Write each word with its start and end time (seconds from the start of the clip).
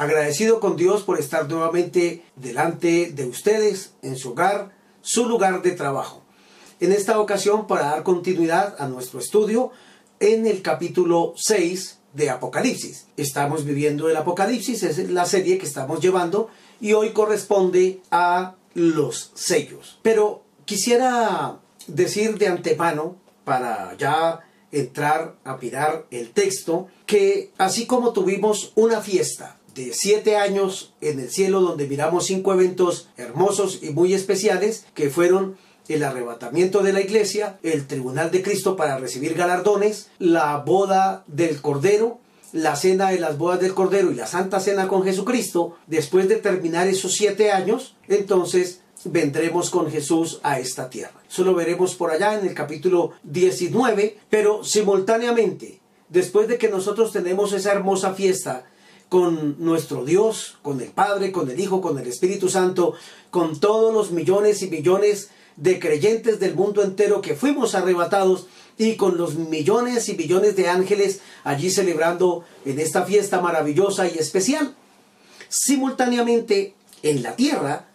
Agradecido 0.00 0.60
con 0.60 0.76
Dios 0.76 1.02
por 1.02 1.20
estar 1.20 1.46
nuevamente 1.46 2.24
delante 2.34 3.12
de 3.12 3.26
ustedes 3.26 3.92
en 4.00 4.16
su 4.16 4.30
hogar, 4.30 4.74
su 5.02 5.28
lugar 5.28 5.60
de 5.60 5.72
trabajo. 5.72 6.22
En 6.80 6.90
esta 6.90 7.20
ocasión 7.20 7.66
para 7.66 7.90
dar 7.90 8.02
continuidad 8.02 8.76
a 8.78 8.88
nuestro 8.88 9.20
estudio 9.20 9.72
en 10.18 10.46
el 10.46 10.62
capítulo 10.62 11.34
6 11.36 11.98
de 12.14 12.30
Apocalipsis. 12.30 13.08
Estamos 13.18 13.66
viviendo 13.66 14.08
el 14.08 14.16
Apocalipsis, 14.16 14.84
es 14.84 15.10
la 15.10 15.26
serie 15.26 15.58
que 15.58 15.66
estamos 15.66 16.00
llevando 16.00 16.48
y 16.80 16.94
hoy 16.94 17.10
corresponde 17.10 18.00
a 18.10 18.54
los 18.72 19.32
sellos. 19.34 19.98
Pero 20.00 20.42
quisiera 20.64 21.60
decir 21.88 22.38
de 22.38 22.48
antemano, 22.48 23.16
para 23.44 23.94
ya 23.98 24.40
entrar 24.72 25.36
a 25.44 25.58
mirar 25.58 26.06
el 26.10 26.30
texto, 26.30 26.88
que 27.04 27.52
así 27.58 27.84
como 27.84 28.14
tuvimos 28.14 28.72
una 28.76 29.02
fiesta 29.02 29.59
de 29.74 29.92
siete 29.94 30.36
años 30.36 30.92
en 31.00 31.20
el 31.20 31.30
cielo 31.30 31.60
donde 31.60 31.86
miramos 31.86 32.26
cinco 32.26 32.52
eventos 32.52 33.08
hermosos 33.16 33.80
y 33.82 33.90
muy 33.90 34.14
especiales 34.14 34.84
que 34.94 35.10
fueron 35.10 35.56
el 35.88 36.04
arrebatamiento 36.04 36.82
de 36.82 36.92
la 36.92 37.00
iglesia, 37.00 37.58
el 37.62 37.86
tribunal 37.86 38.30
de 38.30 38.42
Cristo 38.42 38.76
para 38.76 38.98
recibir 38.98 39.34
galardones, 39.34 40.08
la 40.18 40.56
boda 40.58 41.24
del 41.26 41.60
Cordero, 41.60 42.20
la 42.52 42.76
cena 42.76 43.10
de 43.10 43.20
las 43.20 43.38
bodas 43.38 43.60
del 43.60 43.74
Cordero 43.74 44.10
y 44.10 44.14
la 44.14 44.26
Santa 44.26 44.60
Cena 44.60 44.88
con 44.88 45.04
Jesucristo, 45.04 45.76
después 45.86 46.28
de 46.28 46.36
terminar 46.36 46.86
esos 46.88 47.14
siete 47.14 47.50
años, 47.50 47.96
entonces 48.08 48.80
vendremos 49.04 49.70
con 49.70 49.90
Jesús 49.90 50.40
a 50.42 50.58
esta 50.58 50.90
tierra. 50.90 51.22
Eso 51.28 51.44
lo 51.44 51.54
veremos 51.54 51.94
por 51.94 52.10
allá 52.10 52.38
en 52.38 52.46
el 52.46 52.54
capítulo 52.54 53.12
19, 53.24 54.18
pero 54.28 54.62
simultáneamente, 54.64 55.80
después 56.08 56.48
de 56.48 56.58
que 56.58 56.68
nosotros 56.68 57.12
tenemos 57.12 57.52
esa 57.52 57.72
hermosa 57.72 58.14
fiesta 58.14 58.66
con 59.10 59.56
nuestro 59.58 60.04
Dios, 60.04 60.56
con 60.62 60.80
el 60.80 60.88
Padre, 60.88 61.32
con 61.32 61.50
el 61.50 61.58
Hijo, 61.58 61.82
con 61.82 61.98
el 61.98 62.06
Espíritu 62.06 62.48
Santo, 62.48 62.94
con 63.30 63.58
todos 63.58 63.92
los 63.92 64.12
millones 64.12 64.62
y 64.62 64.70
millones 64.70 65.30
de 65.56 65.80
creyentes 65.80 66.38
del 66.38 66.54
mundo 66.54 66.82
entero 66.84 67.20
que 67.20 67.34
fuimos 67.34 67.74
arrebatados 67.74 68.46
y 68.78 68.94
con 68.94 69.18
los 69.18 69.34
millones 69.34 70.08
y 70.08 70.16
millones 70.16 70.54
de 70.54 70.68
ángeles 70.68 71.20
allí 71.42 71.70
celebrando 71.70 72.44
en 72.64 72.78
esta 72.78 73.04
fiesta 73.04 73.40
maravillosa 73.40 74.06
y 74.08 74.16
especial. 74.16 74.76
Simultáneamente 75.48 76.74
en 77.02 77.24
la 77.24 77.34
tierra 77.34 77.88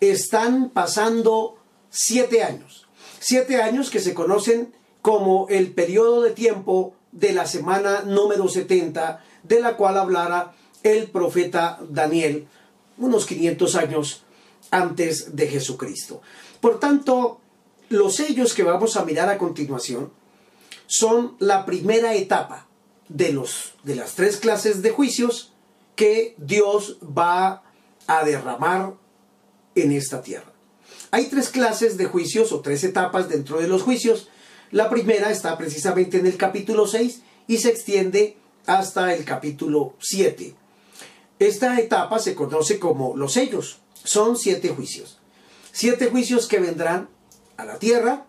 están 0.00 0.70
pasando 0.70 1.58
siete 1.90 2.42
años. 2.42 2.88
Siete 3.20 3.60
años 3.60 3.90
que 3.90 4.00
se 4.00 4.14
conocen 4.14 4.72
como 5.02 5.48
el 5.50 5.72
periodo 5.72 6.22
de 6.22 6.30
tiempo 6.30 6.94
de 7.12 7.34
la 7.34 7.46
semana 7.46 8.04
número 8.06 8.48
70 8.48 9.22
de 9.42 9.60
la 9.60 9.76
cual 9.76 9.98
hablara 9.98 10.54
el 10.82 11.08
profeta 11.08 11.80
Daniel 11.88 12.46
unos 12.98 13.26
500 13.26 13.74
años 13.76 14.22
antes 14.70 15.36
de 15.36 15.48
Jesucristo. 15.48 16.22
Por 16.60 16.78
tanto, 16.80 17.40
los 17.88 18.16
sellos 18.16 18.54
que 18.54 18.62
vamos 18.62 18.96
a 18.96 19.04
mirar 19.04 19.28
a 19.28 19.38
continuación 19.38 20.12
son 20.86 21.36
la 21.38 21.64
primera 21.66 22.14
etapa 22.14 22.66
de, 23.08 23.32
los, 23.32 23.74
de 23.82 23.96
las 23.96 24.14
tres 24.14 24.36
clases 24.36 24.82
de 24.82 24.90
juicios 24.90 25.52
que 25.96 26.34
Dios 26.38 26.98
va 27.02 27.62
a 28.06 28.24
derramar 28.24 28.94
en 29.74 29.92
esta 29.92 30.22
tierra. 30.22 30.52
Hay 31.10 31.26
tres 31.26 31.50
clases 31.50 31.98
de 31.98 32.06
juicios 32.06 32.52
o 32.52 32.60
tres 32.60 32.84
etapas 32.84 33.28
dentro 33.28 33.60
de 33.60 33.68
los 33.68 33.82
juicios. 33.82 34.28
La 34.70 34.88
primera 34.88 35.30
está 35.30 35.58
precisamente 35.58 36.18
en 36.18 36.26
el 36.26 36.38
capítulo 36.38 36.86
6 36.86 37.20
y 37.46 37.58
se 37.58 37.68
extiende 37.68 38.36
hasta 38.66 39.14
el 39.14 39.24
capítulo 39.24 39.94
7. 40.00 40.54
Esta 41.42 41.80
etapa 41.80 42.20
se 42.20 42.36
conoce 42.36 42.78
como 42.78 43.16
los 43.16 43.32
sellos. 43.32 43.80
Son 44.04 44.36
siete 44.36 44.68
juicios. 44.68 45.18
Siete 45.72 46.06
juicios 46.06 46.46
que 46.46 46.60
vendrán 46.60 47.08
a 47.56 47.64
la 47.64 47.80
tierra 47.80 48.26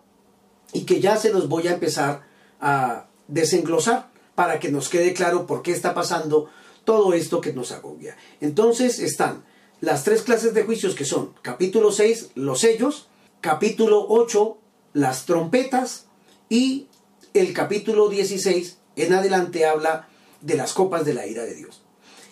y 0.72 0.84
que 0.84 1.00
ya 1.00 1.16
se 1.16 1.32
los 1.32 1.48
voy 1.48 1.68
a 1.68 1.74
empezar 1.74 2.24
a 2.60 3.06
desenglosar 3.28 4.10
para 4.34 4.58
que 4.58 4.72
nos 4.72 4.88
quede 4.88 5.14
claro 5.14 5.46
por 5.46 5.62
qué 5.62 5.70
está 5.70 5.94
pasando 5.94 6.50
todo 6.82 7.14
esto 7.14 7.40
que 7.40 7.52
nos 7.52 7.70
agobia. 7.70 8.16
Entonces 8.40 8.98
están 8.98 9.44
las 9.80 10.02
tres 10.02 10.22
clases 10.22 10.52
de 10.52 10.64
juicios 10.64 10.96
que 10.96 11.04
son 11.04 11.34
capítulo 11.40 11.92
6, 11.92 12.30
los 12.34 12.60
sellos, 12.60 13.06
capítulo 13.40 14.06
8, 14.08 14.58
las 14.92 15.24
trompetas 15.24 16.06
y 16.48 16.88
el 17.32 17.52
capítulo 17.52 18.08
16 18.08 18.78
en 18.96 19.12
adelante 19.12 19.66
habla 19.66 20.08
de 20.40 20.56
las 20.56 20.72
copas 20.72 21.04
de 21.04 21.14
la 21.14 21.28
ira 21.28 21.44
de 21.44 21.54
Dios. 21.54 21.83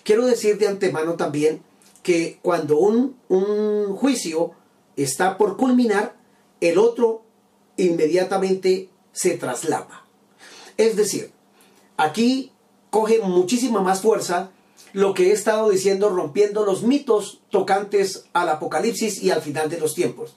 Quiero 0.05 0.27
decir 0.27 0.59
de 0.59 0.69
antemano 0.69 1.15
también 1.15 1.63
que 2.03 2.39
cuando 2.43 2.79
un, 2.79 3.17
un 3.29 3.95
juicio 3.97 4.53
está 4.97 5.39
por 5.39 5.57
culminar, 5.57 6.17
el 6.61 6.79
otro 6.79 7.23
inmediatamente 7.77 8.89
se 9.13 9.37
traslapa. 9.37 10.05
Es 10.77 10.97
decir, 10.97 11.31
aquí 11.97 12.53
coge 12.91 13.21
muchísima 13.21 13.81
más 13.81 14.01
fuerza 14.01 14.51
lo 14.93 15.15
que 15.15 15.29
he 15.29 15.33
estado 15.33 15.71
diciendo 15.71 16.09
rompiendo 16.11 16.67
los 16.67 16.83
mitos 16.83 17.41
tocantes 17.51 18.25
al 18.33 18.49
apocalipsis 18.49 19.23
y 19.23 19.31
al 19.31 19.41
final 19.41 19.71
de 19.71 19.79
los 19.79 19.95
tiempos. 19.95 20.35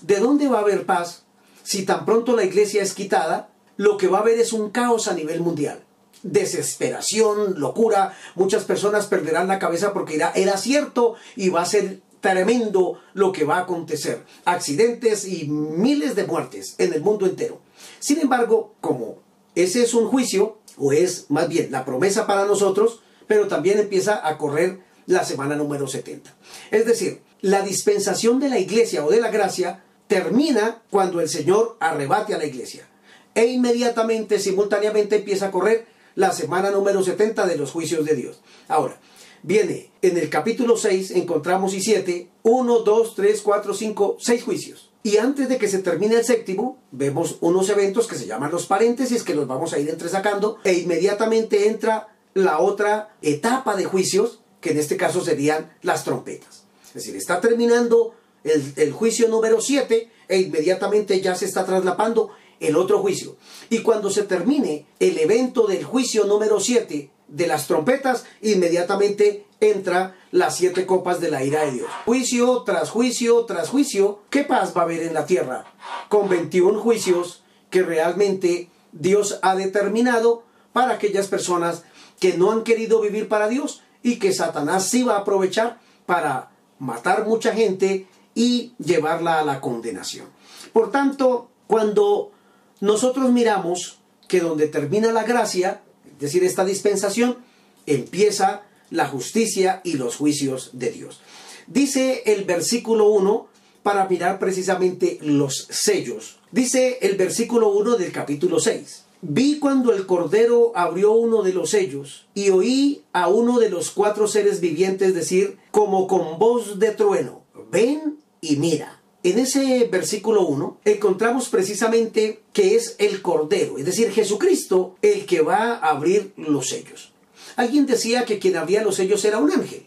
¿De 0.00 0.18
dónde 0.18 0.48
va 0.48 0.58
a 0.58 0.62
haber 0.62 0.86
paz 0.86 1.24
si 1.62 1.84
tan 1.84 2.04
pronto 2.04 2.34
la 2.34 2.44
iglesia 2.44 2.82
es 2.82 2.94
quitada? 2.94 3.50
Lo 3.76 3.96
que 3.96 4.08
va 4.08 4.18
a 4.18 4.20
haber 4.22 4.38
es 4.38 4.52
un 4.52 4.70
caos 4.70 5.08
a 5.08 5.14
nivel 5.14 5.40
mundial 5.40 5.84
desesperación, 6.24 7.60
locura. 7.60 8.16
Muchas 8.34 8.64
personas 8.64 9.06
perderán 9.06 9.46
la 9.46 9.60
cabeza 9.60 9.92
porque 9.92 10.16
irá, 10.16 10.32
era 10.34 10.56
cierto 10.56 11.14
y 11.36 11.50
va 11.50 11.62
a 11.62 11.66
ser 11.66 12.00
tremendo 12.20 12.98
lo 13.12 13.30
que 13.30 13.44
va 13.44 13.58
a 13.58 13.60
acontecer. 13.60 14.24
Accidentes 14.44 15.26
y 15.26 15.46
miles 15.46 16.16
de 16.16 16.24
muertes 16.24 16.74
en 16.78 16.92
el 16.92 17.02
mundo 17.02 17.26
entero. 17.26 17.60
Sin 18.00 18.18
embargo, 18.18 18.74
como 18.80 19.18
ese 19.54 19.82
es 19.82 19.94
un 19.94 20.08
juicio, 20.08 20.58
o 20.76 20.92
es 20.92 21.26
más 21.28 21.48
bien 21.48 21.70
la 21.70 21.84
promesa 21.84 22.26
para 22.26 22.46
nosotros, 22.46 23.00
pero 23.26 23.46
también 23.46 23.78
empieza 23.78 24.26
a 24.26 24.38
correr 24.38 24.80
la 25.06 25.24
semana 25.24 25.54
número 25.54 25.86
70. 25.86 26.34
Es 26.70 26.86
decir, 26.86 27.20
la 27.40 27.62
dispensación 27.62 28.40
de 28.40 28.48
la 28.48 28.58
iglesia 28.58 29.04
o 29.04 29.10
de 29.10 29.20
la 29.20 29.30
gracia 29.30 29.84
termina 30.08 30.82
cuando 30.90 31.20
el 31.20 31.28
Señor 31.28 31.76
arrebate 31.78 32.34
a 32.34 32.38
la 32.38 32.46
iglesia. 32.46 32.88
E 33.34 33.46
inmediatamente, 33.46 34.38
simultáneamente 34.38 35.16
empieza 35.16 35.46
a 35.46 35.50
correr 35.50 35.86
la 36.14 36.32
semana 36.32 36.70
número 36.70 37.02
70 37.02 37.46
de 37.46 37.56
los 37.56 37.70
juicios 37.70 38.04
de 38.04 38.14
Dios. 38.14 38.40
Ahora, 38.68 38.98
viene 39.42 39.90
en 40.02 40.16
el 40.16 40.30
capítulo 40.30 40.76
6, 40.76 41.12
encontramos 41.12 41.74
y 41.74 41.80
7, 41.80 42.28
1, 42.42 42.78
2, 42.80 43.14
3, 43.14 43.40
4, 43.40 43.74
5, 43.74 44.16
6 44.20 44.42
juicios. 44.42 44.90
Y 45.02 45.18
antes 45.18 45.48
de 45.48 45.58
que 45.58 45.68
se 45.68 45.80
termine 45.80 46.16
el 46.16 46.24
séptimo, 46.24 46.78
vemos 46.90 47.36
unos 47.42 47.68
eventos 47.68 48.06
que 48.06 48.16
se 48.16 48.26
llaman 48.26 48.50
los 48.50 48.66
paréntesis, 48.66 49.22
que 49.22 49.34
los 49.34 49.46
vamos 49.46 49.74
a 49.74 49.78
ir 49.78 49.90
entresacando, 49.90 50.58
e 50.64 50.72
inmediatamente 50.72 51.68
entra 51.68 52.08
la 52.32 52.58
otra 52.58 53.14
etapa 53.20 53.76
de 53.76 53.84
juicios, 53.84 54.40
que 54.62 54.70
en 54.70 54.78
este 54.78 54.96
caso 54.96 55.22
serían 55.22 55.70
las 55.82 56.04
trompetas. 56.04 56.64
Es 56.86 56.94
decir, 56.94 57.16
está 57.16 57.40
terminando 57.40 58.14
el, 58.44 58.92
juicio 58.92 59.28
número 59.28 59.60
7 59.60 60.10
e 60.28 60.38
inmediatamente 60.38 61.20
ya 61.20 61.34
se 61.34 61.46
está 61.46 61.64
traslapando 61.64 62.30
el 62.64 62.76
otro 62.76 62.98
juicio. 62.98 63.36
Y 63.70 63.80
cuando 63.80 64.10
se 64.10 64.24
termine 64.24 64.86
el 65.00 65.18
evento 65.18 65.66
del 65.66 65.84
juicio 65.84 66.24
número 66.24 66.60
7 66.60 67.10
de 67.28 67.46
las 67.46 67.66
trompetas, 67.66 68.24
inmediatamente 68.42 69.46
entra 69.60 70.16
las 70.30 70.56
siete 70.56 70.86
copas 70.86 71.20
de 71.20 71.30
la 71.30 71.44
ira 71.44 71.64
de 71.64 71.72
Dios. 71.72 71.90
Juicio 72.04 72.62
tras 72.62 72.90
juicio 72.90 73.44
tras 73.44 73.68
juicio. 73.68 74.20
¿Qué 74.30 74.44
paz 74.44 74.76
va 74.76 74.82
a 74.82 74.84
haber 74.84 75.02
en 75.02 75.14
la 75.14 75.26
tierra? 75.26 75.64
Con 76.08 76.28
21 76.28 76.80
juicios 76.80 77.42
que 77.70 77.82
realmente 77.82 78.70
Dios 78.92 79.38
ha 79.42 79.56
determinado 79.56 80.44
para 80.72 80.94
aquellas 80.94 81.28
personas 81.28 81.84
que 82.20 82.36
no 82.36 82.52
han 82.52 82.62
querido 82.62 83.00
vivir 83.00 83.28
para 83.28 83.48
Dios 83.48 83.82
y 84.02 84.18
que 84.18 84.32
Satanás 84.32 84.88
sí 84.88 85.02
va 85.02 85.16
a 85.16 85.20
aprovechar 85.20 85.80
para 86.06 86.50
matar 86.78 87.26
mucha 87.26 87.52
gente 87.52 88.06
y 88.34 88.74
llevarla 88.78 89.40
a 89.40 89.44
la 89.44 89.60
condenación. 89.60 90.26
Por 90.72 90.90
tanto, 90.90 91.48
cuando 91.66 92.32
nosotros 92.80 93.30
miramos 93.30 93.98
que 94.28 94.40
donde 94.40 94.68
termina 94.68 95.12
la 95.12 95.24
gracia, 95.24 95.82
es 96.06 96.18
decir, 96.18 96.44
esta 96.44 96.64
dispensación, 96.64 97.38
empieza 97.86 98.62
la 98.90 99.06
justicia 99.06 99.80
y 99.84 99.94
los 99.94 100.16
juicios 100.16 100.70
de 100.72 100.90
Dios. 100.90 101.20
Dice 101.66 102.22
el 102.26 102.44
versículo 102.44 103.08
1 103.08 103.48
para 103.82 104.08
mirar 104.08 104.38
precisamente 104.38 105.18
los 105.20 105.66
sellos. 105.70 106.38
Dice 106.50 106.98
el 107.02 107.16
versículo 107.16 107.68
1 107.68 107.96
del 107.96 108.12
capítulo 108.12 108.58
6. 108.58 109.04
Vi 109.22 109.58
cuando 109.58 109.92
el 109.92 110.06
Cordero 110.06 110.72
abrió 110.74 111.12
uno 111.12 111.42
de 111.42 111.54
los 111.54 111.70
sellos 111.70 112.26
y 112.34 112.50
oí 112.50 113.04
a 113.12 113.28
uno 113.28 113.58
de 113.58 113.70
los 113.70 113.90
cuatro 113.90 114.28
seres 114.28 114.60
vivientes 114.60 115.14
decir 115.14 115.58
como 115.70 116.06
con 116.06 116.38
voz 116.38 116.78
de 116.78 116.90
trueno, 116.90 117.42
ven 117.70 118.18
y 118.40 118.56
mira. 118.56 119.00
En 119.24 119.38
ese 119.38 119.88
versículo 119.90 120.42
1 120.42 120.80
encontramos 120.84 121.48
precisamente 121.48 122.42
que 122.52 122.76
es 122.76 122.94
el 122.98 123.22
Cordero, 123.22 123.78
es 123.78 123.86
decir, 123.86 124.12
Jesucristo 124.12 124.96
el 125.00 125.24
que 125.24 125.40
va 125.40 125.76
a 125.76 125.92
abrir 125.92 126.34
los 126.36 126.68
sellos. 126.68 127.14
Alguien 127.56 127.86
decía 127.86 128.26
que 128.26 128.38
quien 128.38 128.58
abría 128.58 128.84
los 128.84 128.96
sellos 128.96 129.24
era 129.24 129.38
un 129.38 129.50
ángel, 129.50 129.86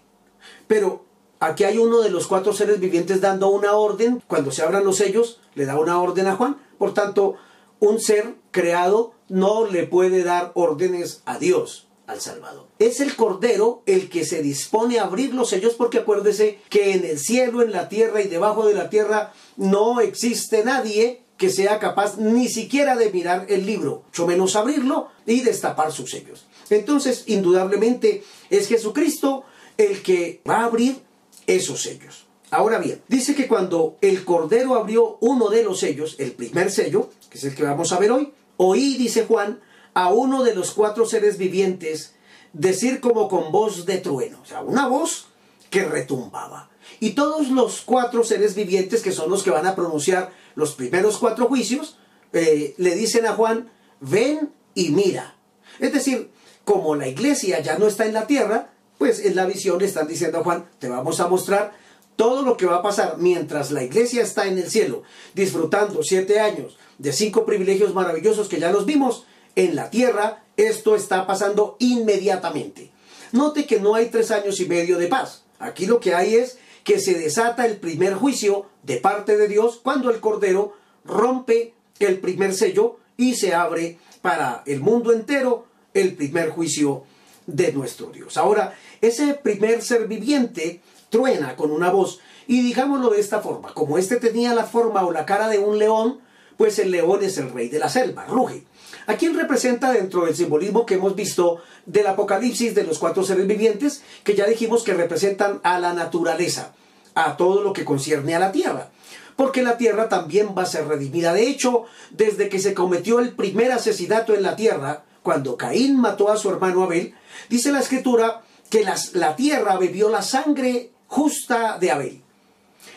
pero 0.65 1.05
aquí 1.39 1.65
hay 1.65 1.77
uno 1.77 2.01
de 2.01 2.09
los 2.09 2.25
cuatro 2.25 2.51
seres 2.51 2.79
vivientes 2.79 3.21
dando 3.21 3.49
una 3.49 3.73
orden, 3.73 4.23
cuando 4.25 4.49
se 4.49 4.63
abran 4.63 4.83
los 4.83 4.97
sellos, 4.97 5.39
le 5.53 5.65
da 5.65 5.79
una 5.79 6.01
orden 6.01 6.25
a 6.25 6.35
Juan, 6.35 6.57
por 6.79 6.95
tanto, 6.95 7.35
un 7.79 7.99
ser 7.99 8.33
creado 8.49 9.13
no 9.29 9.67
le 9.67 9.85
puede 9.85 10.23
dar 10.23 10.51
órdenes 10.55 11.21
a 11.25 11.37
Dios, 11.37 11.86
al 12.07 12.21
Salvador. 12.21 12.67
Es 12.79 12.99
el 13.01 13.15
Cordero 13.15 13.83
el 13.85 14.09
que 14.09 14.25
se 14.25 14.41
dispone 14.41 14.97
a 14.97 15.03
abrir 15.03 15.33
los 15.33 15.49
sellos 15.49 15.75
porque 15.75 15.99
acuérdese 15.99 16.59
que 16.69 16.93
en 16.93 17.05
el 17.05 17.19
cielo, 17.19 17.61
en 17.61 17.71
la 17.71 17.89
tierra 17.89 18.21
y 18.21 18.27
debajo 18.27 18.65
de 18.65 18.73
la 18.73 18.89
tierra 18.89 19.33
no 19.57 19.99
existe 19.99 20.63
nadie 20.63 21.21
que 21.37 21.49
sea 21.49 21.79
capaz 21.79 22.17
ni 22.17 22.47
siquiera 22.47 22.95
de 22.95 23.11
mirar 23.11 23.45
el 23.49 23.65
libro, 23.65 24.03
mucho 24.07 24.25
menos 24.25 24.55
abrirlo 24.55 25.09
y 25.25 25.41
destapar 25.41 25.91
sus 25.91 26.09
sellos. 26.09 26.45
Entonces, 26.69 27.25
indudablemente, 27.27 28.23
es 28.49 28.67
Jesucristo 28.67 29.43
el 29.77 30.01
que 30.01 30.41
va 30.49 30.61
a 30.61 30.65
abrir 30.65 30.99
esos 31.45 31.83
sellos. 31.83 32.25
Ahora 32.49 32.79
bien, 32.79 33.01
dice 33.07 33.35
que 33.35 33.47
cuando 33.47 33.97
el 34.01 34.23
Cordero 34.23 34.75
abrió 34.75 35.17
uno 35.19 35.49
de 35.49 35.63
los 35.63 35.79
sellos, 35.79 36.15
el 36.17 36.31
primer 36.31 36.71
sello, 36.71 37.09
que 37.29 37.37
es 37.37 37.43
el 37.43 37.53
que 37.53 37.63
vamos 37.63 37.91
a 37.91 37.99
ver 37.99 38.11
hoy, 38.11 38.33
oí, 38.55 38.95
dice 38.95 39.25
Juan, 39.25 39.59
a 39.97 40.13
uno 40.13 40.43
de 40.43 40.53
los 40.53 40.73
cuatro 40.73 41.07
seres 41.07 41.39
vivientes 41.39 42.13
decir 42.53 42.99
como 42.99 43.27
con 43.27 43.51
voz 43.51 43.87
de 43.87 43.97
trueno, 43.97 44.37
o 44.43 44.45
sea, 44.45 44.61
una 44.61 44.87
voz 44.87 45.29
que 45.71 45.85
retumbaba. 45.85 46.69
Y 46.99 47.13
todos 47.13 47.49
los 47.49 47.81
cuatro 47.81 48.23
seres 48.23 48.53
vivientes, 48.53 49.01
que 49.01 49.11
son 49.11 49.31
los 49.31 49.41
que 49.41 49.49
van 49.49 49.65
a 49.65 49.73
pronunciar 49.73 50.31
los 50.53 50.75
primeros 50.75 51.17
cuatro 51.17 51.47
juicios, 51.47 51.97
eh, 52.31 52.75
le 52.77 52.93
dicen 52.93 53.25
a 53.25 53.33
Juan, 53.33 53.71
ven 53.99 54.51
y 54.75 54.91
mira. 54.91 55.35
Es 55.79 55.93
decir, 55.93 56.29
como 56.63 56.95
la 56.95 57.07
iglesia 57.07 57.59
ya 57.61 57.79
no 57.79 57.87
está 57.87 58.05
en 58.05 58.13
la 58.13 58.27
tierra, 58.27 58.69
pues 58.99 59.25
en 59.25 59.35
la 59.35 59.47
visión 59.47 59.79
le 59.79 59.85
están 59.85 60.07
diciendo 60.07 60.37
a 60.37 60.43
Juan, 60.43 60.69
te 60.77 60.89
vamos 60.89 61.19
a 61.21 61.27
mostrar 61.27 61.73
todo 62.15 62.43
lo 62.43 62.55
que 62.55 62.67
va 62.67 62.77
a 62.77 62.83
pasar 62.83 63.15
mientras 63.17 63.71
la 63.71 63.83
iglesia 63.83 64.21
está 64.21 64.45
en 64.45 64.59
el 64.59 64.69
cielo, 64.69 65.01
disfrutando 65.33 66.03
siete 66.03 66.39
años 66.39 66.77
de 66.99 67.13
cinco 67.13 67.47
privilegios 67.47 67.95
maravillosos 67.95 68.47
que 68.47 68.59
ya 68.59 68.71
los 68.71 68.85
vimos, 68.85 69.25
en 69.57 69.75
la 69.75 69.89
tierra 69.89 70.43
esto 70.55 70.95
está 70.95 71.27
pasando 71.27 71.75
inmediatamente. 71.79 72.91
Note 73.31 73.65
que 73.65 73.79
no 73.79 73.95
hay 73.95 74.05
tres 74.05 74.31
años 74.31 74.59
y 74.59 74.65
medio 74.67 74.97
de 74.97 75.07
paz. 75.07 75.43
Aquí 75.59 75.87
lo 75.87 75.99
que 75.99 76.13
hay 76.13 76.35
es 76.35 76.59
que 76.83 76.99
se 76.99 77.15
desata 77.15 77.65
el 77.65 77.77
primer 77.77 78.13
juicio 78.13 78.67
de 78.83 78.97
parte 78.97 79.35
de 79.35 79.47
Dios 79.47 79.79
cuando 79.83 80.11
el 80.11 80.19
Cordero 80.19 80.73
rompe 81.03 81.73
el 81.99 82.19
primer 82.19 82.53
sello 82.53 82.99
y 83.17 83.33
se 83.35 83.55
abre 83.55 83.97
para 84.21 84.61
el 84.67 84.79
mundo 84.79 85.11
entero 85.11 85.65
el 85.93 86.15
primer 86.15 86.51
juicio 86.51 87.03
de 87.47 87.73
nuestro 87.73 88.11
Dios. 88.11 88.37
Ahora, 88.37 88.75
ese 89.01 89.33
primer 89.33 89.81
ser 89.81 90.07
viviente 90.07 90.81
truena 91.09 91.55
con 91.55 91.71
una 91.71 91.89
voz. 91.89 92.19
Y 92.45 92.61
digámoslo 92.61 93.09
de 93.09 93.19
esta 93.19 93.41
forma, 93.41 93.73
como 93.73 93.97
este 93.97 94.17
tenía 94.17 94.53
la 94.53 94.65
forma 94.65 95.03
o 95.05 95.11
la 95.11 95.25
cara 95.25 95.49
de 95.49 95.57
un 95.57 95.79
león, 95.79 96.19
pues 96.57 96.77
el 96.79 96.91
león 96.91 97.23
es 97.23 97.37
el 97.37 97.51
rey 97.51 97.69
de 97.69 97.79
la 97.79 97.89
selva, 97.89 98.25
ruge. 98.25 98.63
¿A 99.07 99.15
quién 99.15 99.35
representa 99.35 99.93
dentro 99.93 100.25
del 100.25 100.35
simbolismo 100.35 100.85
que 100.85 100.95
hemos 100.95 101.15
visto 101.15 101.61
del 101.85 102.07
Apocalipsis 102.07 102.75
de 102.75 102.83
los 102.83 102.99
cuatro 102.99 103.23
seres 103.23 103.47
vivientes, 103.47 104.03
que 104.25 104.35
ya 104.35 104.45
dijimos 104.45 104.83
que 104.83 104.93
representan 104.93 105.61
a 105.63 105.79
la 105.79 105.93
naturaleza, 105.93 106.73
a 107.15 107.37
todo 107.37 107.63
lo 107.63 107.71
que 107.71 107.85
concierne 107.85 108.35
a 108.35 108.39
la 108.39 108.51
tierra? 108.51 108.89
Porque 109.37 109.63
la 109.63 109.77
tierra 109.77 110.09
también 110.09 110.49
va 110.57 110.63
a 110.63 110.65
ser 110.65 110.89
redimida. 110.89 111.33
De 111.33 111.47
hecho, 111.47 111.85
desde 112.11 112.49
que 112.49 112.59
se 112.59 112.73
cometió 112.73 113.19
el 113.19 113.31
primer 113.31 113.71
asesinato 113.71 114.33
en 114.33 114.43
la 114.43 114.57
tierra, 114.57 115.05
cuando 115.23 115.55
Caín 115.55 116.01
mató 116.01 116.29
a 116.29 116.35
su 116.35 116.49
hermano 116.49 116.83
Abel, 116.83 117.13
dice 117.49 117.71
la 117.71 117.79
escritura 117.79 118.43
que 118.69 118.85
la 119.13 119.35
tierra 119.37 119.77
bebió 119.77 120.09
la 120.09 120.21
sangre 120.21 120.91
justa 121.07 121.77
de 121.79 121.91
Abel. 121.91 122.21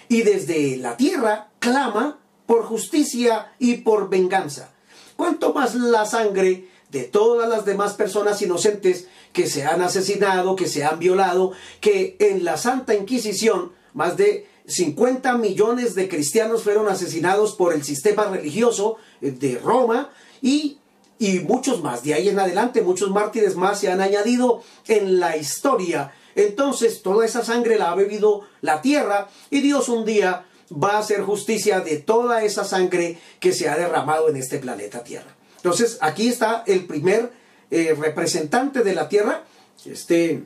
Y 0.09 0.23
desde 0.23 0.77
la 0.77 0.97
tierra 0.97 1.51
clama 1.61 2.19
por 2.47 2.65
justicia 2.65 3.53
y 3.61 3.77
por 3.77 4.09
venganza. 4.09 4.73
Cuanto 5.21 5.53
más 5.53 5.75
la 5.75 6.07
sangre 6.07 6.67
de 6.89 7.03
todas 7.03 7.47
las 7.47 7.67
demás 7.67 7.93
personas 7.93 8.41
inocentes 8.41 9.07
que 9.35 9.47
se 9.47 9.65
han 9.67 9.83
asesinado, 9.83 10.57
que 10.57 10.67
se 10.67 10.83
han 10.83 10.99
violado, 10.99 11.53
que 11.83 12.17
en 12.21 12.43
la 12.43 12.57
Santa 12.57 12.95
Inquisición 12.95 13.73
más 13.93 14.17
de 14.17 14.49
50 14.67 15.37
millones 15.37 15.95
de 15.95 16.09
cristianos 16.09 16.63
fueron 16.63 16.89
asesinados 16.89 17.55
por 17.55 17.75
el 17.75 17.85
sistema 17.85 18.29
religioso 18.29 18.97
de 19.21 19.61
Roma 19.63 20.09
y, 20.41 20.79
y 21.19 21.41
muchos 21.41 21.83
más. 21.83 22.03
De 22.03 22.15
ahí 22.15 22.31
en 22.31 22.39
adelante, 22.39 22.81
muchos 22.81 23.11
mártires 23.11 23.57
más 23.57 23.79
se 23.79 23.91
han 23.91 24.01
añadido 24.01 24.63
en 24.89 25.21
la 25.21 25.37
historia 25.37 26.15
entonces 26.35 27.03
toda 27.03 27.25
esa 27.25 27.45
sangre 27.45 27.79
la 27.79 27.91
ha 27.91 27.95
bebido 27.95 28.43
la 28.61 28.83
tierra 28.83 29.29
y 29.51 29.61
Dios 29.61 29.89
un 29.89 30.05
día 30.05 30.47
va 30.73 30.93
a 30.93 30.99
hacer 30.99 31.23
justicia 31.23 31.81
de 31.81 31.99
toda 31.99 32.45
esa 32.45 32.65
sangre 32.65 33.19
que 33.41 33.53
se 33.53 33.69
ha 33.69 33.77
derramado 33.77 34.29
en 34.29 34.37
este 34.37 34.59
planeta 34.59 35.03
Tierra. 35.03 35.37
Entonces 35.57 35.99
aquí 36.01 36.29
está 36.29 36.65
el 36.67 36.87
primer 36.87 37.33
eh, 37.71 37.95
representante 37.99 38.83
de 38.83 38.95
la 38.95 39.09
tierra, 39.09 39.45
este 39.85 40.43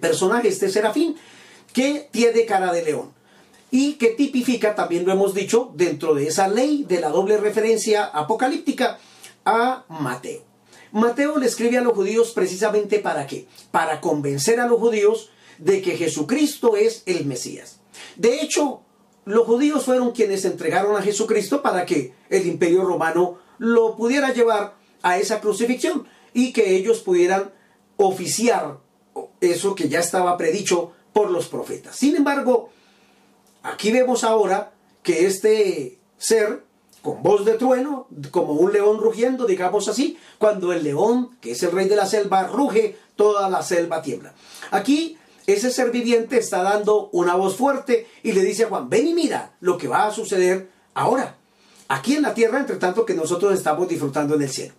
personaje, 0.00 0.48
este 0.48 0.70
serafín, 0.70 1.16
que 1.72 2.08
tiene 2.10 2.46
cara 2.46 2.72
de 2.72 2.82
león 2.82 3.12
y 3.70 3.94
que 3.94 4.08
tipifica, 4.08 4.74
también 4.74 5.04
lo 5.04 5.12
hemos 5.12 5.34
dicho, 5.34 5.70
dentro 5.74 6.14
de 6.14 6.28
esa 6.28 6.48
ley 6.48 6.84
de 6.88 7.00
la 7.00 7.10
doble 7.10 7.36
referencia 7.36 8.04
apocalíptica 8.06 8.98
a 9.44 9.84
Mateo. 9.88 10.42
Mateo 10.92 11.36
le 11.38 11.46
escribe 11.46 11.76
a 11.76 11.82
los 11.82 11.92
judíos 11.92 12.30
precisamente 12.30 13.00
para 13.00 13.26
qué? 13.26 13.46
Para 13.70 14.00
convencer 14.00 14.60
a 14.60 14.66
los 14.66 14.80
judíos 14.80 15.30
de 15.58 15.82
que 15.82 15.96
Jesucristo 15.96 16.76
es 16.76 17.02
el 17.04 17.26
Mesías. 17.26 17.80
De 18.16 18.40
hecho, 18.40 18.82
los 19.26 19.44
judíos 19.44 19.84
fueron 19.84 20.12
quienes 20.12 20.44
entregaron 20.44 20.96
a 20.96 21.02
Jesucristo 21.02 21.60
para 21.60 21.84
que 21.84 22.14
el 22.30 22.46
imperio 22.46 22.84
romano 22.84 23.38
lo 23.58 23.96
pudiera 23.96 24.32
llevar 24.32 24.74
a 25.02 25.18
esa 25.18 25.40
crucifixión 25.40 26.06
y 26.32 26.52
que 26.52 26.76
ellos 26.76 27.00
pudieran 27.00 27.52
oficiar 27.96 28.78
eso 29.40 29.74
que 29.74 29.88
ya 29.88 29.98
estaba 29.98 30.36
predicho 30.36 30.92
por 31.12 31.30
los 31.30 31.48
profetas. 31.48 31.96
Sin 31.96 32.14
embargo, 32.14 32.70
aquí 33.64 33.90
vemos 33.90 34.22
ahora 34.22 34.72
que 35.02 35.26
este 35.26 35.98
ser 36.18 36.64
con 37.02 37.22
voz 37.22 37.44
de 37.44 37.54
trueno, 37.54 38.06
como 38.30 38.52
un 38.52 38.72
león 38.72 38.98
rugiendo, 38.98 39.46
digamos 39.46 39.88
así, 39.88 40.18
cuando 40.38 40.72
el 40.72 40.84
león, 40.84 41.36
que 41.40 41.52
es 41.52 41.62
el 41.64 41.72
rey 41.72 41.88
de 41.88 41.96
la 41.96 42.06
selva, 42.06 42.46
ruge, 42.48 42.96
toda 43.16 43.48
la 43.48 43.62
selva 43.62 44.02
tiembla. 44.02 44.34
Aquí 44.70 45.16
ese 45.46 45.70
ser 45.70 45.90
viviente 45.90 46.38
está 46.38 46.62
dando 46.62 47.08
una 47.12 47.34
voz 47.34 47.56
fuerte 47.56 48.06
y 48.22 48.32
le 48.32 48.42
dice 48.42 48.64
a 48.64 48.68
Juan, 48.68 48.88
ven 48.88 49.06
y 49.06 49.14
mira 49.14 49.56
lo 49.60 49.78
que 49.78 49.88
va 49.88 50.06
a 50.06 50.12
suceder 50.12 50.70
ahora, 50.94 51.36
aquí 51.88 52.16
en 52.16 52.22
la 52.22 52.34
tierra, 52.34 52.58
entre 52.58 52.76
tanto 52.76 53.06
que 53.06 53.14
nosotros 53.14 53.54
estamos 53.54 53.88
disfrutando 53.88 54.34
en 54.34 54.42
el 54.42 54.50
cielo. 54.50 54.74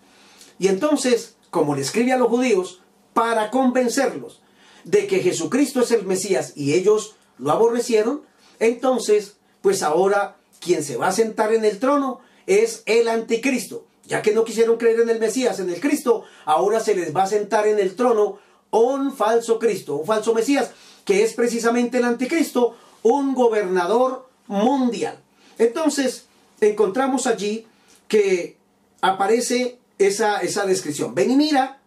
Y 0.60 0.68
entonces, 0.68 1.36
como 1.50 1.76
le 1.76 1.82
escribe 1.82 2.12
a 2.12 2.18
los 2.18 2.28
judíos, 2.28 2.82
para 3.14 3.50
convencerlos 3.50 4.42
de 4.84 5.08
que 5.08 5.20
Jesucristo 5.20 5.82
es 5.82 5.92
el 5.92 6.06
Mesías 6.06 6.54
y 6.56 6.74
ellos 6.74 7.16
lo 7.38 7.52
aborrecieron, 7.52 8.24
entonces, 8.60 9.38
pues 9.62 9.84
ahora 9.84 10.38
quien 10.60 10.84
se 10.84 10.98
va 10.98 11.08
a 11.08 11.12
sentar 11.12 11.54
en 11.54 11.66
el 11.66 11.80
trono 11.80 12.20
es 12.46 12.84
el 12.86 13.08
anticristo. 13.08 13.86
Ya 14.06 14.22
que 14.22 14.34
no 14.34 14.46
quisieron 14.46 14.78
creer 14.78 15.02
en 15.02 15.10
el 15.10 15.20
Mesías, 15.20 15.60
en 15.60 15.70
el 15.70 15.82
Cristo, 15.82 16.24
ahora 16.46 16.80
se 16.80 16.96
les 16.96 17.16
va 17.16 17.24
a 17.24 17.28
sentar 17.28 17.68
en 17.68 17.78
el 17.78 17.96
trono 17.96 18.40
un 18.72 19.14
falso 19.14 19.60
Cristo, 19.60 19.96
un 19.96 20.06
falso 20.06 20.34
Mesías, 20.34 20.72
que 21.06 21.24
es 21.24 21.34
precisamente 21.34 21.98
el 21.98 22.06
anticristo, 22.06 22.76
un 23.04 23.34
gobernador 23.34 24.30
mundial. 24.48 25.20
Entonces, 25.58 26.26
encontramos 26.62 27.28
allí 27.28 27.66
que 28.08 28.58
aparece 29.02 29.80
esa, 29.98 30.40
esa 30.42 30.66
descripción. 30.66 31.16
Ven 31.16 31.32
y 31.32 31.36
mira, 31.36 31.80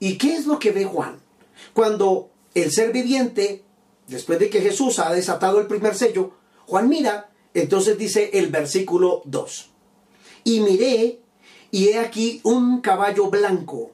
¿y 0.00 0.18
qué 0.18 0.34
es 0.34 0.46
lo 0.46 0.58
que 0.58 0.72
ve 0.72 0.84
Juan? 0.84 1.18
Cuando 1.74 2.30
el 2.54 2.72
ser 2.72 2.92
viviente, 2.92 3.62
después 4.08 4.38
de 4.38 4.50
que 4.50 4.60
Jesús 4.60 4.98
ha 4.98 5.12
desatado 5.12 5.60
el 5.60 5.66
primer 5.66 5.94
sello, 5.94 6.32
Juan 6.66 6.88
mira 6.88 7.28
entonces 7.54 7.98
dice 7.98 8.30
el 8.34 8.48
versículo 8.48 9.22
2. 9.26 9.68
Y 10.44 10.60
miré, 10.60 11.20
y 11.70 11.88
he 11.88 11.98
aquí 11.98 12.40
un 12.44 12.80
caballo 12.80 13.28
blanco, 13.28 13.92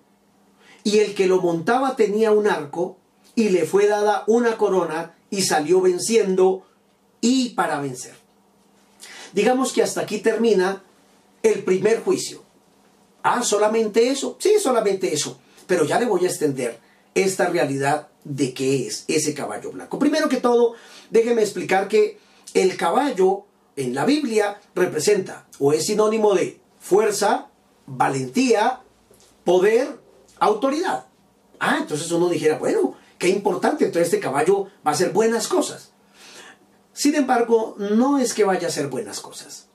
y 0.89 1.01
el 1.01 1.15
que 1.15 1.27
lo 1.27 1.43
montaba 1.43 1.97
tenía 1.97 2.31
un 2.33 2.47
arco, 2.47 2.97
y 3.35 3.51
le 3.51 3.67
fue 3.67 3.87
dada 3.87 4.25
una 4.27 4.57
corona 4.57 5.15
y 5.29 5.43
salió 5.43 5.83
venciendo 5.83 6.67
y 7.21 7.51
para 7.51 7.79
vencer. 7.79 8.15
Digamos 9.35 9.75
que 9.75 9.83
hasta 9.83 10.01
aquí 10.01 10.21
termina 10.21 10.83
el 11.43 11.63
primer 11.63 12.03
juicio. 12.03 12.43
Ah, 13.23 13.43
solamente 13.43 14.09
eso. 14.09 14.39
Sí, 14.41 14.55
solamente 14.59 15.13
eso. 15.13 15.39
Pero 15.67 15.85
ya 15.85 16.01
le 16.01 16.07
voy 16.07 16.25
a 16.25 16.29
extender 16.29 16.79
esta 17.15 17.51
realidad 17.51 18.09
de 18.25 18.55
qué 18.55 18.87
es 18.87 19.05
ese 19.09 19.35
caballo 19.35 19.71
blanco. 19.73 19.99
Primero 19.99 20.31
que 20.31 20.39
todo, 20.39 20.73
déjeme 21.11 21.43
explicar 21.43 21.89
que 21.89 22.19
el 22.55 22.79
caballo 22.79 23.45
en 23.77 23.95
la 23.95 24.07
Biblia 24.07 24.59
representa 24.75 25.47
o 25.59 25.75
es 25.75 25.85
sinónimo 25.85 26.35
de 26.35 26.59
fuerza, 26.81 27.51
valentía, 27.85 28.81
poder, 29.45 30.08
autoridad. 30.41 31.07
Ah, 31.61 31.79
entonces 31.81 32.11
uno 32.11 32.29
dijera, 32.29 32.59
bueno, 32.59 32.95
qué 33.19 33.29
importante, 33.29 33.85
entonces 33.85 34.09
este 34.13 34.21
caballo 34.21 34.65
va 34.87 34.91
a 34.91 34.95
hacer 34.95 35.11
buenas 35.11 35.49
cosas. 35.49 35.91
Sin 36.93 37.15
embargo, 37.15 37.77
no 37.79 38.19
es 38.19 38.35
que 38.35 38.45
vaya 38.45 38.67
a 38.67 38.71
hacer 38.71 38.89
buenas 38.89 39.21
cosas. 39.21 39.69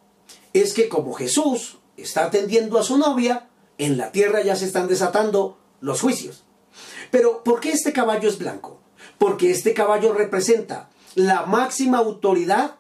Es 0.54 0.74
que 0.74 0.90
como 0.90 1.14
Jesús 1.14 1.78
está 1.98 2.26
atendiendo 2.26 2.78
a 2.78 2.84
su 2.84 2.98
novia, 2.98 3.50
en 3.78 3.98
la 3.98 4.12
tierra 4.12 4.42
ya 4.42 4.56
se 4.56 4.66
están 4.66 4.88
desatando 4.88 5.58
los 5.82 6.02
juicios. 6.02 6.44
Pero, 7.12 7.44
¿por 7.44 7.60
qué 7.60 7.72
este 7.72 7.94
caballo 7.94 8.30
es 8.30 8.38
blanco? 8.40 8.80
Porque 9.18 9.52
este 9.52 9.74
caballo 9.74 10.14
representa 10.14 10.90
la 11.16 11.46
máxima 11.46 12.00
autoridad 12.00 12.76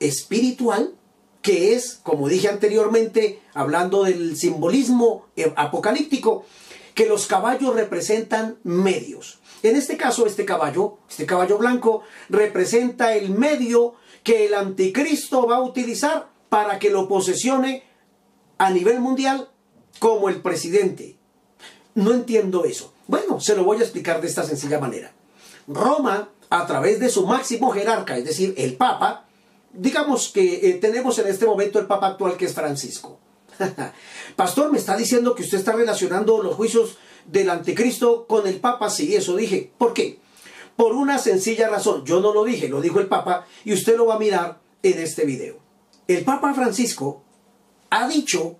espiritual, 0.00 0.94
que 1.40 1.74
es, 1.74 2.00
como 2.02 2.28
dije 2.28 2.48
anteriormente, 2.48 3.42
hablando 3.52 4.04
del 4.04 4.36
simbolismo 4.36 5.26
apocalíptico, 5.56 6.44
que 6.94 7.06
los 7.06 7.26
caballos 7.26 7.74
representan 7.74 8.58
medios. 8.62 9.40
En 9.62 9.76
este 9.76 9.96
caso, 9.96 10.26
este 10.26 10.44
caballo, 10.44 10.98
este 11.08 11.26
caballo 11.26 11.58
blanco, 11.58 12.02
representa 12.28 13.14
el 13.14 13.30
medio 13.30 13.94
que 14.22 14.46
el 14.46 14.54
anticristo 14.54 15.46
va 15.46 15.56
a 15.56 15.62
utilizar 15.62 16.28
para 16.48 16.78
que 16.78 16.90
lo 16.90 17.08
posesione 17.08 17.82
a 18.58 18.70
nivel 18.70 19.00
mundial 19.00 19.50
como 19.98 20.28
el 20.28 20.40
presidente. 20.40 21.16
No 21.94 22.12
entiendo 22.12 22.64
eso. 22.64 22.92
Bueno, 23.06 23.40
se 23.40 23.56
lo 23.56 23.64
voy 23.64 23.78
a 23.78 23.82
explicar 23.82 24.20
de 24.20 24.28
esta 24.28 24.44
sencilla 24.44 24.78
manera. 24.78 25.12
Roma, 25.66 26.30
a 26.50 26.66
través 26.66 27.00
de 27.00 27.10
su 27.10 27.26
máximo 27.26 27.70
jerarca, 27.70 28.16
es 28.16 28.24
decir, 28.24 28.54
el 28.56 28.76
Papa, 28.76 29.26
digamos 29.72 30.28
que 30.28 30.70
eh, 30.70 30.74
tenemos 30.74 31.18
en 31.18 31.26
este 31.26 31.46
momento 31.46 31.78
el 31.78 31.86
Papa 31.86 32.08
actual 32.08 32.36
que 32.36 32.46
es 32.46 32.54
Francisco. 32.54 33.18
Pastor, 34.36 34.70
me 34.70 34.78
está 34.78 34.96
diciendo 34.96 35.34
que 35.34 35.42
usted 35.42 35.58
está 35.58 35.72
relacionando 35.72 36.42
los 36.42 36.54
juicios 36.54 36.98
del 37.26 37.50
anticristo 37.50 38.26
con 38.26 38.46
el 38.46 38.56
Papa. 38.56 38.90
Sí, 38.90 39.14
eso 39.14 39.36
dije. 39.36 39.72
¿Por 39.78 39.94
qué? 39.94 40.18
Por 40.76 40.92
una 40.92 41.18
sencilla 41.18 41.68
razón. 41.68 42.04
Yo 42.04 42.20
no 42.20 42.32
lo 42.32 42.44
dije, 42.44 42.68
lo 42.68 42.80
dijo 42.80 43.00
el 43.00 43.06
Papa 43.06 43.46
y 43.64 43.72
usted 43.72 43.96
lo 43.96 44.06
va 44.06 44.16
a 44.16 44.18
mirar 44.18 44.60
en 44.82 44.98
este 44.98 45.24
video. 45.24 45.58
El 46.06 46.24
Papa 46.24 46.52
Francisco 46.52 47.22
ha 47.90 48.08
dicho 48.08 48.58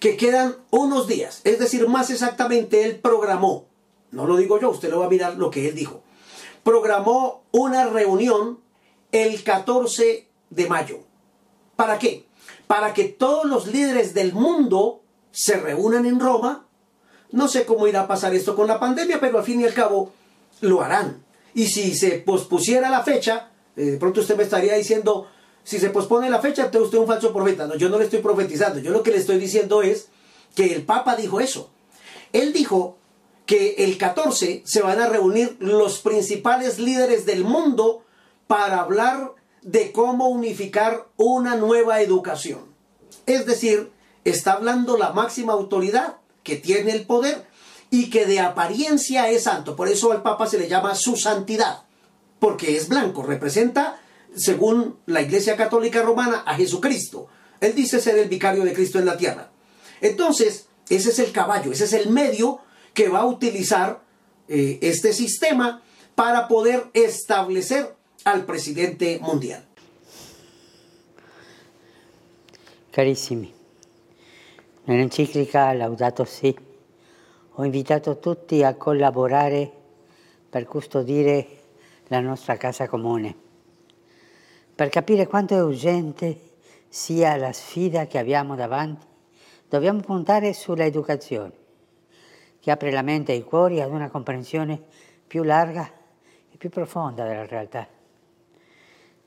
que 0.00 0.16
quedan 0.16 0.56
unos 0.70 1.06
días, 1.06 1.42
es 1.44 1.60
decir, 1.60 1.86
más 1.86 2.10
exactamente 2.10 2.84
él 2.84 2.96
programó, 2.96 3.66
no 4.10 4.26
lo 4.26 4.36
digo 4.36 4.58
yo, 4.58 4.70
usted 4.70 4.90
lo 4.90 4.98
va 4.98 5.06
a 5.06 5.10
mirar 5.10 5.36
lo 5.36 5.48
que 5.48 5.68
él 5.68 5.76
dijo, 5.76 6.02
programó 6.64 7.44
una 7.52 7.86
reunión 7.86 8.58
el 9.12 9.44
14 9.44 10.26
de 10.50 10.66
mayo. 10.68 11.04
¿Para 11.76 12.00
qué? 12.00 12.26
Para 12.72 12.94
que 12.94 13.04
todos 13.04 13.44
los 13.44 13.66
líderes 13.66 14.14
del 14.14 14.32
mundo 14.32 15.02
se 15.30 15.58
reúnan 15.58 16.06
en 16.06 16.18
Roma. 16.18 16.66
No 17.30 17.46
sé 17.46 17.66
cómo 17.66 17.86
irá 17.86 18.00
a 18.00 18.08
pasar 18.08 18.34
esto 18.34 18.56
con 18.56 18.66
la 18.66 18.80
pandemia, 18.80 19.20
pero 19.20 19.36
al 19.36 19.44
fin 19.44 19.60
y 19.60 19.64
al 19.64 19.74
cabo 19.74 20.10
lo 20.62 20.80
harán. 20.80 21.22
Y 21.52 21.66
si 21.66 21.94
se 21.94 22.12
pospusiera 22.12 22.88
la 22.88 23.02
fecha, 23.02 23.50
eh, 23.76 23.82
de 23.82 23.96
pronto 23.98 24.22
usted 24.22 24.38
me 24.38 24.44
estaría 24.44 24.72
diciendo, 24.72 25.26
si 25.62 25.78
se 25.78 25.90
pospone 25.90 26.30
la 26.30 26.40
fecha, 26.40 26.64
entonces 26.64 26.86
usted 26.86 26.96
es 26.96 27.02
un 27.02 27.08
falso 27.08 27.30
profeta. 27.34 27.66
No, 27.66 27.74
yo 27.74 27.90
no 27.90 27.98
le 27.98 28.04
estoy 28.04 28.20
profetizando. 28.20 28.78
Yo 28.78 28.90
lo 28.90 29.02
que 29.02 29.10
le 29.10 29.18
estoy 29.18 29.36
diciendo 29.36 29.82
es 29.82 30.08
que 30.54 30.72
el 30.72 30.82
Papa 30.84 31.14
dijo 31.14 31.40
eso. 31.40 31.68
Él 32.32 32.54
dijo 32.54 32.96
que 33.44 33.74
el 33.80 33.98
14 33.98 34.62
se 34.64 34.80
van 34.80 34.98
a 34.98 35.10
reunir 35.10 35.58
los 35.60 35.98
principales 35.98 36.78
líderes 36.78 37.26
del 37.26 37.44
mundo 37.44 38.02
para 38.46 38.80
hablar 38.80 39.34
de 39.62 39.92
cómo 39.92 40.28
unificar 40.28 41.08
una 41.16 41.56
nueva 41.56 42.00
educación. 42.00 42.60
Es 43.26 43.46
decir, 43.46 43.90
está 44.24 44.54
hablando 44.54 44.96
la 44.96 45.12
máxima 45.12 45.52
autoridad 45.52 46.16
que 46.42 46.56
tiene 46.56 46.92
el 46.92 47.06
poder 47.06 47.46
y 47.90 48.10
que 48.10 48.26
de 48.26 48.40
apariencia 48.40 49.30
es 49.30 49.44
santo. 49.44 49.76
Por 49.76 49.88
eso 49.88 50.12
al 50.12 50.22
Papa 50.22 50.46
se 50.46 50.58
le 50.58 50.68
llama 50.68 50.94
su 50.94 51.16
santidad, 51.16 51.84
porque 52.38 52.76
es 52.76 52.88
blanco, 52.88 53.22
representa 53.22 54.00
según 54.34 54.98
la 55.06 55.22
Iglesia 55.22 55.56
Católica 55.56 56.02
Romana, 56.02 56.42
a 56.46 56.54
Jesucristo. 56.54 57.28
Él 57.60 57.74
dice 57.74 58.00
ser 58.00 58.18
el 58.18 58.28
vicario 58.28 58.64
de 58.64 58.72
Cristo 58.72 58.98
en 58.98 59.06
la 59.06 59.16
tierra. 59.16 59.50
Entonces, 60.00 60.66
ese 60.88 61.10
es 61.10 61.18
el 61.18 61.32
caballo, 61.32 61.70
ese 61.70 61.84
es 61.84 61.92
el 61.92 62.08
medio 62.10 62.60
que 62.94 63.08
va 63.08 63.20
a 63.20 63.26
utilizar 63.26 64.02
eh, 64.48 64.78
este 64.82 65.12
sistema 65.12 65.82
para 66.14 66.48
poder 66.48 66.90
establecer 66.94 67.94
al 68.24 68.44
presidente 68.44 69.18
mundial. 69.20 69.64
Carissimi, 72.90 73.52
nell'enciclica 74.84 75.72
Laudato 75.72 76.24
Si 76.24 76.54
ho 77.54 77.64
invitato 77.64 78.18
tutti 78.18 78.62
a 78.62 78.74
collaborare 78.74 79.70
per 80.48 80.66
custodire 80.66 81.46
la 82.08 82.20
nostra 82.20 82.56
casa 82.56 82.86
comune 82.86 83.34
Per 84.74 84.88
capire 84.88 85.26
quanto 85.26 85.54
è 85.54 85.62
urgente 85.62 86.50
sia 86.88 87.36
la 87.36 87.52
sfida 87.52 88.06
che 88.06 88.18
abbiamo 88.18 88.54
davanti, 88.54 89.06
dobbiamo 89.68 90.00
puntare 90.00 90.52
sulla 90.52 90.84
educazione, 90.84 91.52
che 92.60 92.70
apre 92.70 92.92
la 92.92 93.02
mente 93.02 93.32
e 93.32 93.36
i 93.36 93.42
cuori 93.42 93.80
ad 93.80 93.90
una 93.90 94.10
comprensione 94.10 94.80
più 95.26 95.42
larga 95.42 95.90
e 96.50 96.56
più 96.56 96.68
profonda 96.68 97.26
della 97.26 97.46
realtà. 97.46 98.00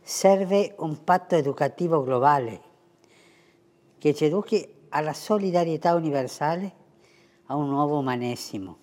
Serve 0.07 0.75
un 0.77 1.03
patto 1.03 1.33
educativo 1.33 2.03
globale 2.03 2.61
che 3.97 4.13
ci 4.13 4.25
educhi 4.25 4.63
alla 4.89 5.13
solidarietà 5.13 5.95
universale, 5.95 6.73
a 7.47 7.55
un 7.55 7.69
nuovo 7.69 7.97
umanesimo. 7.97 8.77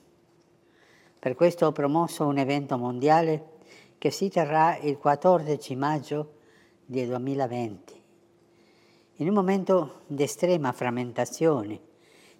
Per 1.20 1.36
questo 1.36 1.66
ho 1.66 1.70
promosso 1.70 2.26
un 2.26 2.38
evento 2.38 2.76
mondiale 2.76 3.50
che 3.98 4.10
si 4.10 4.30
terrà 4.30 4.76
il 4.78 4.98
14 4.98 5.76
maggio 5.76 6.32
del 6.84 7.06
2020. 7.06 8.02
In 9.18 9.28
un 9.28 9.34
momento 9.34 10.00
di 10.08 10.24
estrema 10.24 10.72
frammentazione, 10.72 11.80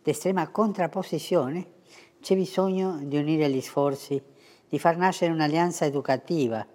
di 0.03 0.11
estrema 0.11 0.49
contrapposizione, 0.49 1.67
c'è 2.21 2.35
bisogno 2.35 2.99
di 3.01 3.17
unire 3.17 3.49
gli 3.49 3.61
sforzi, 3.61 4.21
di 4.69 4.79
far 4.81 4.97
nascere 4.97 5.31
un'alleanza 5.31 5.85
educativa 5.85 6.67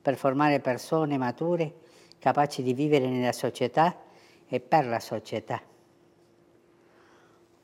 per 0.00 0.16
formare 0.16 0.60
persone 0.60 1.18
mature 1.18 1.74
capaci 2.18 2.62
di 2.62 2.74
vivere 2.74 3.08
nella 3.08 3.32
società 3.32 3.96
e 4.46 4.60
per 4.60 4.86
la 4.86 5.00
società. 5.00 5.60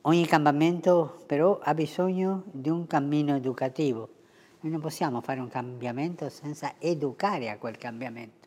Ogni 0.02 0.26
cambiamento 0.26 1.22
però 1.26 1.58
ha 1.60 1.74
bisogno 1.74 2.44
di 2.46 2.68
un 2.68 2.86
cammino 2.86 3.34
educativo. 3.34 4.08
Noi 4.60 4.72
non 4.72 4.80
possiamo 4.80 5.20
fare 5.20 5.40
un 5.40 5.48
cambiamento 5.48 6.28
senza 6.28 6.74
educare 6.78 7.50
a 7.50 7.58
quel 7.58 7.76
cambiamento. 7.76 8.46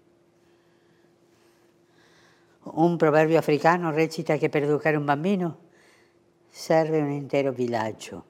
Un 2.61 2.97
proverbio 2.97 3.37
africano 3.37 3.91
recita 3.91 4.37
che 4.37 4.49
per 4.49 4.63
educare 4.63 4.95
un 4.95 5.05
bambino 5.05 5.57
serve 6.49 6.99
un 7.01 7.11
intero 7.11 7.51
villaggio, 7.51 8.23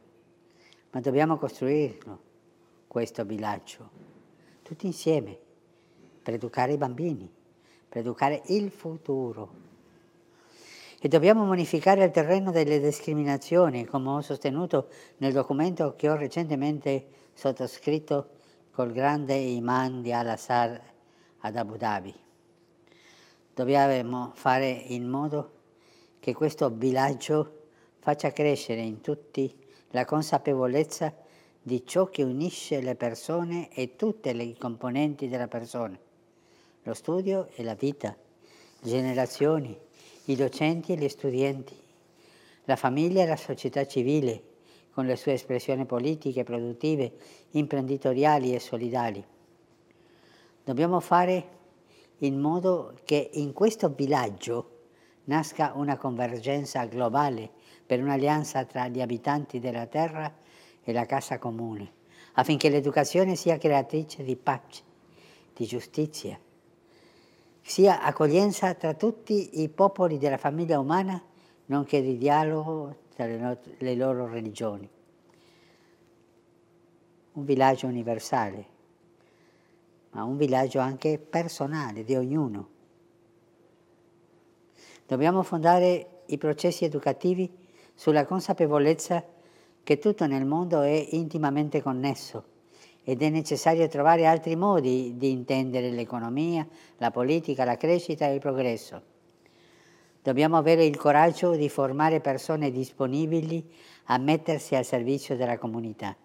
ma 0.91 0.99
dobbiamo 0.99 1.37
costruirlo, 1.37 2.19
questo 2.87 3.25
villaggio, 3.25 3.89
tutti 4.61 4.85
insieme, 4.85 5.38
per 6.29 6.37
educare 6.37 6.73
i 6.73 6.77
bambini, 6.77 7.27
per 7.89 8.01
educare 8.01 8.43
il 8.47 8.69
futuro. 8.69 9.67
E 11.01 11.07
dobbiamo 11.07 11.43
modificare 11.43 12.03
il 12.03 12.11
terreno 12.11 12.51
delle 12.51 12.79
discriminazioni, 12.79 13.85
come 13.85 14.09
ho 14.09 14.21
sostenuto 14.21 14.89
nel 15.17 15.33
documento 15.33 15.95
che 15.95 16.07
ho 16.07 16.15
recentemente 16.15 17.07
sottoscritto 17.33 18.29
col 18.71 18.91
grande 18.91 19.33
imam 19.33 20.01
di 20.01 20.11
Al-Assad 20.11 20.79
ad 21.39 21.55
Abu 21.55 21.77
Dhabi 21.77 22.13
dobbiamo 23.59 24.31
fare 24.35 24.69
in 24.69 25.05
modo 25.05 25.51
che 26.19 26.33
questo 26.33 26.69
villaggio 26.69 27.63
faccia 27.99 28.31
crescere 28.31 28.79
in 28.79 29.01
tutti 29.01 29.53
la 29.89 30.05
consapevolezza 30.05 31.13
di 31.61 31.85
ciò 31.85 32.05
che 32.05 32.23
unisce 32.23 32.79
le 32.79 32.95
persone 32.95 33.69
e 33.73 33.97
tutte 33.97 34.31
le 34.31 34.55
componenti 34.57 35.27
della 35.27 35.49
persona, 35.49 35.99
lo 36.83 36.93
studio 36.93 37.49
e 37.55 37.63
la 37.63 37.75
vita, 37.75 38.15
generazioni, 38.81 39.77
i 40.25 40.35
docenti 40.35 40.93
e 40.93 40.95
gli 40.95 41.09
studenti, 41.09 41.75
la 42.65 42.75
famiglia 42.75 43.23
e 43.23 43.27
la 43.27 43.35
società 43.35 43.85
civile, 43.85 44.43
con 44.91 45.05
le 45.05 45.15
sue 45.15 45.33
espressioni 45.33 45.85
politiche, 45.85 46.43
produttive, 46.43 47.13
imprenditoriali 47.51 48.53
e 48.53 48.59
solidali. 48.59 49.23
Dobbiamo 50.63 50.99
fare 50.99 51.57
in 52.19 52.39
modo 52.39 52.93
che 53.05 53.29
in 53.33 53.53
questo 53.53 53.89
villaggio 53.89 54.77
nasca 55.25 55.73
una 55.75 55.97
convergenza 55.97 56.85
globale 56.85 57.49
per 57.85 58.01
un'alleanza 58.01 58.65
tra 58.65 58.87
gli 58.87 59.01
abitanti 59.01 59.59
della 59.59 59.85
terra 59.85 60.33
e 60.83 60.93
la 60.93 61.05
casa 61.05 61.37
comune, 61.37 61.91
affinché 62.33 62.69
l'educazione 62.69 63.35
sia 63.35 63.57
creatrice 63.57 64.23
di 64.23 64.35
pace, 64.35 64.83
di 65.53 65.65
giustizia, 65.65 66.39
sia 67.69 68.01
accoglienza 68.01 68.73
tra 68.73 68.95
tutti 68.95 69.61
i 69.61 69.69
popoli 69.69 70.17
della 70.17 70.39
famiglia 70.39 70.79
umana, 70.79 71.21
nonché 71.67 72.01
di 72.01 72.17
dialogo 72.17 72.95
tra 73.13 73.27
le, 73.27 73.37
no- 73.37 73.59
le 73.77 73.95
loro 73.95 74.27
religioni. 74.27 74.89
Un 77.33 77.45
villaggio 77.45 77.85
universale, 77.85 78.65
ma 80.09 80.23
un 80.23 80.35
villaggio 80.35 80.79
anche 80.79 81.19
personale 81.19 82.03
di 82.03 82.15
ognuno. 82.15 82.69
Dobbiamo 85.05 85.43
fondare 85.43 86.23
i 86.25 86.39
processi 86.39 86.85
educativi 86.85 87.55
sulla 87.93 88.25
consapevolezza 88.25 89.23
che 89.83 89.99
tutto 89.99 90.25
nel 90.25 90.45
mondo 90.45 90.81
è 90.81 91.07
intimamente 91.11 91.83
connesso 91.83 92.57
ed 93.09 93.23
è 93.23 93.29
necessario 93.29 93.87
trovare 93.87 94.27
altri 94.27 94.55
modi 94.55 95.17
di 95.17 95.31
intendere 95.31 95.89
l'economia, 95.89 96.67
la 96.97 97.09
politica, 97.09 97.65
la 97.65 97.75
crescita 97.75 98.27
e 98.27 98.35
il 98.35 98.39
progresso. 98.39 99.01
Dobbiamo 100.21 100.57
avere 100.57 100.85
il 100.85 100.95
coraggio 100.95 101.55
di 101.55 101.69
formare 101.69 102.19
persone 102.19 102.69
disponibili 102.69 103.67
a 104.05 104.19
mettersi 104.19 104.75
al 104.75 104.85
servizio 104.85 105.35
della 105.35 105.57
comunità. 105.57 106.15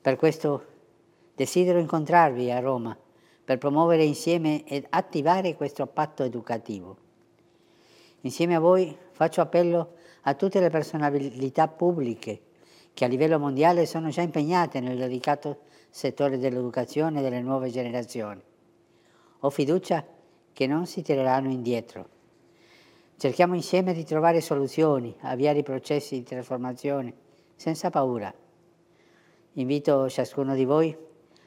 Per 0.00 0.14
questo 0.14 0.64
desidero 1.34 1.80
incontrarvi 1.80 2.52
a 2.52 2.60
Roma 2.60 2.96
per 3.44 3.58
promuovere 3.58 4.04
insieme 4.04 4.64
ed 4.64 4.86
attivare 4.90 5.56
questo 5.56 5.88
patto 5.88 6.22
educativo. 6.22 6.96
Insieme 8.20 8.54
a 8.54 8.60
voi 8.60 8.96
faccio 9.10 9.40
appello 9.40 9.94
a 10.20 10.34
tutte 10.34 10.60
le 10.60 10.70
personalità 10.70 11.66
pubbliche 11.66 12.42
che 12.92 13.04
a 13.04 13.08
livello 13.08 13.38
mondiale 13.38 13.86
sono 13.86 14.08
già 14.08 14.22
impegnate 14.22 14.80
nel 14.80 14.98
delicato 14.98 15.60
settore 15.88 16.38
dell'educazione 16.38 17.22
delle 17.22 17.40
nuove 17.40 17.70
generazioni. 17.70 18.40
Ho 19.40 19.50
fiducia 19.50 20.04
che 20.52 20.66
non 20.66 20.86
si 20.86 21.02
tireranno 21.02 21.50
indietro. 21.50 22.08
Cerchiamo 23.16 23.54
insieme 23.54 23.92
di 23.92 24.04
trovare 24.04 24.40
soluzioni, 24.40 25.14
avviare 25.20 25.58
i 25.58 25.62
processi 25.62 26.16
di 26.16 26.22
trasformazione 26.22 27.14
senza 27.54 27.90
paura. 27.90 28.32
Invito 29.54 30.08
ciascuno 30.08 30.54
di 30.54 30.64
voi 30.64 30.96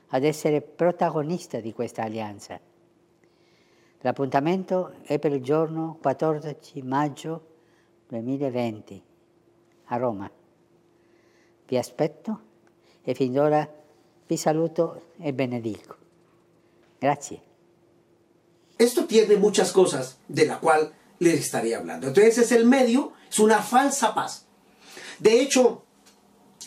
ad 0.09 0.23
essere 0.23 0.61
protagonista 0.61 1.59
di 1.59 1.73
questa 1.73 2.03
alleanza. 2.03 2.59
L'appuntamento 4.01 4.95
è 5.03 5.17
per 5.17 5.31
il 5.31 5.41
giorno 5.41 5.97
14 6.01 6.81
maggio 6.81 7.47
2020 8.07 9.03
a 9.85 9.95
Roma. 9.95 10.29
Vi 11.73 11.79
aspetto 11.79 12.39
e 13.03 13.15
fin 13.15 13.33
d'ora 13.33 13.67
vi 14.27 14.37
saluto 14.37 15.13
e 15.17 15.33
benedico. 15.33 15.95
Grazie. 16.99 17.41
Esto 18.77 19.07
tiene 19.07 19.37
muchas 19.37 19.71
cosas 19.71 20.19
de 20.27 20.45
la 20.45 20.59
cual 20.59 20.93
les 21.17 21.39
estaría 21.39 21.79
hablando. 21.79 22.09
Entonces 22.09 22.37
es 22.37 22.51
el 22.51 22.65
medio, 22.65 23.13
es 23.27 23.39
una 23.39 23.63
falsa 23.63 24.13
paz. 24.13 24.45
De 25.17 25.41
hecho, 25.41 25.81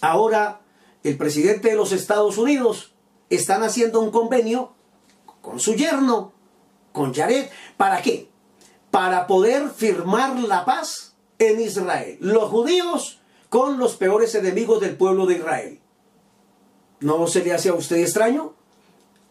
ahora 0.01 0.63
el 1.05 1.17
presidente 1.17 1.69
de 1.69 1.77
los 1.77 1.93
Estados 1.93 2.37
Unidos 2.37 2.93
están 3.31 3.63
haciendo 3.63 4.01
un 4.01 4.11
convenio 4.11 4.73
con 5.41 5.61
su 5.61 5.77
yerno, 5.77 6.33
con 6.91 7.15
Jared. 7.15 7.49
¿Para 7.77 8.03
qué? 8.03 8.29
Para 8.91 9.29
poder 9.29 9.71
firmar 9.71 10.37
la 10.41 10.65
paz 10.65 11.15
en 11.39 11.61
Israel. 11.61 12.19
Los 12.19 12.51
judíos 12.51 13.21
con 13.49 13.79
los 13.79 13.97
peores 13.97 14.35
enemigos 14.35 14.81
del 14.81 14.97
pueblo 14.97 15.27
de 15.27 15.37
Israel. 15.37 15.81
¿No 17.01 17.27
se 17.27 17.45
le 17.45 17.53
hace 17.53 17.69
a 17.69 17.75
usted 17.75 17.97
extraño? 17.97 18.55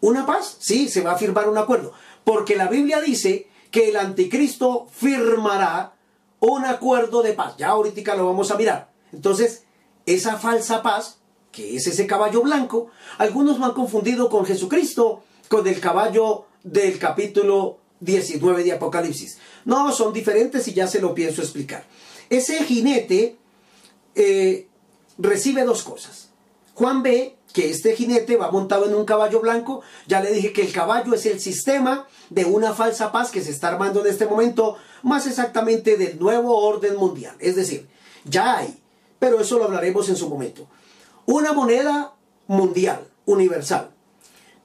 ¿Una 0.01 0.25
paz? 0.25 0.57
Sí, 0.59 0.87
se 0.87 1.01
va 1.01 1.13
a 1.13 1.17
firmar 1.17 1.49
un 1.49 1.57
acuerdo. 1.57 1.93
Porque 2.23 2.55
la 2.55 2.67
Biblia 2.67 3.01
dice 3.01 3.47
que 3.71 3.89
el 3.89 3.97
anticristo 3.97 4.87
firmará 4.91 5.95
un 6.39 6.65
acuerdo 6.65 7.21
de 7.21 7.33
paz. 7.33 7.55
Ya 7.57 7.69
ahorita 7.69 8.15
lo 8.15 8.27
vamos 8.27 8.51
a 8.51 8.57
mirar. 8.57 8.91
Entonces, 9.11 9.63
esa 10.05 10.37
falsa 10.37 10.81
paz, 10.83 11.17
que 11.51 11.75
es 11.75 11.87
ese 11.87 12.05
caballo 12.05 12.41
blanco, 12.41 12.87
algunos 13.17 13.59
lo 13.59 13.65
han 13.65 13.73
confundido 13.73 14.29
con 14.29 14.45
Jesucristo, 14.45 15.23
con 15.47 15.67
el 15.67 15.79
caballo 15.79 16.45
del 16.63 16.99
capítulo 16.99 17.79
19 17.99 18.63
de 18.63 18.73
Apocalipsis. 18.73 19.39
No, 19.63 19.91
son 19.91 20.13
diferentes 20.13 20.67
y 20.67 20.73
ya 20.73 20.87
se 20.87 21.01
lo 21.01 21.15
pienso 21.15 21.41
explicar. 21.41 21.85
Ese 22.29 22.63
jinete 22.63 23.37
eh, 24.15 24.67
recibe 25.17 25.63
dos 25.63 25.83
cosas. 25.83 26.29
Juan 26.73 27.03
ve 27.03 27.37
que 27.55 27.69
este 27.69 27.95
jinete 27.95 28.35
va 28.35 28.51
montado 28.51 28.85
en 28.85 28.93
un 28.93 29.05
caballo 29.05 29.39
blanco. 29.39 29.81
Ya 30.07 30.19
le 30.19 30.31
dije 30.33 30.51
que 30.51 30.61
el 30.61 30.73
caballo 30.73 31.13
es 31.13 31.25
el 31.25 31.39
sistema 31.39 32.05
de 32.29 32.43
una 32.43 32.73
falsa 32.73 33.13
paz 33.13 33.31
que 33.31 33.41
se 33.41 33.51
está 33.51 33.69
armando 33.69 34.01
en 34.01 34.07
este 34.11 34.25
momento, 34.25 34.75
más 35.03 35.25
exactamente 35.25 35.95
del 35.95 36.19
nuevo 36.19 36.57
orden 36.57 36.97
mundial. 36.97 37.35
Es 37.39 37.55
decir, 37.55 37.87
ya 38.25 38.57
hay, 38.57 38.77
pero 39.19 39.39
eso 39.39 39.57
lo 39.57 39.65
hablaremos 39.65 40.09
en 40.09 40.17
su 40.17 40.27
momento. 40.27 40.67
Una 41.25 41.53
moneda 41.53 42.13
mundial, 42.47 43.07
universal. 43.25 43.91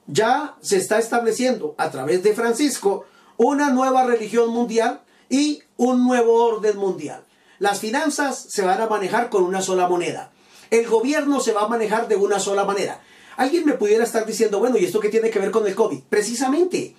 Ya 0.07 0.57
se 0.61 0.75
está 0.75 0.99
estableciendo 0.99 1.75
a 1.77 1.91
través 1.91 2.23
de 2.23 2.33
Francisco 2.33 3.05
una 3.37 3.69
nueva 3.69 4.03
religión 4.03 4.49
mundial 4.49 5.01
y 5.29 5.63
un 5.77 6.05
nuevo 6.05 6.43
orden 6.43 6.77
mundial. 6.77 7.23
Las 7.61 7.79
finanzas 7.79 8.47
se 8.49 8.63
van 8.63 8.81
a 8.81 8.87
manejar 8.87 9.29
con 9.29 9.43
una 9.43 9.61
sola 9.61 9.87
moneda. 9.87 10.31
El 10.71 10.87
gobierno 10.87 11.39
se 11.39 11.51
va 11.51 11.61
a 11.61 11.67
manejar 11.67 12.07
de 12.07 12.15
una 12.15 12.39
sola 12.39 12.65
manera. 12.65 13.03
Alguien 13.37 13.65
me 13.65 13.73
pudiera 13.73 14.03
estar 14.03 14.25
diciendo, 14.25 14.57
bueno, 14.57 14.79
¿y 14.79 14.85
esto 14.85 14.99
qué 14.99 15.09
tiene 15.09 15.29
que 15.29 15.37
ver 15.37 15.51
con 15.51 15.67
el 15.67 15.75
COVID? 15.75 15.99
Precisamente, 16.09 16.95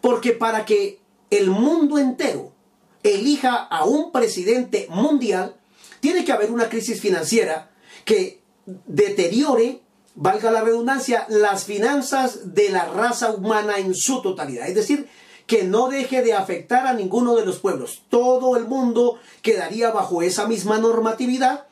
porque 0.00 0.32
para 0.32 0.64
que 0.64 0.98
el 1.28 1.50
mundo 1.50 1.98
entero 1.98 2.54
elija 3.02 3.54
a 3.56 3.84
un 3.84 4.10
presidente 4.10 4.86
mundial, 4.88 5.56
tiene 6.00 6.24
que 6.24 6.32
haber 6.32 6.52
una 6.52 6.70
crisis 6.70 7.02
financiera 7.02 7.70
que 8.06 8.40
deteriore, 8.64 9.82
valga 10.14 10.50
la 10.50 10.62
redundancia, 10.62 11.26
las 11.28 11.64
finanzas 11.64 12.54
de 12.54 12.70
la 12.70 12.86
raza 12.86 13.32
humana 13.32 13.76
en 13.76 13.94
su 13.94 14.22
totalidad. 14.22 14.68
Es 14.68 14.74
decir, 14.74 15.06
que 15.48 15.64
no 15.64 15.88
deje 15.88 16.22
de 16.22 16.34
afectar 16.34 16.86
a 16.86 16.92
ninguno 16.92 17.34
de 17.34 17.46
los 17.46 17.58
pueblos. 17.58 18.02
Todo 18.10 18.58
el 18.58 18.66
mundo 18.66 19.18
quedaría 19.40 19.90
bajo 19.90 20.20
esa 20.20 20.46
misma 20.46 20.76
normatividad 20.76 21.66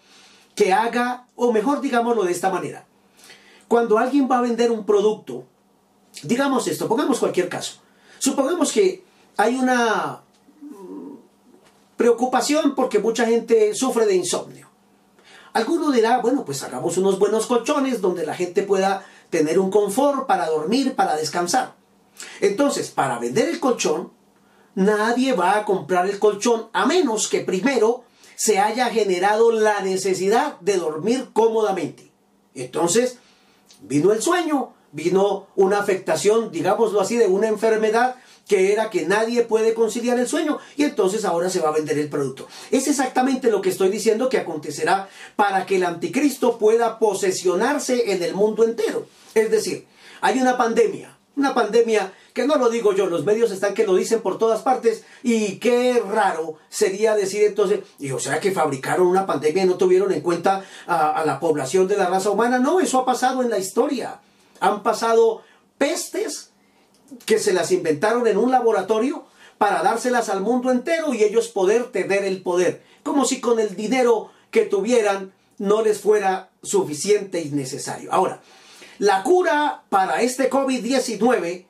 que 0.55 0.73
haga, 0.73 1.27
o 1.37 1.53
mejor 1.53 1.83
digámoslo 1.83 2.25
de 2.25 2.33
esta 2.33 2.49
manera. 2.49 2.87
Cuando 3.69 3.99
alguien 3.99 4.29
va 4.31 4.39
a 4.39 4.41
vender 4.41 4.71
un 4.73 4.87
producto, 4.87 5.45
digamos 6.23 6.67
esto, 6.69 6.89
pongamos 6.89 7.19
cualquier 7.19 7.51
caso. 7.51 7.83
Supongamos 8.19 8.73
que 8.73 9.05
hay 9.37 9.57
una 9.57 10.23
mm, 10.63 11.17
preocupación 11.99 12.75
porque 12.75 12.99
mucha 12.99 13.27
gente 13.27 13.75
sufre 13.75 14.07
de 14.07 14.15
insomnio. 14.15 14.71
Alguno 15.53 15.91
dirá, 15.93 16.21
bueno, 16.23 16.47
pues 16.47 16.63
hagamos 16.63 16.97
unos 16.97 17.19
buenos 17.19 17.45
colchones 17.45 18.01
donde 18.01 18.25
la 18.25 18.35
gente 18.35 18.63
pueda 18.63 19.05
tener 19.29 19.59
un 19.59 19.71
confort 19.71 20.27
para 20.27 20.47
dormir, 20.47 20.97
para 20.97 21.15
descansar. 21.15 21.76
Entonces, 22.41 22.91
para 22.91 23.19
vender 23.19 23.49
el 23.49 23.61
colchón, 23.61 24.13
nadie 24.75 25.33
va 25.33 25.57
a 25.57 25.65
comprar 25.65 26.09
el 26.09 26.19
colchón 26.19 26.69
a 26.73 26.87
menos 26.87 27.29
que 27.29 27.41
primero 27.41 28.05
se 28.37 28.59
haya 28.59 28.87
generado 28.91 29.51
la 29.51 29.81
necesidad 29.81 30.61
de 30.61 30.77
dormir 30.77 31.29
cómodamente. 31.33 32.11
Entonces, 32.55 33.19
vino 33.81 34.13
el 34.13 34.23
sueño, 34.23 34.75
vino 34.93 35.47
una 35.57 35.79
afectación, 35.79 36.53
digámoslo 36.53 37.01
así, 37.01 37.17
de 37.17 37.27
una 37.27 37.49
enfermedad 37.49 38.17
que 38.47 38.73
era 38.73 38.91
que 38.91 39.07
nadie 39.07 39.43
puede 39.43 39.75
conciliar 39.75 40.19
el 40.19 40.29
sueño 40.29 40.59
y 40.77 40.85
entonces 40.85 41.25
ahora 41.25 41.51
se 41.51 41.61
va 41.61 41.71
a 41.71 41.73
vender 41.73 41.99
el 41.99 42.09
producto. 42.09 42.47
Es 42.71 42.87
exactamente 42.87 43.51
lo 43.51 43.61
que 43.61 43.71
estoy 43.71 43.89
diciendo 43.89 44.29
que 44.29 44.39
acontecerá 44.39 45.09
para 45.35 45.67
que 45.67 45.77
el 45.77 45.85
anticristo 45.85 46.59
pueda 46.59 46.99
posesionarse 46.99 48.13
en 48.13 48.23
el 48.23 48.35
mundo 48.35 48.65
entero. 48.65 49.07
Es 49.35 49.51
decir, 49.51 49.87
hay 50.21 50.41
una 50.41 50.57
pandemia, 50.57 51.16
una 51.37 51.55
pandemia 51.55 52.13
que 52.33 52.47
no 52.47 52.57
lo 52.57 52.71
digo 52.71 52.95
yo, 52.95 53.07
los 53.07 53.25
medios 53.25 53.51
están 53.51 53.75
que 53.75 53.87
lo 53.87 53.95
dicen 53.95 54.21
por 54.21 54.39
todas 54.39 54.63
partes 54.63 55.05
y 55.23 55.57
qué 55.59 56.03
raro 56.07 56.57
sería 56.69 57.15
decir 57.15 57.45
entonces, 57.45 57.81
y 57.99 58.11
o 58.11 58.19
sea 58.19 58.41
que 58.41 58.53
fabricaron 58.53 59.07
una 59.07 59.27
pandemia 59.27 59.65
y 59.65 59.67
no 59.67 59.77
tuvieron 59.77 60.13
en 60.13 60.21
cuenta 60.23 60.65
a, 60.87 61.11
a 61.13 61.25
la 61.25 61.39
población 61.39 61.89
de 61.89 61.97
la 61.97 62.07
raza 62.07 62.31
humana. 62.31 62.59
No, 62.59 62.81
eso 62.81 63.01
ha 63.01 63.05
pasado 63.05 63.43
en 63.43 63.51
la 63.51 63.59
historia. 63.59 64.21
Han 64.61 64.83
pasado 64.83 65.43
pestes 65.79 66.51
que 67.25 67.39
se 67.39 67.53
las 67.53 67.71
inventaron 67.71 68.27
en 68.27 68.37
un 68.37 68.51
laboratorio 68.51 69.25
para 69.59 69.83
dárselas 69.83 70.29
al 70.29 70.41
mundo 70.41 70.71
entero 70.71 71.15
y 71.15 71.23
ellos 71.23 71.49
poder 71.49 71.85
tener 71.93 72.25
el 72.25 72.43
poder. 72.43 72.83
Como 73.03 73.25
si 73.25 73.41
con 73.41 73.59
el 73.61 73.77
dinero 73.77 74.31
que 74.51 74.63
tuvieran 74.63 75.33
no 75.59 75.83
les 75.83 76.01
fuera 76.01 76.51
suficiente 76.63 77.41
y 77.41 77.51
necesario. 77.51 78.13
Ahora, 78.13 78.43
la 78.99 79.23
cura 79.23 79.85
para 79.89 80.23
este 80.23 80.51
COVID-19, 80.51 81.67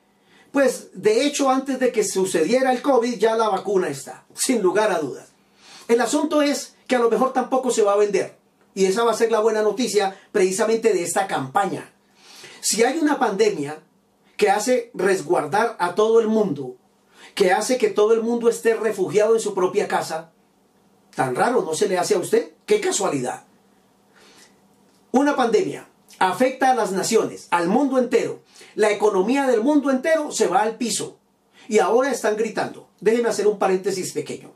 pues 0.51 0.89
de 0.93 1.25
hecho 1.25 1.49
antes 1.49 1.79
de 1.79 1.91
que 1.91 2.03
sucediera 2.03 2.71
el 2.71 2.81
COVID 2.81 3.17
ya 3.17 3.35
la 3.35 3.49
vacuna 3.49 3.89
está, 3.89 4.25
sin 4.33 4.61
lugar 4.61 4.91
a 4.91 4.99
dudas. 4.99 5.29
El 5.87 6.01
asunto 6.01 6.41
es 6.41 6.75
que 6.87 6.95
a 6.95 6.99
lo 6.99 7.09
mejor 7.09 7.33
tampoco 7.33 7.71
se 7.71 7.83
va 7.83 7.93
a 7.93 7.97
vender. 7.97 8.37
Y 8.73 8.85
esa 8.85 9.03
va 9.03 9.11
a 9.11 9.17
ser 9.17 9.31
la 9.31 9.39
buena 9.39 9.61
noticia 9.61 10.15
precisamente 10.31 10.93
de 10.93 11.03
esta 11.03 11.27
campaña. 11.27 11.91
Si 12.61 12.83
hay 12.83 12.99
una 12.99 13.17
pandemia 13.17 13.79
que 14.35 14.51
hace 14.51 14.91
resguardar 14.93 15.75
a 15.79 15.95
todo 15.95 16.19
el 16.19 16.27
mundo, 16.27 16.75
que 17.33 17.51
hace 17.51 17.77
que 17.77 17.89
todo 17.89 18.13
el 18.13 18.21
mundo 18.21 18.49
esté 18.49 18.75
refugiado 18.75 19.33
en 19.33 19.41
su 19.41 19.53
propia 19.53 19.87
casa, 19.87 20.31
tan 21.15 21.35
raro 21.35 21.63
no 21.63 21.73
se 21.73 21.87
le 21.87 21.97
hace 21.97 22.15
a 22.15 22.19
usted. 22.19 22.51
Qué 22.65 22.79
casualidad. 22.79 23.45
Una 25.11 25.35
pandemia 25.35 25.87
afecta 26.19 26.71
a 26.71 26.75
las 26.75 26.91
naciones, 26.91 27.47
al 27.51 27.67
mundo 27.67 27.97
entero. 27.97 28.41
La 28.75 28.91
economía 28.91 29.47
del 29.47 29.61
mundo 29.61 29.91
entero 29.91 30.31
se 30.31 30.47
va 30.47 30.61
al 30.61 30.77
piso. 30.77 31.17
Y 31.67 31.79
ahora 31.79 32.11
están 32.11 32.37
gritando. 32.37 32.87
Déjenme 33.01 33.29
hacer 33.29 33.47
un 33.47 33.59
paréntesis 33.59 34.13
pequeño. 34.13 34.51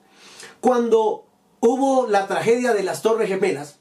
Cuando 0.60 1.26
hubo 1.60 2.08
la 2.08 2.28
tragedia 2.28 2.74
de 2.74 2.84
las 2.84 3.02
Torres 3.02 3.28
Gemelas 3.28 3.78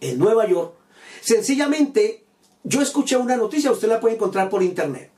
en 0.00 0.18
Nueva 0.18 0.46
York, 0.46 0.74
sencillamente 1.20 2.24
yo 2.62 2.82
escuché 2.82 3.16
una 3.16 3.36
noticia, 3.36 3.70
usted 3.70 3.88
la 3.88 4.00
puede 4.00 4.16
encontrar 4.16 4.50
por 4.50 4.62
internet, 4.62 5.10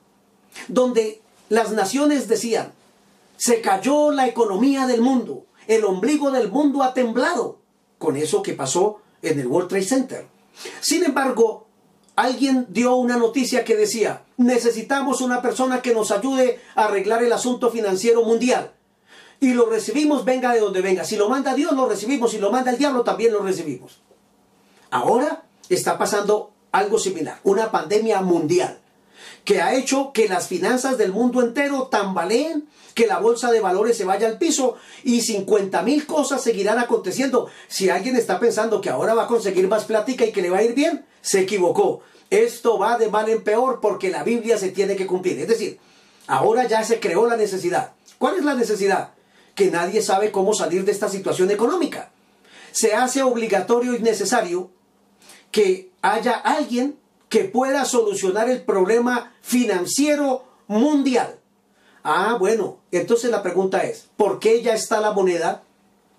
donde 0.68 1.22
las 1.48 1.72
naciones 1.72 2.28
decían, 2.28 2.72
se 3.36 3.60
cayó 3.60 4.10
la 4.10 4.26
economía 4.26 4.86
del 4.86 5.00
mundo, 5.00 5.46
el 5.66 5.84
ombligo 5.84 6.30
del 6.30 6.50
mundo 6.50 6.82
ha 6.82 6.92
temblado 6.92 7.58
con 7.98 8.16
eso 8.16 8.42
que 8.42 8.54
pasó 8.54 9.00
en 9.22 9.38
el 9.38 9.46
World 9.46 9.68
Trade 9.68 9.84
Center. 9.84 10.26
Sin 10.80 11.04
embargo, 11.04 11.67
alguien 12.18 12.66
dio 12.70 12.96
una 12.96 13.16
noticia 13.16 13.64
que 13.64 13.76
decía, 13.76 14.24
necesitamos 14.38 15.20
una 15.20 15.40
persona 15.40 15.82
que 15.82 15.94
nos 15.94 16.10
ayude 16.10 16.60
a 16.74 16.86
arreglar 16.86 17.22
el 17.22 17.32
asunto 17.32 17.70
financiero 17.70 18.24
mundial. 18.24 18.72
Y 19.38 19.54
lo 19.54 19.66
recibimos, 19.66 20.24
venga 20.24 20.52
de 20.52 20.58
donde 20.58 20.80
venga. 20.80 21.04
Si 21.04 21.16
lo 21.16 21.28
manda 21.28 21.54
Dios, 21.54 21.72
lo 21.74 21.88
recibimos. 21.88 22.32
Si 22.32 22.38
lo 22.38 22.50
manda 22.50 22.72
el 22.72 22.78
diablo, 22.78 23.04
también 23.04 23.32
lo 23.32 23.40
recibimos. 23.40 24.00
Ahora 24.90 25.44
está 25.68 25.96
pasando 25.96 26.50
algo 26.72 26.98
similar, 26.98 27.38
una 27.44 27.70
pandemia 27.70 28.20
mundial 28.20 28.80
que 29.44 29.60
ha 29.60 29.74
hecho 29.74 30.12
que 30.12 30.28
las 30.28 30.48
finanzas 30.48 30.98
del 30.98 31.12
mundo 31.12 31.42
entero 31.42 31.88
tambaleen, 31.90 32.68
que 32.94 33.06
la 33.06 33.18
bolsa 33.18 33.50
de 33.50 33.60
valores 33.60 33.96
se 33.96 34.04
vaya 34.04 34.26
al 34.26 34.38
piso 34.38 34.76
y 35.04 35.20
50 35.20 35.82
mil 35.82 36.04
cosas 36.06 36.42
seguirán 36.42 36.78
aconteciendo. 36.78 37.48
Si 37.68 37.88
alguien 37.88 38.16
está 38.16 38.40
pensando 38.40 38.80
que 38.80 38.90
ahora 38.90 39.14
va 39.14 39.24
a 39.24 39.28
conseguir 39.28 39.68
más 39.68 39.84
plática 39.84 40.26
y 40.26 40.32
que 40.32 40.42
le 40.42 40.50
va 40.50 40.58
a 40.58 40.64
ir 40.64 40.74
bien, 40.74 41.06
se 41.20 41.40
equivocó. 41.40 42.00
Esto 42.30 42.78
va 42.78 42.98
de 42.98 43.08
mal 43.08 43.28
en 43.28 43.42
peor 43.42 43.80
porque 43.80 44.10
la 44.10 44.22
Biblia 44.22 44.58
se 44.58 44.70
tiene 44.70 44.96
que 44.96 45.06
cumplir. 45.06 45.38
Es 45.38 45.48
decir, 45.48 45.78
ahora 46.26 46.66
ya 46.66 46.82
se 46.82 47.00
creó 47.00 47.26
la 47.26 47.36
necesidad. 47.36 47.92
¿Cuál 48.18 48.36
es 48.36 48.44
la 48.44 48.54
necesidad? 48.54 49.10
Que 49.54 49.70
nadie 49.70 50.02
sabe 50.02 50.30
cómo 50.30 50.52
salir 50.52 50.84
de 50.84 50.92
esta 50.92 51.08
situación 51.08 51.50
económica. 51.50 52.10
Se 52.72 52.94
hace 52.94 53.22
obligatorio 53.22 53.94
y 53.94 54.00
necesario 54.00 54.70
que 55.50 55.90
haya 56.02 56.32
alguien 56.32 56.96
que 57.28 57.44
pueda 57.44 57.84
solucionar 57.84 58.48
el 58.48 58.62
problema 58.62 59.34
financiero 59.42 60.44
mundial. 60.66 61.38
Ah, 62.02 62.36
bueno, 62.38 62.78
entonces 62.90 63.30
la 63.30 63.42
pregunta 63.42 63.84
es, 63.84 64.08
¿por 64.16 64.38
qué 64.38 64.62
ya 64.62 64.74
está 64.74 65.00
la 65.00 65.12
moneda 65.12 65.62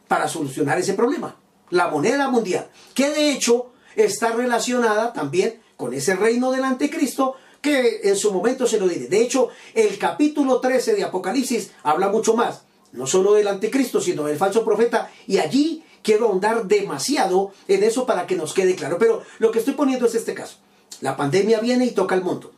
para 0.08 0.28
solucionar 0.28 0.78
ese 0.78 0.94
problema? 0.94 1.36
La 1.70 1.88
moneda 1.88 2.30
mundial, 2.30 2.70
que 2.94 3.10
de 3.10 3.32
hecho 3.32 3.72
está 3.96 4.32
relacionada 4.32 5.14
también 5.14 5.62
con 5.78 5.94
ese 5.94 6.16
reino 6.16 6.52
del 6.52 6.64
anticristo 6.64 7.36
que 7.62 8.02
en 8.04 8.16
su 8.16 8.32
momento 8.32 8.68
se 8.68 8.80
lo 8.80 8.88
diré. 8.88 9.08
De 9.08 9.22
hecho, 9.22 9.50
el 9.74 9.98
capítulo 9.98 10.60
13 10.60 10.96
de 10.96 11.04
Apocalipsis 11.04 11.72
habla 11.84 12.10
mucho 12.10 12.36
más, 12.36 12.64
no 12.92 13.06
solo 13.06 13.34
del 13.34 13.48
anticristo, 13.48 14.02
sino 14.02 14.24
del 14.24 14.38
falso 14.38 14.64
profeta, 14.64 15.12
y 15.28 15.38
allí 15.38 15.84
quiero 16.02 16.28
ahondar 16.28 16.66
demasiado 16.66 17.52
en 17.68 17.84
eso 17.84 18.06
para 18.06 18.26
que 18.28 18.36
nos 18.36 18.54
quede 18.54 18.76
claro. 18.76 18.98
Pero 18.98 19.24
lo 19.40 19.52
que 19.52 19.60
estoy 19.60 19.74
poniendo 19.74 20.06
es 20.06 20.16
este 20.16 20.34
caso. 20.34 20.58
La 21.02 21.16
pandemia 21.16 21.60
viene 21.60 21.86
y 21.86 21.92
toca 21.92 22.16
el 22.16 22.24
mundo. 22.24 22.52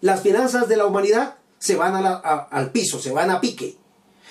Las 0.00 0.20
finanzas 0.20 0.68
de 0.68 0.76
la 0.76 0.86
humanidad 0.86 1.36
se 1.58 1.76
van 1.76 1.94
al 1.96 2.70
piso, 2.72 3.00
se 3.00 3.12
van 3.12 3.30
a 3.30 3.40
pique. 3.40 3.76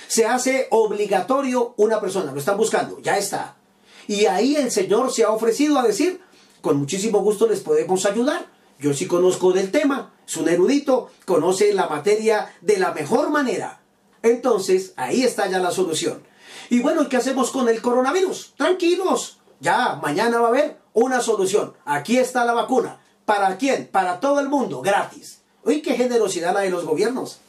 Se 0.07 0.25
hace 0.25 0.67
obligatorio 0.69 1.73
una 1.77 1.99
persona, 1.99 2.31
lo 2.31 2.39
están 2.39 2.57
buscando, 2.57 2.99
ya 3.01 3.17
está. 3.17 3.57
Y 4.07 4.25
ahí 4.25 4.55
el 4.55 4.71
Señor 4.71 5.11
se 5.11 5.23
ha 5.23 5.31
ofrecido 5.31 5.79
a 5.79 5.83
decir, 5.83 6.21
con 6.61 6.77
muchísimo 6.77 7.19
gusto 7.19 7.47
les 7.47 7.61
podemos 7.61 8.05
ayudar. 8.05 8.47
Yo 8.79 8.93
sí 8.93 9.07
conozco 9.07 9.51
del 9.51 9.71
tema, 9.71 10.13
es 10.27 10.37
un 10.37 10.49
erudito, 10.49 11.09
conoce 11.25 11.73
la 11.73 11.87
materia 11.87 12.53
de 12.61 12.77
la 12.77 12.93
mejor 12.93 13.29
manera. 13.29 13.81
Entonces, 14.21 14.93
ahí 14.95 15.23
está 15.23 15.47
ya 15.49 15.59
la 15.59 15.71
solución. 15.71 16.23
Y 16.69 16.79
bueno, 16.79 17.07
¿qué 17.09 17.17
hacemos 17.17 17.51
con 17.51 17.69
el 17.69 17.81
coronavirus? 17.81 18.53
Tranquilos, 18.57 19.39
ya 19.59 19.99
mañana 20.01 20.39
va 20.39 20.47
a 20.47 20.49
haber 20.49 20.79
una 20.93 21.21
solución. 21.21 21.73
Aquí 21.85 22.17
está 22.17 22.45
la 22.45 22.53
vacuna. 22.53 22.99
¿Para 23.25 23.57
quién? 23.57 23.87
Para 23.87 24.19
todo 24.19 24.39
el 24.39 24.49
mundo, 24.49 24.81
gratis. 24.81 25.39
Uy, 25.63 25.81
qué 25.81 25.95
generosidad 25.95 26.53
la 26.53 26.61
de 26.61 26.69
los 26.69 26.85
gobiernos. 26.85 27.39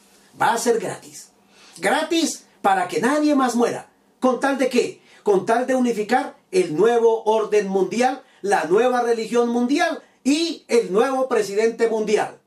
Va 0.41 0.53
a 0.53 0.57
ser 0.57 0.79
gratis. 0.79 1.29
Gratis 1.77 2.45
para 2.61 2.87
que 2.87 2.99
nadie 2.99 3.35
más 3.35 3.55
muera. 3.55 3.89
¿Con 4.19 4.39
tal 4.39 4.57
de 4.57 4.69
qué? 4.69 5.01
Con 5.23 5.45
tal 5.45 5.67
de 5.67 5.75
unificar 5.75 6.35
el 6.51 6.75
nuevo 6.75 7.23
orden 7.23 7.67
mundial, 7.67 8.23
la 8.41 8.65
nueva 8.65 9.01
religión 9.01 9.49
mundial 9.49 10.01
y 10.23 10.65
el 10.67 10.91
nuevo 10.91 11.27
presidente 11.27 11.87
mundial. 11.87 12.39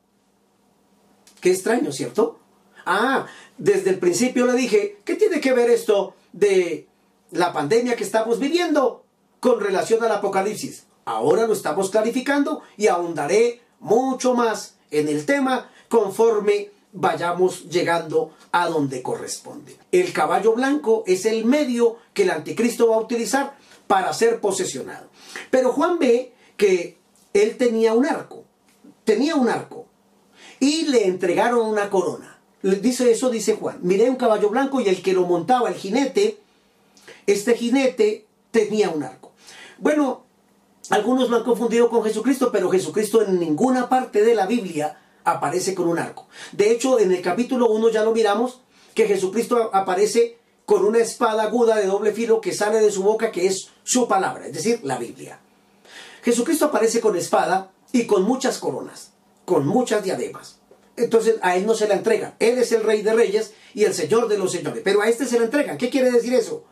Qué 1.40 1.51
extraño, 1.51 1.93
¿cierto? 1.93 2.38
Ah, 2.85 3.27
desde 3.57 3.90
el 3.90 3.99
principio 3.99 4.47
le 4.47 4.55
dije, 4.55 4.99
¿qué 5.05 5.14
tiene 5.14 5.40
que 5.40 5.53
ver 5.53 5.71
esto 5.71 6.14
de 6.33 6.88
la 7.31 7.53
pandemia 7.53 7.97
que 7.97 8.05
estamos 8.05 8.38
viviendo 8.38 9.05
con 9.38 9.61
relación 9.61 10.03
al 10.03 10.12
apocalipsis? 10.12 10.87
Ahora 11.05 11.47
lo 11.47 11.53
estamos 11.53 11.91
clarificando 11.91 12.63
y 12.77 12.87
ahondaré 12.87 13.63
mucho 13.81 14.35
más 14.35 14.75
en 14.91 15.09
el 15.09 15.27
tema 15.27 15.71
conforme 15.89 16.71
vayamos 16.93 17.69
llegando 17.69 18.33
a 18.53 18.69
donde 18.69 19.03
corresponde. 19.03 19.77
El 19.93 20.13
caballo 20.13 20.55
blanco 20.55 21.05
es 21.07 21.25
el 21.25 21.45
medio 21.45 21.97
que 22.13 22.25
el 22.25 22.31
anticristo 22.31 22.89
va 22.89 22.97
a 22.97 23.01
utilizar 23.01 23.57
para 23.87 24.13
ser 24.13 24.41
posesionado. 24.41 25.09
Pero 25.51 25.73
Juan 25.73 25.99
ve 25.99 26.33
que 26.57 26.99
él 27.33 27.57
tenía 27.57 27.93
un 27.93 28.07
arco, 28.07 28.45
tenía 29.05 29.37
un 29.37 29.49
arco, 29.49 29.87
y 30.59 30.87
le 30.87 31.07
entregaron 31.07 31.67
una 31.67 31.91
corona. 31.91 32.39
Dice 32.63 33.11
eso, 33.11 33.31
dice 33.31 33.57
Juan. 33.57 33.79
Miré 33.83 34.11
un 34.11 34.17
caballo 34.17 34.51
blanco 34.51 34.81
y 34.81 34.89
el 34.89 35.03
que 35.03 35.15
lo 35.15 35.27
montaba, 35.27 35.71
el 35.71 35.75
jinete, 35.75 36.39
este 37.27 37.57
jinete 37.57 38.27
tenía 38.51 38.91
un 38.91 39.03
arco. 39.03 39.33
Bueno, 39.79 40.25
algunos 40.90 41.31
lo 41.31 41.37
han 41.37 41.44
confundido 41.44 41.88
con 41.88 42.03
Jesucristo, 42.03 42.50
pero 42.53 42.70
Jesucristo 42.70 43.22
en 43.22 43.38
ninguna 43.38 43.88
parte 43.88 44.22
de 44.22 44.35
la 44.35 44.46
Biblia 44.46 44.98
aparece 45.24 45.74
con 45.74 45.88
un 45.88 45.98
arco. 45.98 46.26
De 46.53 46.70
hecho, 46.70 46.98
en 46.98 47.12
el 47.12 47.22
capítulo 47.22 47.68
1 47.68 47.90
ya 47.90 48.05
lo 48.05 48.12
miramos, 48.12 48.61
que 48.94 49.07
Jesucristo 49.07 49.70
aparece 49.72 50.38
con 50.66 50.85
una 50.85 50.98
espada 50.98 51.44
aguda 51.44 51.76
de 51.76 51.87
doble 51.87 52.12
filo 52.12 52.40
que 52.40 52.53
sale 52.53 52.81
de 52.81 52.90
su 52.90 53.03
boca, 53.03 53.31
que 53.31 53.46
es 53.46 53.68
su 53.85 54.09
palabra, 54.09 54.46
es 54.46 54.53
decir, 54.53 54.81
la 54.83 54.98
Biblia. 54.98 55.40
Jesucristo 56.22 56.66
aparece 56.66 57.00
con 57.00 57.16
espada 57.16 57.70
y 57.92 58.07
con 58.07 58.24
muchas 58.24 58.59
coronas, 58.59 59.12
con 59.44 59.66
muchas 59.66 60.03
diademas. 60.03 60.59
Entonces 60.96 61.37
a 61.42 61.57
él 61.57 61.66
no 61.66 61.74
se 61.74 61.88
la 61.88 61.94
entrega. 61.94 62.35
Él 62.40 62.59
es 62.59 62.72
el 62.72 62.83
rey 62.83 63.03
de 63.03 63.14
reyes 63.14 63.55
y 63.74 63.85
el 63.85 63.94
señor 63.94 64.29
de 64.29 64.38
los 64.38 64.53
señores. 64.53 64.83
Pero 64.85 65.03
a 65.03 65.09
este 65.09 65.24
se 65.24 65.38
la 65.38 65.46
entrega. 65.46 65.79
¿Qué 65.79 65.88
quiere 65.88 66.11
decir 66.11 66.35
eso? 66.35 66.64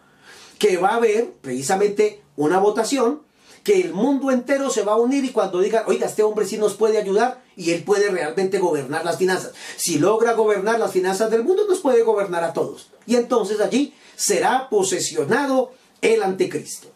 Que 0.58 0.76
va 0.76 0.90
a 0.90 0.96
haber 0.96 1.32
precisamente 1.40 2.22
una 2.36 2.58
votación 2.58 3.22
que 3.62 3.80
el 3.80 3.92
mundo 3.92 4.30
entero 4.30 4.70
se 4.70 4.82
va 4.82 4.92
a 4.92 4.96
unir 4.96 5.24
y 5.24 5.30
cuando 5.30 5.60
digan, 5.60 5.84
oiga, 5.86 6.06
este 6.06 6.22
hombre 6.22 6.46
sí 6.46 6.58
nos 6.58 6.74
puede 6.74 6.98
ayudar 6.98 7.42
y 7.56 7.72
él 7.72 7.84
puede 7.84 8.10
realmente 8.10 8.58
gobernar 8.58 9.04
las 9.04 9.18
finanzas. 9.18 9.52
Si 9.76 9.98
logra 9.98 10.34
gobernar 10.34 10.78
las 10.78 10.92
finanzas 10.92 11.30
del 11.30 11.44
mundo, 11.44 11.64
nos 11.68 11.80
puede 11.80 12.02
gobernar 12.02 12.44
a 12.44 12.52
todos. 12.52 12.90
Y 13.06 13.16
entonces 13.16 13.60
allí 13.60 13.94
será 14.16 14.68
posesionado 14.68 15.72
el 16.00 16.22
anticristo. 16.22 16.88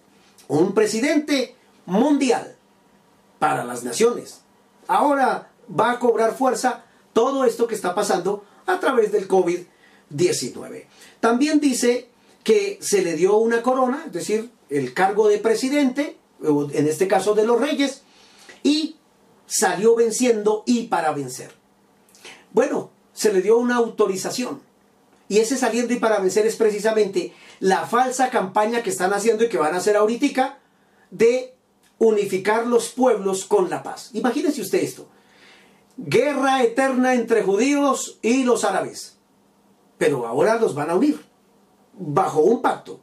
Un 0.49 0.75
presidente 0.75 1.57
mundial 1.87 2.57
para 3.39 3.65
las 3.65 3.83
naciones. 3.83 4.41
Ahora 4.87 5.51
va 5.69 5.93
a 5.93 5.99
cobrar 5.99 6.37
fuerza 6.37 6.85
todo 7.13 7.45
esto 7.45 7.67
que 7.67 7.75
está 7.75 7.95
pasando 7.95 8.45
a 8.67 8.79
través 8.79 9.13
del 9.13 9.29
COVID-19. 9.29 10.87
También 11.21 11.61
dice 11.61 12.09
que 12.45 12.79
se 12.81 13.03
le 13.03 13.15
dio 13.15 13.37
una 13.37 13.63
corona, 13.63 14.05
es 14.07 14.13
decir, 14.13 14.51
el 14.69 14.95
cargo 14.95 15.29
de 15.29 15.39
presidente, 15.39 16.17
en 16.43 16.89
este 16.89 17.09
caso 17.09 17.35
de 17.35 17.47
los 17.47 17.61
reyes, 17.61 18.03
y 18.63 18.97
salió 19.47 19.95
venciendo 19.95 20.63
y 20.67 20.85
para 20.89 21.13
vencer. 21.13 21.53
Bueno, 22.53 22.91
se 23.13 23.33
le 23.33 23.43
dio 23.43 23.59
una 23.59 23.77
autorización. 23.77 24.61
Y 25.29 25.39
ese 25.39 25.57
saliendo 25.57 25.95
y 25.95 25.99
para 25.99 26.19
vencer 26.19 26.47
es 26.47 26.57
precisamente 26.57 27.33
la 27.61 27.87
falsa 27.87 28.31
campaña 28.31 28.83
que 28.83 28.91
están 28.91 29.13
haciendo 29.15 29.45
y 29.45 29.49
que 29.49 29.59
van 29.59 29.75
a 29.75 29.79
hacer 29.79 29.97
ahorita 29.97 30.59
de 31.11 31.55
unificar 31.99 32.67
los 32.67 32.89
pueblos 32.89 33.45
con 33.45 33.71
la 33.71 33.83
paz. 33.83 34.11
Imagínense 34.13 34.61
usted 34.61 34.83
esto. 34.83 35.07
Guerra 35.97 36.63
eterna 36.63 37.15
entre 37.15 37.43
judíos 37.43 38.19
y 38.23 38.45
los 38.45 38.65
árabes. 38.65 39.19
Pero 39.99 40.27
ahora 40.27 40.57
los 40.57 40.75
van 40.75 40.91
a 40.91 40.97
unir. 40.97 41.21
Bajo 41.93 42.41
un 42.41 42.61
pacto. 42.61 43.01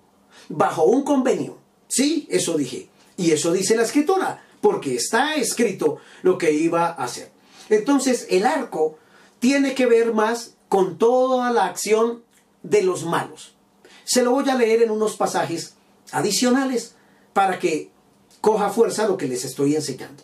Bajo 0.50 0.84
un 0.84 1.04
convenio. 1.04 1.58
Sí, 1.88 2.28
eso 2.30 2.58
dije. 2.58 2.90
Y 3.20 3.32
eso 3.34 3.52
dice 3.52 3.76
la 3.76 3.84
escritura. 3.84 4.42
Porque 4.62 4.96
está 4.96 5.36
escrito 5.36 5.98
lo 6.22 6.38
que 6.38 6.54
iba 6.54 6.88
a 6.88 7.04
hacer. 7.04 7.30
Entonces 7.70 8.26
el 8.30 8.46
arco 8.46 8.98
tiene 9.40 9.76
que 9.76 9.86
ver 9.86 10.14
más 10.14 10.56
con 10.70 10.98
toda 10.98 11.52
la 11.52 11.66
acción 11.66 12.24
de 12.64 12.82
los 12.82 13.04
malos. 13.06 13.56
Se 14.06 14.24
lo 14.24 14.32
voy 14.32 14.50
a 14.50 14.56
leer 14.56 14.84
en 14.84 14.92
unos 14.92 15.18
pasajes 15.18 15.76
adicionales 16.12 16.96
para 17.34 17.60
que 17.60 17.92
coja 18.42 18.70
fuerza 18.70 19.08
lo 19.08 19.18
que 19.18 19.28
les 19.28 19.44
estoy 19.44 19.76
enseñando. 19.76 20.24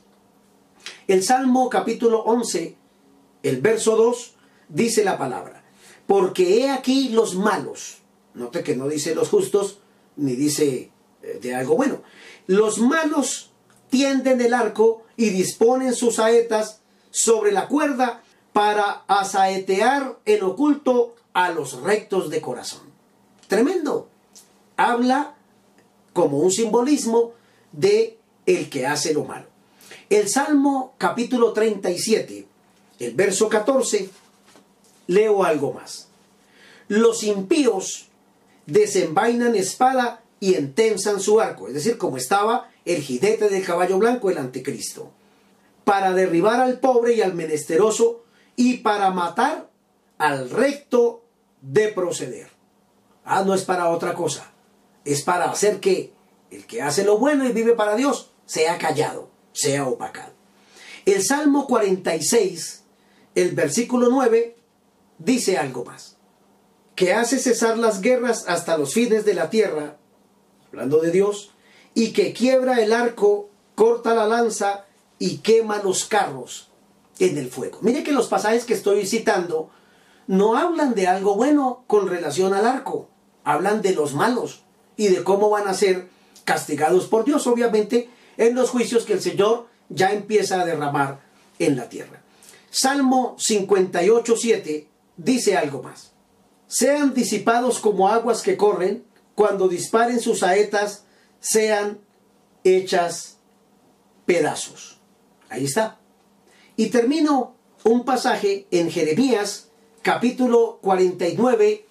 El 1.07 1.21
Salmo 1.21 1.69
capítulo 1.69 2.23
11, 2.23 2.75
el 3.43 3.61
verso 3.61 3.95
2, 3.95 4.35
dice 4.69 5.03
la 5.03 5.17
palabra, 5.17 5.63
porque 6.07 6.61
he 6.61 6.69
aquí 6.69 7.09
los 7.09 7.35
malos, 7.35 7.97
note 8.33 8.63
que 8.63 8.75
no 8.75 8.87
dice 8.87 9.15
los 9.15 9.29
justos, 9.29 9.79
ni 10.15 10.35
dice 10.35 10.91
eh, 11.25 11.39
de 11.41 11.55
algo 11.55 11.75
bueno, 11.75 12.01
los 12.47 12.79
malos 12.79 13.51
tienden 13.89 14.41
el 14.41 14.53
arco 14.53 15.03
y 15.17 15.29
disponen 15.29 15.95
sus 15.95 16.15
saetas 16.15 16.81
sobre 17.11 17.51
la 17.51 17.67
cuerda 17.67 18.21
para 18.53 19.03
asaetear 19.07 20.17
en 20.25 20.43
oculto 20.43 21.15
a 21.33 21.49
los 21.51 21.81
rectos 21.81 22.29
de 22.29 22.41
corazón. 22.41 22.81
Tremendo. 23.47 24.09
Habla 24.77 25.35
como 26.13 26.39
un 26.39 26.51
simbolismo 26.51 27.33
de 27.71 28.17
el 28.45 28.69
que 28.69 28.85
hace 28.87 29.13
lo 29.13 29.23
malo. 29.23 29.47
El 30.09 30.29
Salmo 30.29 30.93
capítulo 30.97 31.53
37, 31.53 32.47
el 32.99 33.13
verso 33.15 33.49
14, 33.49 34.09
leo 35.07 35.43
algo 35.43 35.73
más. 35.73 36.07
Los 36.87 37.23
impíos 37.23 38.07
desenvainan 38.65 39.55
espada 39.55 40.21
y 40.45 40.53
entensan 40.53 41.19
su 41.19 41.41
arco, 41.41 41.67
es 41.67 41.73
decir, 41.73 41.97
como 41.97 42.17
estaba 42.17 42.69
el 42.85 43.01
jinete 43.01 43.49
del 43.49 43.65
caballo 43.65 43.97
blanco, 43.97 44.29
el 44.29 44.37
anticristo, 44.37 45.11
para 45.83 46.13
derribar 46.13 46.59
al 46.59 46.79
pobre 46.79 47.15
y 47.15 47.23
al 47.23 47.33
menesteroso 47.33 48.25
y 48.55 48.77
para 48.77 49.09
matar 49.09 49.71
al 50.19 50.51
recto 50.51 51.23
de 51.63 51.87
proceder. 51.87 52.49
Ah, 53.23 53.43
no 53.43 53.55
es 53.55 53.63
para 53.63 53.89
otra 53.89 54.13
cosa, 54.13 54.51
es 55.03 55.23
para 55.23 55.45
hacer 55.45 55.79
que 55.79 56.13
el 56.51 56.67
que 56.67 56.83
hace 56.83 57.03
lo 57.03 57.17
bueno 57.17 57.49
y 57.49 57.51
vive 57.51 57.73
para 57.73 57.95
Dios 57.95 58.29
sea 58.45 58.77
callado, 58.77 59.31
sea 59.51 59.87
opacado. 59.87 60.33
El 61.07 61.23
Salmo 61.23 61.65
46, 61.65 62.83
el 63.33 63.55
versículo 63.55 64.09
9, 64.11 64.55
dice 65.17 65.57
algo 65.57 65.85
más. 65.85 66.17
Que 66.93 67.15
hace 67.15 67.39
cesar 67.39 67.79
las 67.79 67.99
guerras 68.01 68.45
hasta 68.47 68.77
los 68.77 68.93
fines 68.93 69.25
de 69.25 69.33
la 69.33 69.49
tierra, 69.49 69.97
hablando 70.75 70.99
de 70.99 71.11
Dios, 71.11 71.51
y 71.93 72.11
que 72.11 72.33
quiebra 72.33 72.81
el 72.81 72.91
arco, 72.91 73.49
corta 73.75 74.13
la 74.13 74.27
lanza 74.27 74.85
y 75.17 75.37
quema 75.37 75.81
los 75.81 76.03
carros 76.03 76.69
en 77.19 77.37
el 77.37 77.49
fuego. 77.49 77.79
Mire 77.81 78.03
que 78.03 78.11
los 78.11 78.27
pasajes 78.27 78.65
que 78.65 78.73
estoy 78.73 79.05
citando 79.05 79.69
no 80.27 80.57
hablan 80.57 80.93
de 80.93 81.07
algo 81.07 81.35
bueno 81.35 81.85
con 81.87 82.09
relación 82.09 82.53
al 82.53 82.65
arco, 82.65 83.07
hablan 83.45 83.81
de 83.81 83.93
los 83.93 84.13
malos 84.13 84.63
y 84.97 85.07
de 85.07 85.23
cómo 85.23 85.49
van 85.49 85.69
a 85.69 85.73
ser 85.73 86.09
castigados 86.43 87.07
por 87.07 87.23
Dios, 87.23 87.47
obviamente, 87.47 88.09
en 88.35 88.53
los 88.53 88.69
juicios 88.69 89.05
que 89.05 89.13
el 89.13 89.21
Señor 89.21 89.67
ya 89.87 90.11
empieza 90.11 90.59
a 90.59 90.65
derramar 90.65 91.21
en 91.57 91.77
la 91.77 91.87
tierra. 91.87 92.21
Salmo 92.69 93.35
58, 93.39 94.35
7 94.35 94.89
dice 95.15 95.55
algo 95.55 95.81
más. 95.81 96.11
Sean 96.67 97.13
disipados 97.13 97.79
como 97.79 98.09
aguas 98.09 98.41
que 98.41 98.57
corren, 98.57 99.05
cuando 99.35 99.67
disparen 99.67 100.19
sus 100.19 100.39
saetas, 100.39 101.03
sean 101.39 101.99
hechas 102.63 103.37
pedazos. 104.25 104.97
Ahí 105.49 105.65
está. 105.65 105.99
Y 106.77 106.87
termino 106.87 107.55
un 107.83 108.03
pasaje 108.03 108.65
en 108.71 108.89
Jeremías 108.89 109.67
capítulo 110.01 110.79
49, 110.81 111.85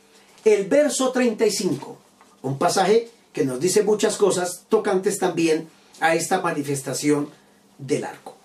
el 0.45 0.67
verso 0.67 1.13
35. 1.13 1.97
Un 2.43 2.59
pasaje 2.59 3.11
que 3.33 3.45
nos 3.45 3.61
dice 3.61 3.83
muchas 3.83 4.17
cosas 4.17 4.65
tocantes 4.69 5.19
también 5.19 5.69
a 6.01 6.15
esta 6.15 6.41
manifestación 6.41 7.31
del 7.79 8.05
arco. 8.05 8.37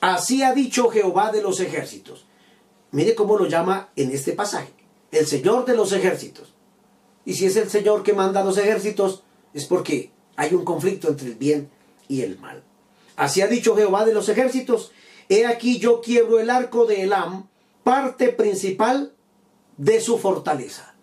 Así 0.00 0.42
ha 0.42 0.52
dicho 0.52 0.90
Jehová 0.90 1.32
de 1.32 1.42
los 1.42 1.60
ejércitos. 1.60 2.24
Mire 2.90 3.14
cómo 3.14 3.36
lo 3.36 3.46
llama 3.46 3.90
en 3.96 4.10
este 4.10 4.32
pasaje. 4.32 4.72
El 5.10 5.26
Señor 5.26 5.64
de 5.64 5.76
los 5.76 5.92
ejércitos. 5.92 6.53
Y 7.24 7.34
si 7.34 7.46
es 7.46 7.56
el 7.56 7.70
Señor 7.70 8.02
que 8.02 8.12
manda 8.12 8.44
los 8.44 8.58
ejércitos, 8.58 9.22
es 9.52 9.64
porque 9.66 10.10
hay 10.36 10.54
un 10.54 10.64
conflicto 10.64 11.08
entre 11.08 11.28
el 11.28 11.34
bien 11.34 11.70
y 12.08 12.22
el 12.22 12.38
mal. 12.38 12.62
Así 13.16 13.40
ha 13.40 13.46
dicho 13.46 13.76
Jehová 13.76 14.04
de 14.04 14.14
los 14.14 14.28
ejércitos. 14.28 14.92
He 15.28 15.46
aquí 15.46 15.78
yo 15.78 16.00
quiebro 16.00 16.40
el 16.40 16.50
arco 16.50 16.86
de 16.86 17.02
Elam, 17.02 17.48
parte 17.82 18.28
principal 18.28 19.14
de 19.76 20.00
su 20.00 20.18
fortaleza. 20.18 20.94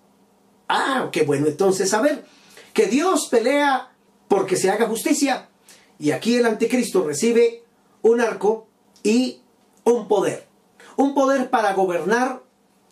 Ah, 0.68 1.10
qué 1.12 1.24
bueno 1.24 1.48
entonces 1.48 1.90
saber 1.90 2.26
que 2.74 2.88
Dios 2.88 3.28
pelea 3.28 3.92
porque 4.28 4.56
se 4.56 4.70
haga 4.70 4.88
justicia. 4.88 5.50
Y 6.00 6.12
aquí 6.12 6.36
el 6.36 6.46
anticristo 6.46 7.06
recibe 7.06 7.64
un 8.02 8.22
arco 8.22 8.68
y 9.04 9.42
un 9.84 10.08
poder. 10.08 10.48
Un 10.98 11.14
poder 11.14 11.50
para 11.50 11.74
gobernar 11.74 12.44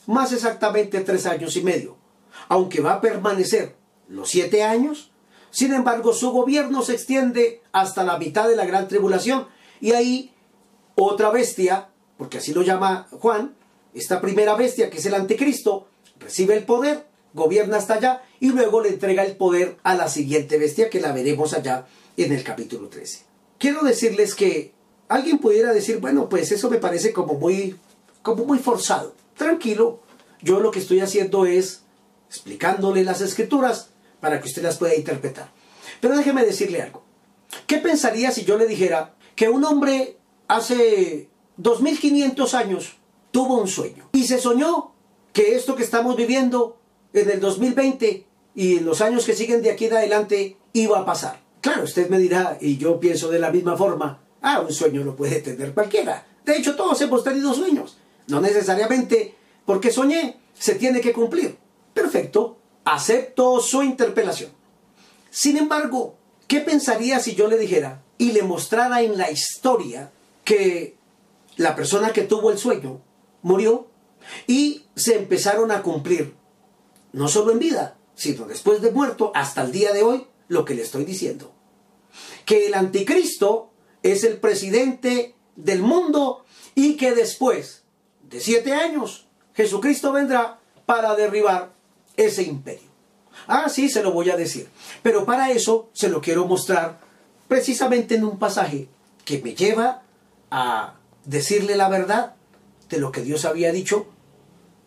más 0.08 0.32
exactamente 0.32 1.02
tres 1.02 1.26
años 1.26 1.56
y 1.56 1.62
medio. 1.62 1.99
Aunque 2.48 2.82
va 2.82 2.94
a 2.94 3.02
permanecer 3.02 3.76
los 4.08 4.30
siete 4.30 4.64
años, 4.64 5.12
sin 5.52 5.74
embargo 5.74 6.14
su 6.14 6.32
gobierno 6.32 6.82
se 6.82 6.94
extiende 6.94 7.62
hasta 7.72 8.04
la 8.04 8.18
mitad 8.18 8.48
de 8.48 8.56
la 8.56 8.66
gran 8.66 8.88
tribulación. 8.88 9.48
Y 9.82 9.92
ahí 9.92 10.34
otra 10.96 11.30
bestia, 11.30 11.90
porque 12.18 12.40
así 12.40 12.54
lo 12.54 12.62
llama 12.62 13.08
Juan, 13.12 13.56
esta 13.94 14.22
primera 14.22 14.56
bestia 14.56 14.90
que 14.90 14.98
es 14.98 15.06
el 15.06 15.16
anticristo, 15.16 15.88
recibe 16.20 16.56
el 16.56 16.66
poder, 16.66 17.06
gobierna 17.34 17.78
hasta 17.78 17.96
allá 17.96 18.22
y 18.40 18.50
luego 18.50 18.82
le 18.82 18.90
entrega 18.90 19.24
el 19.24 19.36
poder 19.36 19.78
a 19.84 19.96
la 19.96 20.08
siguiente 20.08 20.58
bestia 20.58 20.90
que 20.90 21.00
la 21.00 21.12
veremos 21.12 21.54
allá 21.54 21.86
en 22.18 22.34
el 22.34 22.44
capítulo 22.44 22.90
13. 22.90 23.22
Quiero 23.58 23.84
decirles 23.84 24.36
que 24.36 24.74
alguien 25.08 25.40
pudiera 25.40 25.74
decir, 25.74 26.00
bueno, 26.00 26.30
pues 26.30 26.52
eso 26.52 26.70
me 26.70 26.78
parece 26.78 27.14
como 27.14 27.34
muy, 27.36 27.78
como 28.22 28.46
muy 28.46 28.60
forzado. 28.60 29.14
Tranquilo, 29.38 30.00
yo 30.42 30.60
lo 30.60 30.72
que 30.72 30.80
estoy 30.80 31.02
haciendo 31.02 31.46
es 31.46 31.84
explicándole 32.30 33.04
las 33.04 33.22
escrituras 33.22 33.90
para 34.22 34.40
que 34.40 34.48
usted 34.48 34.64
las 34.64 34.78
pueda 34.78 34.96
interpretar. 34.96 35.52
Pero 36.00 36.16
déjeme 36.16 36.46
decirle 36.46 36.82
algo. 36.82 37.04
¿Qué 37.68 37.78
pensaría 37.78 38.32
si 38.32 38.46
yo 38.46 38.58
le 38.58 38.68
dijera 38.68 39.16
que 39.36 39.50
un 39.50 39.64
hombre 39.66 40.18
hace 40.48 41.30
2500 41.58 42.54
años 42.54 42.98
tuvo 43.32 43.60
un 43.60 43.68
sueño 43.68 44.10
y 44.14 44.26
se 44.26 44.40
soñó 44.40 44.92
que 45.34 45.56
esto 45.56 45.76
que 45.76 45.84
estamos 45.84 46.16
viviendo 46.16 46.78
en 47.14 47.30
el 47.30 47.40
2020 47.40 48.26
y 48.56 48.78
en 48.78 48.86
los 48.86 49.02
años 49.02 49.26
que 49.26 49.36
siguen 49.36 49.62
de 49.62 49.72
aquí 49.72 49.86
en 49.86 49.94
adelante 49.94 50.58
iba 50.74 51.00
a 51.00 51.06
pasar. 51.06 51.42
Claro, 51.62 51.84
usted 51.84 52.10
me 52.10 52.20
dirá, 52.20 52.58
y 52.62 52.78
yo 52.78 53.00
pienso 53.00 53.30
de 53.30 53.40
la 53.40 53.52
misma 53.52 53.76
forma, 53.76 54.22
ah, 54.42 54.62
un 54.62 54.74
sueño 54.74 55.04
lo 55.04 55.16
puede 55.16 55.42
tener 55.42 55.74
cualquiera. 55.74 56.26
De 56.46 56.58
hecho, 56.58 56.76
todos 56.76 57.00
hemos 57.02 57.24
tenido 57.24 57.54
sueños. 57.54 57.98
No 58.28 58.42
necesariamente 58.42 59.36
porque 59.66 59.92
soñé, 59.92 60.38
se 60.54 60.76
tiene 60.76 61.02
que 61.02 61.14
cumplir. 61.14 61.58
Perfecto, 61.94 62.58
acepto 62.86 63.60
su 63.62 63.84
interpelación. 63.84 64.52
Sin 65.30 65.58
embargo, 65.58 66.18
¿qué 66.48 66.62
pensaría 66.62 67.20
si 67.20 67.36
yo 67.36 67.48
le 67.48 67.58
dijera 67.58 68.04
y 68.18 68.32
le 68.32 68.44
mostrara 68.44 69.02
en 69.02 69.18
la 69.18 69.32
historia 69.32 70.12
que 70.44 70.98
la 71.58 71.76
persona 71.76 72.14
que 72.14 72.24
tuvo 72.24 72.52
el 72.52 72.58
sueño 72.58 73.02
murió 73.42 73.88
y 74.48 74.86
se 74.96 75.18
empezaron 75.18 75.72
a 75.72 75.82
cumplir, 75.82 76.36
no 77.14 77.28
solo 77.28 77.52
en 77.52 77.60
vida, 77.60 77.98
sino 78.16 78.46
después 78.46 78.82
de 78.82 78.92
muerto, 78.92 79.32
hasta 79.36 79.62
el 79.62 79.72
día 79.72 79.94
de 79.94 80.04
hoy, 80.04 80.28
lo 80.48 80.66
que 80.66 80.76
le 80.76 80.82
estoy 80.82 81.06
diciendo. 81.06 81.54
Que 82.46 82.68
el 82.68 82.74
anticristo 82.74 83.72
es 84.04 84.24
el 84.24 84.38
presidente 84.38 85.36
del 85.56 85.82
mundo 85.82 86.46
y 86.76 86.98
que 86.98 87.14
después 87.14 87.84
de 88.24 88.40
siete 88.40 88.74
años 88.74 89.28
Jesucristo 89.54 90.12
vendrá 90.12 90.60
para 90.86 91.16
derribar 91.16 91.74
ese 92.26 92.44
imperio. 92.44 92.90
Ah, 93.48 93.70
sí, 93.70 93.90
se 93.90 94.04
lo 94.04 94.12
voy 94.12 94.30
a 94.30 94.38
decir. 94.38 94.70
Pero 95.02 95.26
para 95.26 95.52
eso 95.52 95.90
se 95.94 96.10
lo 96.10 96.22
quiero 96.22 96.46
mostrar 96.46 97.00
precisamente 97.48 98.16
en 98.16 98.24
un 98.24 98.38
pasaje 98.38 98.88
que 99.26 99.42
me 99.42 99.56
lleva 99.56 100.04
a 100.52 100.96
decirle 101.26 101.76
la 101.76 101.90
verdad 101.90 102.36
de 102.90 103.00
lo 103.00 103.12
que 103.12 103.22
Dios 103.22 103.46
había 103.46 103.72
dicho 103.72 104.08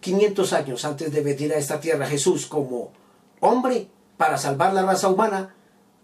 500 0.01 0.53
años 0.53 0.85
antes 0.85 1.13
de 1.13 1.21
venir 1.21 1.53
a 1.53 1.59
esta 1.59 1.81
tierra 1.81 2.07
Jesús 2.07 2.47
como 2.47 2.93
hombre 3.41 3.89
para 4.17 4.39
salvar 4.39 4.75
la 4.75 4.83
raza 4.83 5.09
humana, 5.09 5.55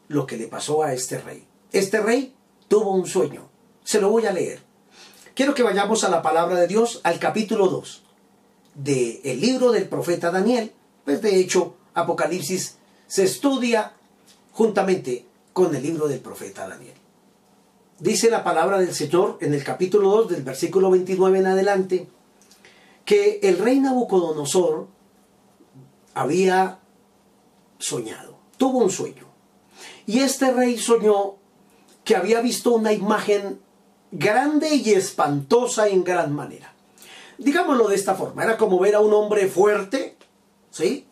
lo 0.09 0.27
que 0.27 0.37
le 0.37 0.47
pasó 0.47 0.83
a 0.83 0.95
este 0.95 1.19
rey. 1.19 1.47
Este 1.73 2.01
rey 2.01 2.35
tuvo 2.69 2.93
un 2.93 3.07
sueño. 3.07 3.49
Se 3.85 4.01
lo 4.01 4.11
voy 4.11 4.27
a 4.27 4.33
leer. 4.33 4.61
Quiero 5.35 5.55
que 5.55 5.63
vayamos 5.63 6.05
a 6.05 6.09
la 6.09 6.23
palabra 6.23 6.57
de 6.57 6.67
Dios, 6.67 7.01
al 7.05 7.19
capítulo 7.19 7.69
2 7.69 8.05
del 8.75 9.21
el 9.25 9.41
libro 9.41 9.73
del 9.73 9.89
profeta 9.89 10.31
Daniel. 10.31 10.73
Pues 11.09 11.23
de 11.23 11.41
hecho, 11.41 11.75
Apocalipsis 11.95 12.77
se 13.07 13.25
estudia 13.25 13.95
juntamente 14.53 15.25
con 15.55 15.75
el 15.75 15.83
libro 15.83 16.07
del 16.07 16.21
profeta 16.21 16.69
Daniel. 16.69 16.93
Dice 17.99 18.29
la 18.29 18.45
palabra 18.45 18.79
del 18.79 18.95
Señor 18.95 19.39
en 19.41 19.55
el 19.55 19.65
capítulo 19.65 20.11
2 20.11 20.29
del 20.29 20.43
versículo 20.43 20.91
29 20.91 21.39
en 21.39 21.47
adelante 21.47 22.09
que 23.07 23.41
el 23.43 23.57
rey 23.57 23.81
Nabucodonosor 23.81 24.87
había 26.13 26.81
soñado, 27.79 28.37
tuvo 28.59 28.81
un 28.81 28.91
sueño. 28.91 29.29
Y 30.05 30.19
este 30.19 30.53
rey 30.53 30.77
soñó 30.77 31.37
que 32.05 32.17
había 32.17 32.43
visto 32.43 32.75
una 32.75 32.93
imagen 32.93 33.63
grande 34.13 34.75
y 34.75 34.91
espantosa 34.91 35.89
en 35.89 36.05
gran 36.05 36.35
manera. 36.35 36.75
Digámoslo 37.39 37.89
de 37.89 37.95
esta 37.95 38.15
forma, 38.15 38.45
era 38.45 38.59
como 38.59 38.79
ver 38.79 38.95
a 38.95 39.01
un 39.01 39.15
hombre 39.15 39.49
fuerte, 39.49 40.18
¿sí? 40.71 41.07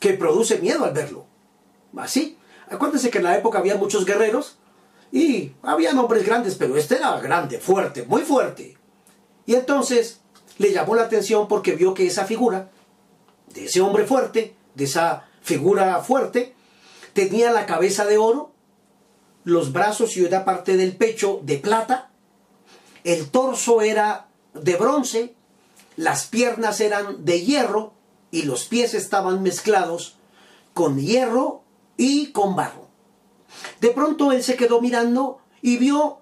Que 0.00 0.14
produce 0.14 0.58
miedo 0.58 0.84
al 0.84 0.92
verlo. 0.92 1.26
Así. 1.96 2.36
Acuérdense 2.70 3.10
que 3.10 3.18
en 3.18 3.24
la 3.24 3.36
época 3.36 3.58
había 3.58 3.76
muchos 3.76 4.04
guerreros 4.04 4.58
y 5.10 5.52
había 5.62 5.98
hombres 5.98 6.26
grandes, 6.26 6.54
pero 6.54 6.76
este 6.76 6.96
era 6.96 7.18
grande, 7.20 7.58
fuerte, 7.58 8.04
muy 8.04 8.22
fuerte. 8.22 8.76
Y 9.46 9.54
entonces 9.54 10.20
le 10.58 10.72
llamó 10.72 10.94
la 10.94 11.04
atención 11.04 11.48
porque 11.48 11.72
vio 11.72 11.94
que 11.94 12.06
esa 12.06 12.26
figura, 12.26 12.70
de 13.54 13.64
ese 13.64 13.80
hombre 13.80 14.04
fuerte, 14.04 14.54
de 14.74 14.84
esa 14.84 15.26
figura 15.40 15.98
fuerte, 16.00 16.54
tenía 17.14 17.50
la 17.52 17.64
cabeza 17.64 18.04
de 18.04 18.18
oro, 18.18 18.52
los 19.44 19.72
brazos 19.72 20.16
y 20.16 20.24
una 20.24 20.44
parte 20.44 20.76
del 20.76 20.94
pecho 20.96 21.40
de 21.42 21.56
plata, 21.56 22.10
el 23.04 23.30
torso 23.30 23.80
era 23.80 24.28
de 24.52 24.76
bronce, 24.76 25.34
las 25.96 26.26
piernas 26.26 26.80
eran 26.80 27.24
de 27.24 27.40
hierro 27.40 27.94
y 28.30 28.42
los 28.42 28.64
pies 28.64 28.94
estaban 28.94 29.42
mezclados 29.42 30.16
con 30.74 30.98
hierro 30.98 31.62
y 31.96 32.32
con 32.32 32.56
barro. 32.56 32.88
De 33.80 33.90
pronto 33.90 34.32
él 34.32 34.42
se 34.42 34.56
quedó 34.56 34.80
mirando 34.80 35.40
y 35.62 35.76
vio 35.78 36.18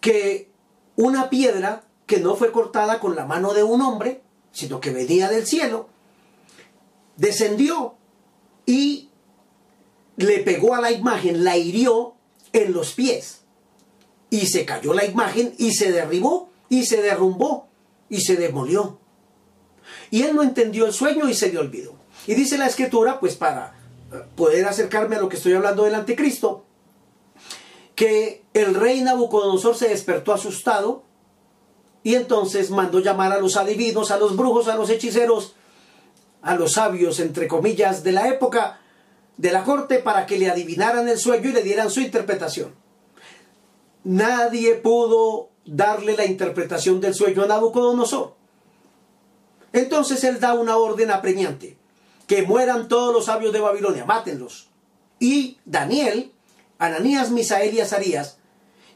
que 0.00 0.50
una 0.96 1.30
piedra 1.30 1.84
que 2.06 2.20
no 2.20 2.36
fue 2.36 2.52
cortada 2.52 3.00
con 3.00 3.16
la 3.16 3.26
mano 3.26 3.52
de 3.52 3.62
un 3.62 3.82
hombre, 3.82 4.22
sino 4.52 4.80
que 4.80 4.90
venía 4.90 5.28
del 5.28 5.46
cielo, 5.46 5.88
descendió 7.16 7.94
y 8.64 9.10
le 10.16 10.38
pegó 10.40 10.74
a 10.74 10.80
la 10.80 10.90
imagen, 10.90 11.44
la 11.44 11.56
hirió 11.56 12.14
en 12.52 12.72
los 12.72 12.92
pies. 12.92 13.42
Y 14.30 14.46
se 14.46 14.64
cayó 14.64 14.92
la 14.94 15.04
imagen 15.04 15.54
y 15.58 15.72
se 15.72 15.92
derribó 15.92 16.50
y 16.68 16.84
se 16.84 17.02
derrumbó 17.02 17.68
y 18.08 18.20
se 18.20 18.36
demolió. 18.36 18.98
Y 20.10 20.22
él 20.22 20.34
no 20.34 20.42
entendió 20.42 20.86
el 20.86 20.92
sueño 20.92 21.28
y 21.28 21.34
se 21.34 21.52
le 21.52 21.58
olvidó. 21.58 21.94
Y 22.26 22.34
dice 22.34 22.58
la 22.58 22.66
escritura, 22.66 23.20
pues 23.20 23.36
para 23.36 23.74
poder 24.36 24.66
acercarme 24.66 25.16
a 25.16 25.20
lo 25.20 25.28
que 25.28 25.36
estoy 25.36 25.52
hablando 25.54 25.84
del 25.84 25.94
anticristo, 25.94 26.64
que 27.94 28.44
el 28.54 28.74
rey 28.74 29.02
Nabucodonosor 29.02 29.76
se 29.76 29.88
despertó 29.88 30.32
asustado 30.32 31.02
y 32.02 32.14
entonces 32.14 32.70
mandó 32.70 33.00
llamar 33.00 33.32
a 33.32 33.40
los 33.40 33.56
adivinos, 33.56 34.10
a 34.10 34.18
los 34.18 34.36
brujos, 34.36 34.68
a 34.68 34.76
los 34.76 34.88
hechiceros, 34.88 35.56
a 36.42 36.54
los 36.54 36.72
sabios, 36.72 37.20
entre 37.20 37.48
comillas, 37.48 38.04
de 38.04 38.12
la 38.12 38.28
época 38.28 38.80
de 39.36 39.52
la 39.52 39.64
corte 39.64 39.98
para 39.98 40.26
que 40.26 40.38
le 40.38 40.50
adivinaran 40.50 41.08
el 41.08 41.18
sueño 41.18 41.50
y 41.50 41.52
le 41.52 41.62
dieran 41.62 41.90
su 41.90 42.00
interpretación. 42.00 42.74
Nadie 44.04 44.76
pudo 44.76 45.50
darle 45.66 46.16
la 46.16 46.24
interpretación 46.24 47.00
del 47.00 47.14
sueño 47.14 47.42
a 47.42 47.46
Nabucodonosor. 47.46 48.37
Entonces 49.72 50.24
él 50.24 50.40
da 50.40 50.54
una 50.54 50.76
orden 50.76 51.10
apremiante, 51.10 51.76
que 52.26 52.42
mueran 52.42 52.88
todos 52.88 53.12
los 53.12 53.26
sabios 53.26 53.52
de 53.52 53.60
Babilonia, 53.60 54.04
mátenlos. 54.04 54.68
Y 55.18 55.58
Daniel 55.64 56.32
Ananías, 56.78 57.30
Misael 57.30 57.74
y 57.74 57.80
Azarías, 57.80 58.38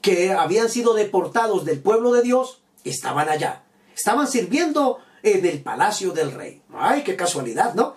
que 0.00 0.32
habían 0.32 0.68
sido 0.68 0.94
deportados 0.94 1.64
del 1.64 1.80
pueblo 1.80 2.12
de 2.12 2.22
Dios, 2.22 2.62
estaban 2.84 3.28
allá. 3.28 3.64
Estaban 3.94 4.26
sirviendo 4.26 4.98
en 5.22 5.44
el 5.44 5.62
palacio 5.62 6.12
del 6.12 6.32
rey. 6.32 6.62
Ay, 6.72 7.02
qué 7.02 7.16
casualidad, 7.16 7.74
¿no? 7.74 7.96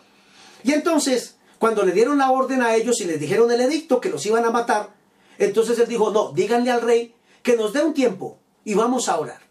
Y 0.64 0.74
entonces, 0.74 1.38
cuando 1.60 1.84
le 1.84 1.92
dieron 1.92 2.18
la 2.18 2.32
orden 2.32 2.62
a 2.62 2.76
ellos 2.76 3.00
y 3.02 3.06
les 3.06 3.20
dijeron 3.20 3.52
el 3.52 3.62
edicto 3.62 4.02
que 4.02 4.10
los 4.10 4.26
iban 4.26 4.46
a 4.46 4.52
matar, 4.52 4.90
entonces 5.38 5.78
él 5.80 5.88
dijo, 5.88 6.12
no, 6.12 6.32
díganle 6.32 6.72
al 6.72 6.82
rey 6.82 7.16
que 7.44 7.56
nos 7.56 7.74
dé 7.74 7.84
un 7.84 7.94
tiempo 7.94 8.40
y 8.64 8.74
vamos 8.74 9.08
a 9.08 9.20
orar. 9.20 9.42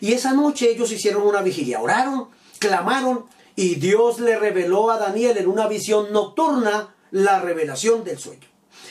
Y 0.00 0.12
esa 0.12 0.32
noche 0.32 0.70
ellos 0.70 0.90
hicieron 0.90 1.22
una 1.22 1.42
vigilia, 1.42 1.80
oraron, 1.80 2.28
clamaron 2.58 3.26
y 3.56 3.76
Dios 3.76 4.20
le 4.20 4.36
reveló 4.38 4.90
a 4.90 4.98
Daniel 4.98 5.38
en 5.38 5.48
una 5.48 5.68
visión 5.68 6.12
nocturna 6.12 6.94
la 7.10 7.40
revelación 7.40 8.04
del 8.04 8.18
sueño. 8.18 8.48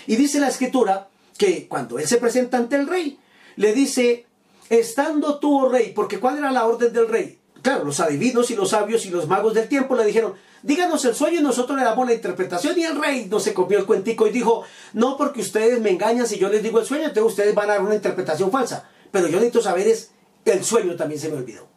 Y 0.08 0.16
dice 0.16 0.40
la 0.40 0.48
escritura 0.48 1.10
que 1.38 1.68
cuando 1.68 2.00
él 2.00 2.08
se 2.08 2.18
presenta 2.18 2.58
ante 2.58 2.76
el 2.76 2.88
rey, 2.88 3.20
le 3.56 3.74
dice, 3.74 4.26
estando 4.70 5.40
tú, 5.40 5.66
oh 5.66 5.70
rey, 5.70 5.92
porque 5.94 6.20
¿cuál 6.20 6.38
era 6.38 6.52
la 6.52 6.66
orden 6.66 6.94
del 6.94 7.08
rey? 7.08 7.40
Claro, 7.62 7.86
los 7.86 8.00
adivinos 8.00 8.52
y 8.52 8.56
los 8.56 8.70
sabios 8.70 9.06
y 9.06 9.10
los 9.10 9.28
magos 9.28 9.54
del 9.54 9.70
tiempo 9.70 9.96
le 9.96 10.06
dijeron, 10.06 10.34
díganos 10.64 11.06
el 11.06 11.16
sueño 11.16 11.40
y 11.40 11.44
nosotros 11.44 11.78
le 11.78 11.86
damos 11.86 12.08
la 12.08 12.14
interpretación. 12.14 12.78
Y 12.78 12.84
el 12.84 13.02
rey 13.02 13.28
no 13.30 13.40
se 13.40 13.54
copió 13.54 13.78
el 13.78 13.86
cuentico 13.86 14.28
y 14.28 14.32
dijo, 14.32 14.64
no 14.94 15.18
porque 15.18 15.42
ustedes 15.42 15.80
me 15.80 15.90
engañan 15.90 16.28
si 16.28 16.38
yo 16.38 16.50
les 16.50 16.64
digo 16.64 16.80
el 16.80 16.86
sueño, 16.86 17.06
entonces 17.06 17.32
ustedes 17.32 17.56
van 17.56 17.70
a 17.70 17.74
dar 17.74 17.82
una 17.82 17.96
interpretación 17.96 18.52
falsa. 18.52 18.90
Pero 19.12 19.28
yo 19.28 19.36
necesito 19.36 19.62
saber 19.62 19.88
es, 19.88 20.12
el 20.46 20.64
sueño 20.64 20.96
también 20.96 21.22
se 21.22 21.30
me 21.30 21.38
olvidó. 21.38 21.73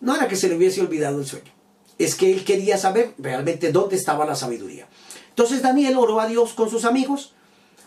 No 0.00 0.14
era 0.14 0.28
que 0.28 0.36
se 0.36 0.48
le 0.48 0.56
hubiese 0.56 0.80
olvidado 0.80 1.20
el 1.20 1.26
sueño, 1.26 1.52
es 1.98 2.14
que 2.14 2.32
él 2.32 2.44
quería 2.44 2.78
saber 2.78 3.14
realmente 3.18 3.72
dónde 3.72 3.96
estaba 3.96 4.26
la 4.26 4.34
sabiduría. 4.34 4.88
Entonces 5.30 5.62
Daniel 5.62 5.96
oró 5.98 6.20
a 6.20 6.26
Dios 6.26 6.52
con 6.52 6.70
sus 6.70 6.84
amigos 6.84 7.34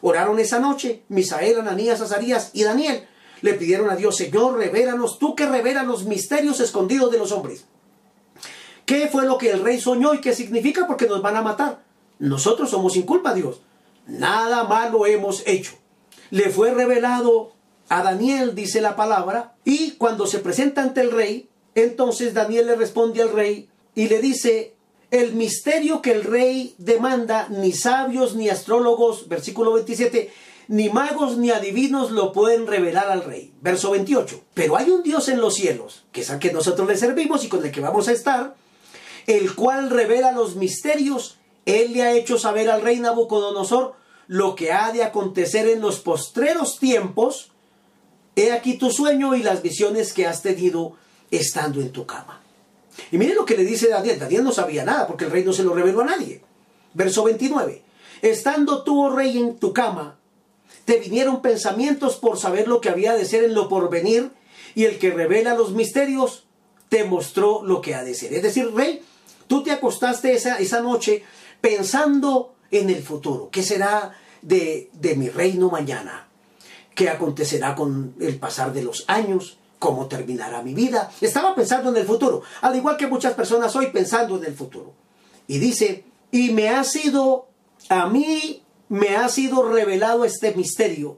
Oraron 0.02 0.40
esa 0.40 0.60
noche, 0.60 1.04
Misael, 1.10 1.60
Ananías, 1.60 2.02
Azarías 2.02 2.50
y 2.54 2.64
Daniel. 2.64 3.08
Le 3.42 3.54
pidieron 3.54 3.90
a 3.90 3.96
Dios, 3.96 4.18
Señor, 4.18 4.58
revélanos, 4.58 5.20
tú 5.20 5.36
que 5.36 5.46
revelas 5.46 5.86
los 5.86 6.06
misterios 6.06 6.60
escondidos 6.60 7.12
de 7.12 7.20
los 7.20 7.32
hombres. 7.32 7.66
¿Qué 8.86 9.08
fue 9.08 9.26
lo 9.26 9.38
que 9.38 9.52
el 9.52 9.64
rey 9.64 9.80
soñó 9.80 10.14
y 10.14 10.22
qué 10.22 10.34
significa? 10.34 10.88
Porque 10.88 11.08
nos 11.08 11.22
van 11.22 11.38
a 11.38 11.42
matar. 11.42 11.84
Nosotros 12.20 12.70
somos 12.70 12.94
sin 12.94 13.04
culpa, 13.04 13.34
Dios. 13.34 13.62
Nada 14.08 14.64
malo 14.64 15.06
hemos 15.06 15.44
hecho. 15.46 15.74
Le 16.32 16.50
fue 16.50 16.72
revelado 16.72 17.54
a 17.90 18.04
Daniel, 18.04 18.56
dice 18.56 18.82
la 18.82 18.96
palabra, 18.96 19.56
y 19.66 19.92
cuando 19.92 20.26
se 20.26 20.40
presenta 20.40 20.82
ante 20.82 21.02
el 21.02 21.12
rey, 21.12 21.50
entonces 21.76 22.34
Daniel 22.34 22.68
le 22.68 22.76
responde 22.76 23.22
al 23.22 23.32
rey 23.32 23.70
y 23.96 24.08
le 24.08 24.20
dice, 24.20 24.76
el 25.12 25.34
misterio 25.34 26.02
que 26.02 26.12
el 26.12 26.24
rey 26.24 26.74
demanda, 26.78 27.48
ni 27.50 27.74
sabios 27.74 28.36
ni 28.36 28.50
astrólogos, 28.50 29.28
versículo 29.28 29.74
27, 29.74 30.32
ni 30.70 30.90
magos 30.90 31.38
ni 31.38 31.52
adivinos 31.52 32.12
lo 32.12 32.32
pueden 32.32 32.66
revelar 32.66 33.10
al 33.10 33.26
rey. 33.26 33.54
Verso 33.62 33.92
28. 33.92 34.42
Pero 34.54 34.78
hay 34.78 34.90
un 34.90 35.04
Dios 35.04 35.28
en 35.28 35.42
los 35.42 35.56
cielos, 35.56 36.06
que 36.14 36.22
es 36.22 36.30
al 36.30 36.40
que 36.40 36.54
nosotros 36.54 36.88
le 36.88 36.96
servimos 36.96 37.44
y 37.44 37.50
con 37.50 37.66
el 37.66 37.72
que 37.72 37.82
vamos 37.82 38.08
a 38.08 38.14
estar, 38.14 38.56
el 39.28 39.54
cual 39.54 39.90
revela 39.90 40.32
los 40.32 40.56
misterios. 40.56 41.38
Él 41.66 41.92
le 41.92 42.04
ha 42.04 42.14
hecho 42.14 42.40
saber 42.40 42.70
al 42.70 42.82
rey 42.82 43.00
Nabucodonosor 43.00 43.96
lo 44.28 44.56
que 44.56 44.72
ha 44.72 44.94
de 44.94 45.04
acontecer 45.04 45.68
en 45.68 45.82
los 45.82 46.00
postreros 46.00 46.80
tiempos. 46.80 47.52
He 48.38 48.54
aquí 48.54 48.78
tu 48.78 48.92
sueño 48.92 49.36
y 49.36 49.44
las 49.44 49.62
visiones 49.62 50.14
que 50.14 50.26
has 50.26 50.42
tenido 50.42 50.96
estando 51.32 51.80
en 51.80 51.92
tu 51.92 52.06
cama. 52.06 52.42
Y 53.12 53.18
miren 53.18 53.36
lo 53.36 53.46
que 53.46 53.58
le 53.58 53.64
dice 53.64 53.90
Daniel. 53.90 54.20
Daniel 54.20 54.44
no 54.44 54.52
sabía 54.52 54.84
nada 54.84 55.08
porque 55.08 55.26
el 55.26 55.32
rey 55.32 55.44
no 55.44 55.54
se 55.54 55.64
lo 55.64 55.74
reveló 55.74 56.02
a 56.02 56.06
nadie. 56.06 56.42
Verso 56.94 57.24
29. 57.24 57.82
Estando 58.22 58.84
tú, 58.84 59.06
oh 59.06 59.10
rey, 59.10 59.38
en 59.38 59.58
tu 59.58 59.74
cama, 59.74 60.20
te 60.86 60.98
vinieron 60.98 61.42
pensamientos 61.42 62.18
por 62.18 62.38
saber 62.38 62.68
lo 62.68 62.82
que 62.82 62.90
había 62.90 63.14
de 63.14 63.26
ser 63.26 63.44
en 63.44 63.54
lo 63.54 63.70
porvenir, 63.70 64.32
y 64.76 64.86
el 64.86 65.00
que 65.00 65.12
revela 65.12 65.56
los 65.56 65.72
misterios 65.72 66.46
te 66.90 67.04
mostró 67.04 67.64
lo 67.64 67.82
que 67.82 67.96
ha 67.96 68.04
de 68.04 68.14
ser. 68.14 68.34
Es 68.34 68.44
decir, 68.44 68.72
rey, 68.74 69.02
tú 69.48 69.64
te 69.64 69.72
acostaste 69.72 70.34
esa, 70.34 70.60
esa 70.60 70.82
noche 70.82 71.24
pensando 71.60 72.54
en 72.70 72.90
el 72.90 73.02
futuro. 73.02 73.50
¿Qué 73.52 73.64
será 73.64 74.18
de, 74.42 74.90
de 74.94 75.16
mi 75.16 75.30
reino 75.30 75.70
mañana? 75.70 76.28
¿Qué 76.96 77.10
acontecerá 77.10 77.76
con 77.76 78.16
el 78.20 78.38
pasar 78.38 78.74
de 78.74 78.84
los 78.84 79.06
años? 79.08 79.58
Cómo 79.82 80.06
terminará 80.06 80.62
mi 80.62 80.76
vida. 80.76 81.12
Estaba 81.22 81.56
pensando 81.56 81.90
en 81.90 81.98
el 81.98 82.06
futuro, 82.06 82.44
al 82.62 82.76
igual 82.76 82.98
que 82.98 83.08
muchas 83.08 83.34
personas 83.34 83.76
hoy 83.76 83.88
pensando 83.88 84.38
en 84.38 84.46
el 84.46 84.54
futuro. 84.54 84.94
Y 85.48 85.58
dice, 85.58 86.06
y 86.30 86.52
me 86.52 86.70
ha 86.70 86.84
sido, 86.84 87.48
a 87.90 88.06
mí 88.06 88.62
me 88.90 89.18
ha 89.18 89.28
sido 89.28 89.68
revelado 89.68 90.24
este 90.24 90.54
misterio. 90.54 91.18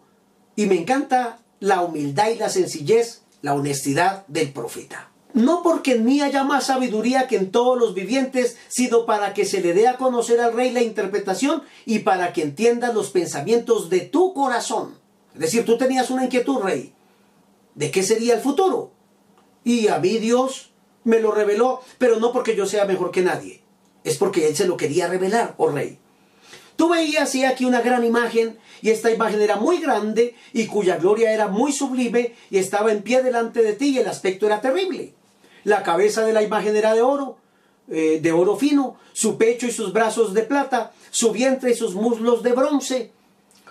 Y 0.56 0.68
me 0.68 0.80
encanta 0.80 1.40
la 1.60 1.82
humildad 1.82 2.30
y 2.30 2.36
la 2.36 2.48
sencillez, 2.48 3.24
la 3.42 3.54
honestidad 3.54 4.26
del 4.28 4.54
profeta. 4.54 5.12
No 5.34 5.62
porque 5.62 5.96
en 5.96 6.06
mí 6.06 6.22
haya 6.22 6.46
más 6.46 6.68
sabiduría 6.68 7.28
que 7.28 7.36
en 7.36 7.52
todos 7.52 7.78
los 7.78 7.94
vivientes, 7.94 8.56
sino 8.70 9.06
para 9.06 9.34
que 9.34 9.44
se 9.44 9.60
le 9.60 9.74
dé 9.74 9.90
a 9.90 9.98
conocer 9.98 10.40
al 10.40 10.54
rey 10.54 10.72
la 10.72 10.82
interpretación 10.82 11.64
y 11.86 12.00
para 12.00 12.32
que 12.32 12.44
entienda 12.44 12.94
los 12.94 13.10
pensamientos 13.10 13.90
de 13.90 14.00
tu 14.00 14.34
corazón. 14.34 14.96
Es 15.34 15.42
decir, 15.42 15.66
tú 15.66 15.78
tenías 15.78 16.10
una 16.12 16.24
inquietud, 16.24 16.62
rey 16.62 16.94
de 17.76 17.92
qué 17.92 18.04
sería 18.04 18.36
el 18.36 18.42
futuro. 18.42 18.92
Y 19.64 19.88
a 19.88 20.00
mí 20.00 20.18
Dios 20.18 20.72
me 21.04 21.20
lo 21.20 21.32
reveló, 21.32 21.82
pero 21.98 22.20
no 22.20 22.32
porque 22.32 22.56
yo 22.56 22.66
sea 22.66 22.86
mejor 22.86 23.12
que 23.12 23.22
nadie, 23.22 23.62
es 24.04 24.18
porque 24.18 24.48
Él 24.48 24.56
se 24.56 24.68
lo 24.68 24.78
quería 24.78 25.08
revelar, 25.08 25.56
oh 25.58 25.70
rey. 25.70 26.00
Tú 26.76 26.90
veías 26.90 27.34
y 27.36 27.46
aquí 27.46 27.66
una 27.66 27.82
gran 27.82 28.04
imagen, 28.04 28.58
y 28.82 28.90
esta 28.90 29.12
imagen 29.12 29.42
era 29.42 29.58
muy 29.58 29.80
grande, 29.80 30.36
y 30.54 30.66
cuya 30.66 30.98
gloria 30.98 31.32
era 31.32 31.48
muy 31.48 31.72
sublime, 31.72 32.36
y 32.50 32.58
estaba 32.58 32.92
en 32.92 33.04
pie 33.04 33.22
delante 33.22 33.62
de 33.62 33.74
ti, 33.74 33.90
y 33.90 34.00
el 34.00 34.08
aspecto 34.08 34.48
era 34.48 34.62
terrible. 34.62 35.14
La 35.64 35.84
cabeza 35.84 36.26
de 36.26 36.34
la 36.34 36.42
imagen 36.42 36.76
era 36.76 36.94
de 36.94 37.02
oro, 37.02 37.38
eh, 37.90 38.20
de 38.22 38.32
oro 38.32 38.56
fino, 38.56 38.98
su 39.14 39.38
pecho 39.38 39.68
y 39.68 39.72
sus 39.72 39.94
brazos 39.94 40.34
de 40.34 40.44
plata, 40.44 40.94
su 41.12 41.32
vientre 41.32 41.72
y 41.72 41.76
sus 41.76 41.96
muslos 41.96 42.42
de 42.42 42.54
bronce, 42.54 43.12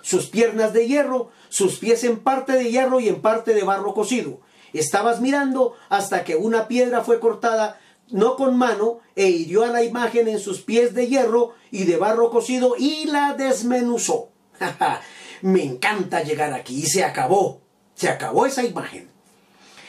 sus 0.03 0.27
piernas 0.27 0.73
de 0.73 0.87
hierro, 0.87 1.31
sus 1.49 1.79
pies 1.79 2.03
en 2.03 2.19
parte 2.19 2.53
de 2.53 2.69
hierro 2.69 2.99
y 2.99 3.07
en 3.07 3.21
parte 3.21 3.55
de 3.55 3.63
barro 3.63 3.95
cocido. 3.95 4.41
Estabas 4.73 5.21
mirando 5.21 5.73
hasta 5.89 6.23
que 6.23 6.35
una 6.35 6.67
piedra 6.67 7.03
fue 7.03 7.19
cortada, 7.19 7.79
no 8.09 8.35
con 8.35 8.57
mano, 8.57 8.99
e 9.15 9.29
hirió 9.29 9.63
a 9.63 9.69
la 9.69 9.83
imagen 9.83 10.27
en 10.27 10.39
sus 10.39 10.61
pies 10.61 10.93
de 10.93 11.07
hierro 11.07 11.53
y 11.71 11.85
de 11.85 11.97
barro 11.97 12.29
cocido 12.29 12.75
y 12.77 13.05
la 13.05 13.33
desmenuzó. 13.33 14.29
Me 15.41 15.63
encanta 15.63 16.21
llegar 16.21 16.53
aquí 16.53 16.81
y 16.81 16.85
se 16.85 17.03
acabó. 17.03 17.61
Se 17.95 18.09
acabó 18.09 18.45
esa 18.45 18.63
imagen. 18.63 19.09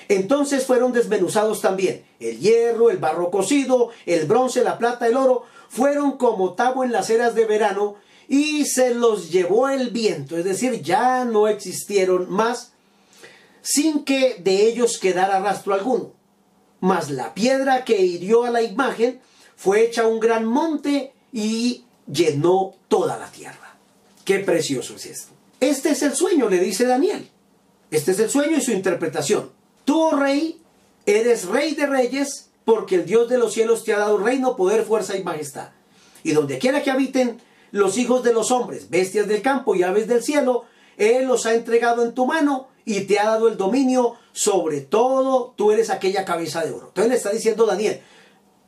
Entonces 0.08 0.66
fueron 0.66 0.92
desmenuzados 0.92 1.60
también 1.60 2.04
el 2.20 2.38
hierro, 2.38 2.90
el 2.90 2.98
barro 2.98 3.30
cocido, 3.30 3.90
el 4.06 4.26
bronce, 4.26 4.62
la 4.62 4.78
plata, 4.78 5.06
el 5.06 5.16
oro, 5.16 5.44
fueron 5.68 6.18
como 6.18 6.54
tabo 6.54 6.84
en 6.84 6.92
las 6.92 7.10
eras 7.10 7.34
de 7.34 7.46
verano 7.46 7.96
y 8.28 8.64
se 8.64 8.94
los 8.94 9.30
llevó 9.30 9.68
el 9.68 9.90
viento, 9.90 10.36
es 10.36 10.44
decir, 10.44 10.82
ya 10.82 11.24
no 11.24 11.48
existieron 11.48 12.30
más 12.30 12.72
sin 13.62 14.04
que 14.04 14.36
de 14.38 14.66
ellos 14.66 14.98
quedara 14.98 15.40
rastro 15.40 15.74
alguno. 15.74 16.12
Mas 16.80 17.10
la 17.10 17.32
piedra 17.32 17.84
que 17.84 18.04
hirió 18.04 18.44
a 18.44 18.50
la 18.50 18.62
imagen 18.62 19.20
fue 19.56 19.84
hecha 19.84 20.06
un 20.06 20.20
gran 20.20 20.44
monte 20.44 21.14
y 21.32 21.84
llenó 22.06 22.74
toda 22.88 23.16
la 23.18 23.30
tierra. 23.30 23.76
Qué 24.24 24.40
precioso 24.40 24.96
es 24.96 25.06
esto. 25.06 25.32
Este 25.60 25.90
es 25.90 26.02
el 26.02 26.14
sueño, 26.14 26.50
le 26.50 26.58
dice 26.58 26.84
Daniel. 26.84 27.26
Este 27.90 28.12
es 28.12 28.18
el 28.18 28.28
sueño 28.28 28.58
y 28.58 28.60
su 28.60 28.72
interpretación. 28.72 29.50
Tú, 29.86 30.10
rey, 30.10 30.60
eres 31.06 31.46
rey 31.46 31.74
de 31.74 31.86
reyes, 31.86 32.50
porque 32.64 32.96
el 32.96 33.06
Dios 33.06 33.28
de 33.30 33.38
los 33.38 33.54
cielos 33.54 33.84
te 33.84 33.94
ha 33.94 33.98
dado 33.98 34.18
reino, 34.18 34.56
poder, 34.56 34.84
fuerza 34.84 35.16
y 35.16 35.24
majestad. 35.24 35.70
Y 36.22 36.32
donde 36.32 36.58
quiera 36.58 36.82
que 36.82 36.90
habiten 36.90 37.40
los 37.74 37.98
hijos 37.98 38.22
de 38.22 38.32
los 38.32 38.52
hombres, 38.52 38.88
bestias 38.88 39.26
del 39.26 39.42
campo 39.42 39.74
y 39.74 39.82
aves 39.82 40.06
del 40.06 40.22
cielo, 40.22 40.64
Él 40.96 41.26
los 41.26 41.44
ha 41.44 41.54
entregado 41.54 42.04
en 42.04 42.14
tu 42.14 42.24
mano 42.24 42.68
y 42.84 43.00
te 43.00 43.18
ha 43.18 43.24
dado 43.24 43.48
el 43.48 43.56
dominio 43.56 44.14
sobre 44.32 44.80
todo, 44.80 45.54
tú 45.56 45.72
eres 45.72 45.90
aquella 45.90 46.24
cabeza 46.24 46.64
de 46.64 46.70
oro. 46.70 46.86
Entonces 46.86 47.10
le 47.10 47.16
está 47.16 47.30
diciendo 47.30 47.66
Daniel, 47.66 48.00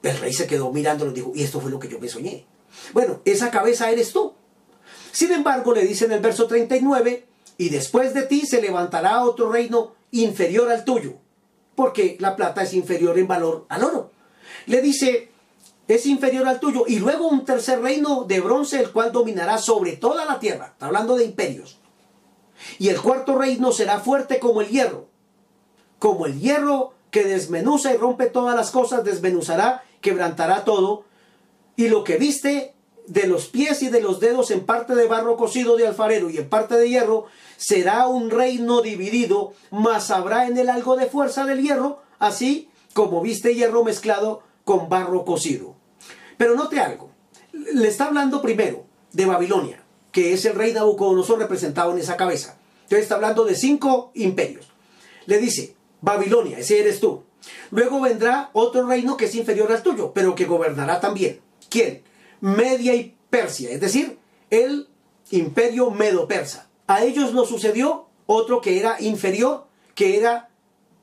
el 0.03 0.19
rey 0.19 0.33
se 0.33 0.49
quedó 0.49 0.73
mirándolo 0.73 1.13
y 1.13 1.15
dijo, 1.15 1.31
y 1.37 1.45
esto 1.45 1.61
fue 1.61 1.71
lo 1.71 1.79
que 1.79 1.87
yo 1.87 2.01
me 2.01 2.09
soñé. 2.09 2.47
Bueno, 2.95 3.21
esa 3.25 3.53
cabeza 3.53 3.93
eres 3.93 4.13
tú. 4.13 4.35
Sin 5.13 5.31
embargo, 5.31 5.73
le 5.73 5.87
dice 5.87 6.07
en 6.07 6.13
el 6.13 6.21
verso 6.21 6.49
39, 6.49 7.29
y 7.59 7.69
después 7.69 8.13
de 8.13 8.23
ti 8.23 8.45
se 8.45 8.61
levantará 8.61 9.23
otro 9.23 9.53
reino 9.53 9.95
inferior 10.11 10.69
al 10.69 10.85
tuyo, 10.85 11.15
porque 11.77 12.17
la 12.19 12.35
plata 12.35 12.65
es 12.65 12.75
inferior 12.75 13.17
en 13.21 13.29
valor 13.29 13.67
al 13.69 13.85
oro. 13.85 14.11
Le 14.67 14.83
dice, 14.83 15.31
es 15.89 16.07
inferior 16.07 16.49
al 16.49 16.61
tuyo, 16.61 16.84
y 16.87 16.99
luego 16.99 17.28
un 17.28 17.45
tercer 17.45 17.80
reino 17.80 18.24
de 18.24 18.41
bronce, 18.41 18.80
el 18.80 18.91
cual 18.91 19.12
dominará 19.12 19.59
sobre 19.59 19.93
toda 19.93 20.24
la 20.24 20.41
tierra. 20.41 20.72
Está 20.72 20.87
hablando 20.87 21.16
de 21.16 21.24
imperios. 21.24 21.78
Y 22.78 22.89
el 22.89 23.01
cuarto 23.01 23.37
reino 23.39 23.70
será 23.70 24.01
fuerte 24.01 24.39
como 24.39 24.61
el 24.61 24.68
hierro. 24.68 25.07
Como 25.99 26.26
el 26.26 26.41
hierro 26.41 26.93
que 27.11 27.24
desmenuza 27.24 27.93
y 27.93 27.97
rompe 27.97 28.26
todas 28.26 28.57
las 28.57 28.70
cosas, 28.70 29.05
desmenuzará, 29.05 29.84
quebrantará 30.01 30.64
todo. 30.64 31.05
Y 31.76 31.89
lo 31.89 32.03
que 32.03 32.16
viste 32.16 32.74
de 33.07 33.26
los 33.28 33.47
pies 33.47 33.82
y 33.82 33.89
de 33.89 34.01
los 34.01 34.18
dedos 34.18 34.51
en 34.51 34.66
parte 34.66 34.95
de 34.95 35.07
barro 35.07 35.37
cocido 35.37 35.76
de 35.76 35.87
alfarero 35.87 36.28
y 36.30 36.39
en 36.39 36.49
parte 36.49 36.76
de 36.76 36.89
hierro, 36.89 37.26
será 37.57 38.09
un 38.09 38.30
reino 38.30 38.82
dividido, 38.82 39.53
mas 39.70 40.11
habrá 40.11 40.49
en 40.49 40.59
él 40.59 40.68
algo 40.68 40.97
de 40.97 41.07
fuerza 41.07 41.45
del 41.45 41.62
hierro, 41.62 42.01
así 42.18 42.68
como 42.95 43.20
viste 43.20 43.55
hierro 43.55 43.84
mezclado 43.84 44.43
con 44.64 44.89
barro 44.89 45.24
cocido. 45.24 45.76
Pero 46.37 46.55
note 46.55 46.80
algo, 46.80 47.11
le 47.53 47.89
está 47.89 48.07
hablando 48.07 48.43
primero 48.43 48.87
de 49.12 49.26
Babilonia, 49.26 49.82
que 50.12 50.32
es 50.32 50.45
el 50.45 50.55
rey 50.55 50.72
Nabucodonosor 50.72 51.39
representado 51.39 51.93
en 51.93 51.99
esa 51.99 52.16
cabeza. 52.16 52.59
Entonces 52.82 53.05
está 53.05 53.16
hablando 53.16 53.45
de 53.45 53.55
cinco 53.55 54.11
imperios. 54.14 54.68
Le 55.26 55.39
dice, 55.39 55.74
Babilonia, 56.01 56.59
ese 56.59 56.80
eres 56.80 57.01
tú. 57.01 57.24
Luego 57.70 58.01
vendrá 58.01 58.51
otro 58.53 58.87
reino 58.87 59.16
que 59.16 59.26
es 59.26 59.34
inferior 59.34 59.72
al 59.72 59.82
tuyo, 59.82 60.12
pero 60.12 60.34
que 60.34 60.45
gobernará 60.45 61.01
también. 61.01 61.41
¿Quién? 61.68 62.03
Media 62.41 62.95
y 62.95 63.16
Persia, 63.30 63.70
es 63.70 63.80
decir, 63.80 64.18
el 64.51 64.89
imperio 65.30 65.91
medo-persa. 65.91 66.68
A 66.87 67.03
ellos 67.03 67.32
nos 67.32 67.49
sucedió 67.49 68.07
otro 68.26 68.61
que 68.61 68.78
era 68.78 69.01
inferior, 69.01 69.66
que 69.95 70.16
era 70.18 70.49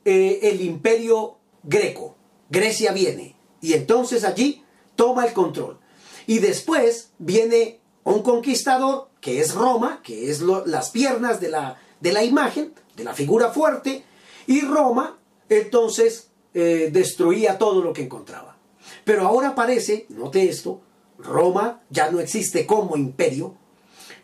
eh, 0.04 0.40
el 0.42 0.60
imperio 0.62 1.36
greco. 1.62 2.16
Grecia 2.50 2.92
viene 2.92 3.36
y 3.60 3.72
entonces 3.72 4.24
allí 4.24 4.63
toma 4.96 5.26
el 5.26 5.32
control. 5.32 5.78
Y 6.26 6.38
después 6.38 7.10
viene 7.18 7.80
un 8.04 8.22
conquistador, 8.22 9.08
que 9.20 9.40
es 9.40 9.54
Roma, 9.54 10.00
que 10.02 10.30
es 10.30 10.40
las 10.40 10.90
piernas 10.90 11.40
de 11.40 11.48
la, 11.48 11.78
de 12.00 12.12
la 12.12 12.22
imagen, 12.22 12.74
de 12.96 13.04
la 13.04 13.14
figura 13.14 13.50
fuerte, 13.50 14.04
y 14.46 14.60
Roma 14.60 15.18
entonces 15.48 16.30
eh, 16.52 16.90
destruía 16.92 17.58
todo 17.58 17.82
lo 17.82 17.92
que 17.92 18.02
encontraba. 18.02 18.56
Pero 19.04 19.26
ahora 19.26 19.54
parece, 19.54 20.06
note 20.10 20.48
esto, 20.48 20.80
Roma 21.18 21.82
ya 21.90 22.10
no 22.10 22.20
existe 22.20 22.66
como 22.66 22.96
imperio, 22.96 23.56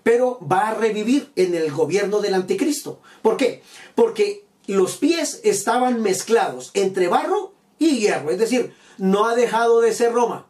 pero 0.02 0.38
va 0.46 0.68
a 0.68 0.74
revivir 0.74 1.32
en 1.36 1.54
el 1.54 1.70
gobierno 1.70 2.20
del 2.20 2.34
anticristo. 2.34 3.00
¿Por 3.22 3.36
qué? 3.36 3.62
Porque 3.94 4.44
los 4.66 4.96
pies 4.96 5.40
estaban 5.44 6.02
mezclados 6.02 6.70
entre 6.74 7.08
barro 7.08 7.54
y 7.78 7.98
hierro, 7.98 8.30
es 8.30 8.38
decir, 8.38 8.74
no 8.98 9.26
ha 9.26 9.34
dejado 9.34 9.80
de 9.80 9.94
ser 9.94 10.12
Roma, 10.12 10.49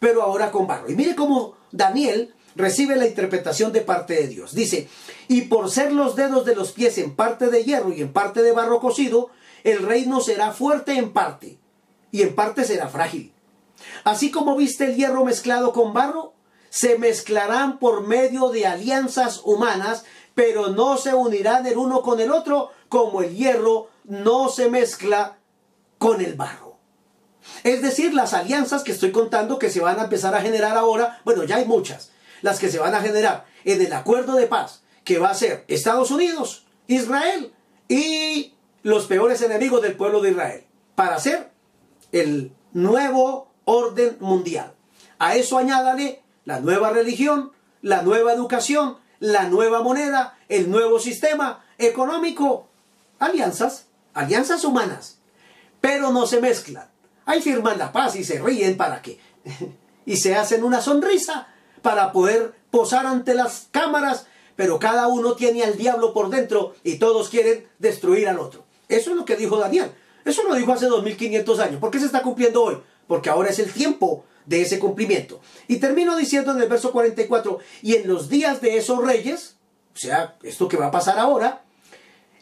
pero 0.00 0.22
ahora 0.22 0.50
con 0.50 0.66
barro. 0.66 0.90
Y 0.90 0.96
mire 0.96 1.14
cómo 1.14 1.54
Daniel 1.70 2.34
recibe 2.56 2.96
la 2.96 3.06
interpretación 3.06 3.72
de 3.72 3.82
parte 3.82 4.14
de 4.14 4.26
Dios. 4.26 4.54
Dice, 4.54 4.88
y 5.28 5.42
por 5.42 5.70
ser 5.70 5.92
los 5.92 6.16
dedos 6.16 6.44
de 6.44 6.56
los 6.56 6.72
pies 6.72 6.98
en 6.98 7.14
parte 7.14 7.48
de 7.48 7.62
hierro 7.62 7.92
y 7.92 8.00
en 8.00 8.12
parte 8.12 8.42
de 8.42 8.52
barro 8.52 8.80
cocido, 8.80 9.30
el 9.62 9.82
reino 9.82 10.20
será 10.20 10.52
fuerte 10.52 10.94
en 10.94 11.12
parte 11.12 11.58
y 12.10 12.22
en 12.22 12.34
parte 12.34 12.64
será 12.64 12.88
frágil. 12.88 13.32
Así 14.04 14.30
como 14.30 14.56
viste 14.56 14.84
el 14.86 14.96
hierro 14.96 15.24
mezclado 15.24 15.72
con 15.72 15.92
barro, 15.92 16.32
se 16.70 16.98
mezclarán 16.98 17.78
por 17.78 18.06
medio 18.06 18.48
de 18.50 18.66
alianzas 18.66 19.42
humanas, 19.44 20.04
pero 20.34 20.68
no 20.68 20.96
se 20.96 21.14
unirán 21.14 21.66
el 21.66 21.76
uno 21.76 22.02
con 22.02 22.20
el 22.20 22.30
otro 22.30 22.70
como 22.88 23.22
el 23.22 23.36
hierro 23.36 23.88
no 24.04 24.48
se 24.48 24.68
mezcla 24.68 25.38
con 25.98 26.20
el 26.20 26.34
barro. 26.34 26.69
Es 27.64 27.82
decir, 27.82 28.14
las 28.14 28.34
alianzas 28.34 28.82
que 28.82 28.92
estoy 28.92 29.12
contando 29.12 29.58
que 29.58 29.70
se 29.70 29.80
van 29.80 29.98
a 29.98 30.04
empezar 30.04 30.34
a 30.34 30.42
generar 30.42 30.76
ahora, 30.76 31.20
bueno, 31.24 31.44
ya 31.44 31.56
hay 31.56 31.64
muchas, 31.64 32.10
las 32.42 32.58
que 32.58 32.70
se 32.70 32.78
van 32.78 32.94
a 32.94 33.00
generar 33.00 33.46
en 33.64 33.80
el 33.80 33.92
acuerdo 33.92 34.34
de 34.34 34.46
paz 34.46 34.82
que 35.04 35.18
va 35.18 35.30
a 35.30 35.34
ser 35.34 35.64
Estados 35.68 36.10
Unidos, 36.10 36.66
Israel 36.86 37.52
y 37.88 38.54
los 38.82 39.06
peores 39.06 39.42
enemigos 39.42 39.82
del 39.82 39.96
pueblo 39.96 40.20
de 40.20 40.30
Israel, 40.30 40.64
para 40.94 41.16
hacer 41.16 41.50
el 42.12 42.52
nuevo 42.72 43.50
orden 43.64 44.16
mundial. 44.20 44.74
A 45.18 45.36
eso 45.36 45.58
añádale 45.58 46.22
la 46.44 46.60
nueva 46.60 46.90
religión, 46.90 47.52
la 47.82 48.02
nueva 48.02 48.32
educación, 48.32 48.96
la 49.18 49.44
nueva 49.44 49.82
moneda, 49.82 50.38
el 50.48 50.70
nuevo 50.70 50.98
sistema 50.98 51.64
económico, 51.78 52.68
alianzas, 53.18 53.86
alianzas 54.14 54.64
humanas, 54.64 55.18
pero 55.80 56.10
no 56.10 56.26
se 56.26 56.40
mezclan. 56.40 56.90
Ahí 57.26 57.40
firman 57.40 57.78
la 57.78 57.92
paz 57.92 58.16
y 58.16 58.24
se 58.24 58.40
ríen 58.40 58.76
para 58.76 59.02
qué. 59.02 59.18
y 60.06 60.16
se 60.16 60.34
hacen 60.34 60.64
una 60.64 60.80
sonrisa 60.80 61.48
para 61.82 62.12
poder 62.12 62.54
posar 62.70 63.06
ante 63.06 63.34
las 63.34 63.68
cámaras, 63.70 64.26
pero 64.56 64.78
cada 64.78 65.08
uno 65.08 65.34
tiene 65.34 65.64
al 65.64 65.76
diablo 65.76 66.12
por 66.12 66.30
dentro 66.30 66.74
y 66.84 66.96
todos 66.96 67.28
quieren 67.28 67.66
destruir 67.78 68.28
al 68.28 68.38
otro. 68.38 68.64
Eso 68.88 69.10
es 69.10 69.16
lo 69.16 69.24
que 69.24 69.36
dijo 69.36 69.56
Daniel. 69.58 69.92
Eso 70.24 70.42
lo 70.44 70.54
dijo 70.54 70.72
hace 70.72 70.86
2500 70.86 71.58
años. 71.60 71.80
¿Por 71.80 71.90
qué 71.90 71.98
se 71.98 72.06
está 72.06 72.22
cumpliendo 72.22 72.62
hoy? 72.62 72.78
Porque 73.06 73.30
ahora 73.30 73.50
es 73.50 73.58
el 73.58 73.72
tiempo 73.72 74.24
de 74.46 74.62
ese 74.62 74.78
cumplimiento. 74.78 75.40
Y 75.68 75.76
termino 75.76 76.16
diciendo 76.16 76.52
en 76.52 76.60
el 76.60 76.68
verso 76.68 76.92
44, 76.92 77.58
y 77.82 77.94
en 77.94 78.08
los 78.08 78.28
días 78.28 78.60
de 78.60 78.76
esos 78.76 79.02
reyes, 79.04 79.56
o 79.94 79.98
sea, 79.98 80.36
esto 80.42 80.68
que 80.68 80.76
va 80.76 80.86
a 80.86 80.90
pasar 80.90 81.18
ahora, 81.18 81.62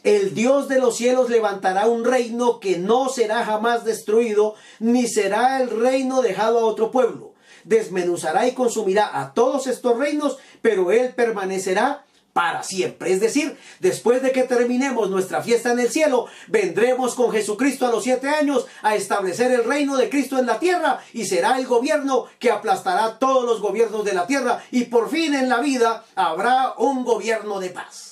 el 0.03 0.33
Dios 0.33 0.67
de 0.67 0.79
los 0.79 0.95
cielos 0.95 1.29
levantará 1.29 1.87
un 1.87 2.05
reino 2.05 2.59
que 2.59 2.77
no 2.77 3.09
será 3.09 3.43
jamás 3.45 3.83
destruido, 3.83 4.55
ni 4.79 5.07
será 5.07 5.61
el 5.61 5.69
reino 5.69 6.21
dejado 6.21 6.59
a 6.59 6.65
otro 6.65 6.91
pueblo. 6.91 7.33
Desmenuzará 7.65 8.47
y 8.47 8.53
consumirá 8.53 9.19
a 9.19 9.33
todos 9.33 9.67
estos 9.67 9.97
reinos, 9.97 10.37
pero 10.61 10.91
él 10.91 11.13
permanecerá 11.13 12.05
para 12.31 12.63
siempre. 12.63 13.11
Es 13.11 13.19
decir, 13.19 13.57
después 13.79 14.21
de 14.21 14.31
que 14.31 14.43
terminemos 14.43 15.09
nuestra 15.09 15.43
fiesta 15.43 15.73
en 15.73 15.79
el 15.79 15.89
cielo, 15.89 16.27
vendremos 16.47 17.15
con 17.15 17.31
Jesucristo 17.31 17.85
a 17.85 17.91
los 17.91 18.03
siete 18.03 18.29
años 18.29 18.65
a 18.81 18.95
establecer 18.95 19.51
el 19.51 19.65
reino 19.65 19.97
de 19.97 20.09
Cristo 20.09 20.37
en 20.39 20.45
la 20.45 20.59
tierra 20.59 20.99
y 21.11 21.25
será 21.25 21.57
el 21.57 21.67
gobierno 21.67 22.27
que 22.39 22.51
aplastará 22.51 23.19
todos 23.19 23.43
los 23.43 23.59
gobiernos 23.59 24.05
de 24.05 24.13
la 24.13 24.25
tierra 24.25 24.63
y 24.71 24.85
por 24.85 25.09
fin 25.09 25.33
en 25.33 25.49
la 25.49 25.59
vida 25.59 26.05
habrá 26.15 26.75
un 26.77 27.03
gobierno 27.03 27.59
de 27.59 27.71
paz. 27.71 28.08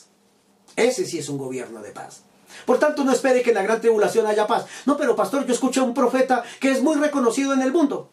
Ese 0.78 1.06
sí 1.06 1.18
es 1.18 1.28
un 1.28 1.38
gobierno 1.38 1.82
de 1.82 1.92
paz. 1.92 2.22
Por 2.66 2.80
tanto, 2.80 3.04
no 3.04 3.12
espere 3.12 3.42
que 3.42 3.50
en 3.50 3.56
la 3.56 3.64
gran 3.64 3.82
tribulación 3.82 4.26
haya 4.26 4.48
paz. 4.48 4.66
No, 4.86 4.96
pero 4.96 5.16
pastor, 5.16 5.46
yo 5.46 5.54
escuché 5.54 5.82
a 5.82 5.84
un 5.84 5.94
profeta 5.94 6.44
que 6.62 6.72
es 6.72 6.82
muy 6.82 6.96
reconocido 6.96 7.54
en 7.54 7.62
el 7.62 7.74
mundo. 7.74 8.10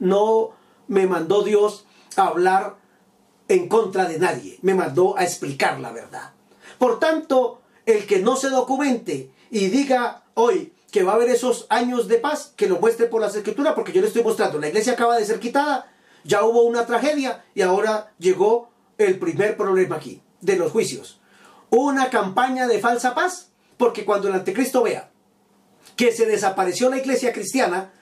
No 0.00 0.50
me 0.88 1.06
mandó 1.06 1.42
Dios 1.42 1.84
a 2.16 2.26
hablar 2.26 2.76
en 3.48 3.68
contra 3.68 4.08
de 4.08 4.18
nadie, 4.18 4.58
me 4.62 4.74
mandó 4.74 5.16
a 5.16 5.24
explicar 5.24 5.78
la 5.78 5.92
verdad. 5.92 6.32
Por 6.78 6.98
tanto, 6.98 7.60
el 7.86 8.06
que 8.06 8.20
no 8.20 8.36
se 8.36 8.50
documente 8.50 9.30
y 9.50 9.68
diga 9.68 10.24
hoy 10.34 10.72
que 10.90 11.02
va 11.02 11.12
a 11.12 11.14
haber 11.16 11.30
esos 11.30 11.66
años 11.68 12.08
de 12.08 12.18
paz, 12.18 12.52
que 12.56 12.68
lo 12.68 12.80
muestre 12.80 13.06
por 13.06 13.20
las 13.20 13.34
escrituras, 13.34 13.74
porque 13.74 13.92
yo 13.92 14.00
le 14.00 14.06
estoy 14.06 14.22
mostrando, 14.22 14.58
la 14.58 14.68
iglesia 14.68 14.94
acaba 14.94 15.16
de 15.16 15.24
ser 15.24 15.38
quitada, 15.38 15.90
ya 16.24 16.44
hubo 16.44 16.62
una 16.62 16.86
tragedia 16.86 17.44
y 17.54 17.62
ahora 17.62 18.12
llegó 18.18 18.70
el 18.96 19.18
primer 19.18 19.56
problema 19.56 19.96
aquí, 19.96 20.22
de 20.40 20.56
los 20.56 20.72
juicios. 20.72 21.20
Una 21.70 22.10
campaña 22.10 22.66
de 22.66 22.78
falsa 22.78 23.14
paz, 23.14 23.50
porque 23.76 24.04
cuando 24.04 24.28
el 24.28 24.34
anticristo 24.34 24.82
vea 24.82 25.10
que 25.96 26.12
se 26.12 26.26
desapareció 26.26 26.90
la 26.90 26.98
iglesia 26.98 27.32
cristiana 27.32 27.92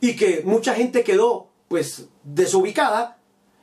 y 0.00 0.16
que 0.16 0.42
mucha 0.44 0.74
gente 0.74 1.04
quedó 1.04 1.48
pues 1.68 2.06
desubicada, 2.24 3.18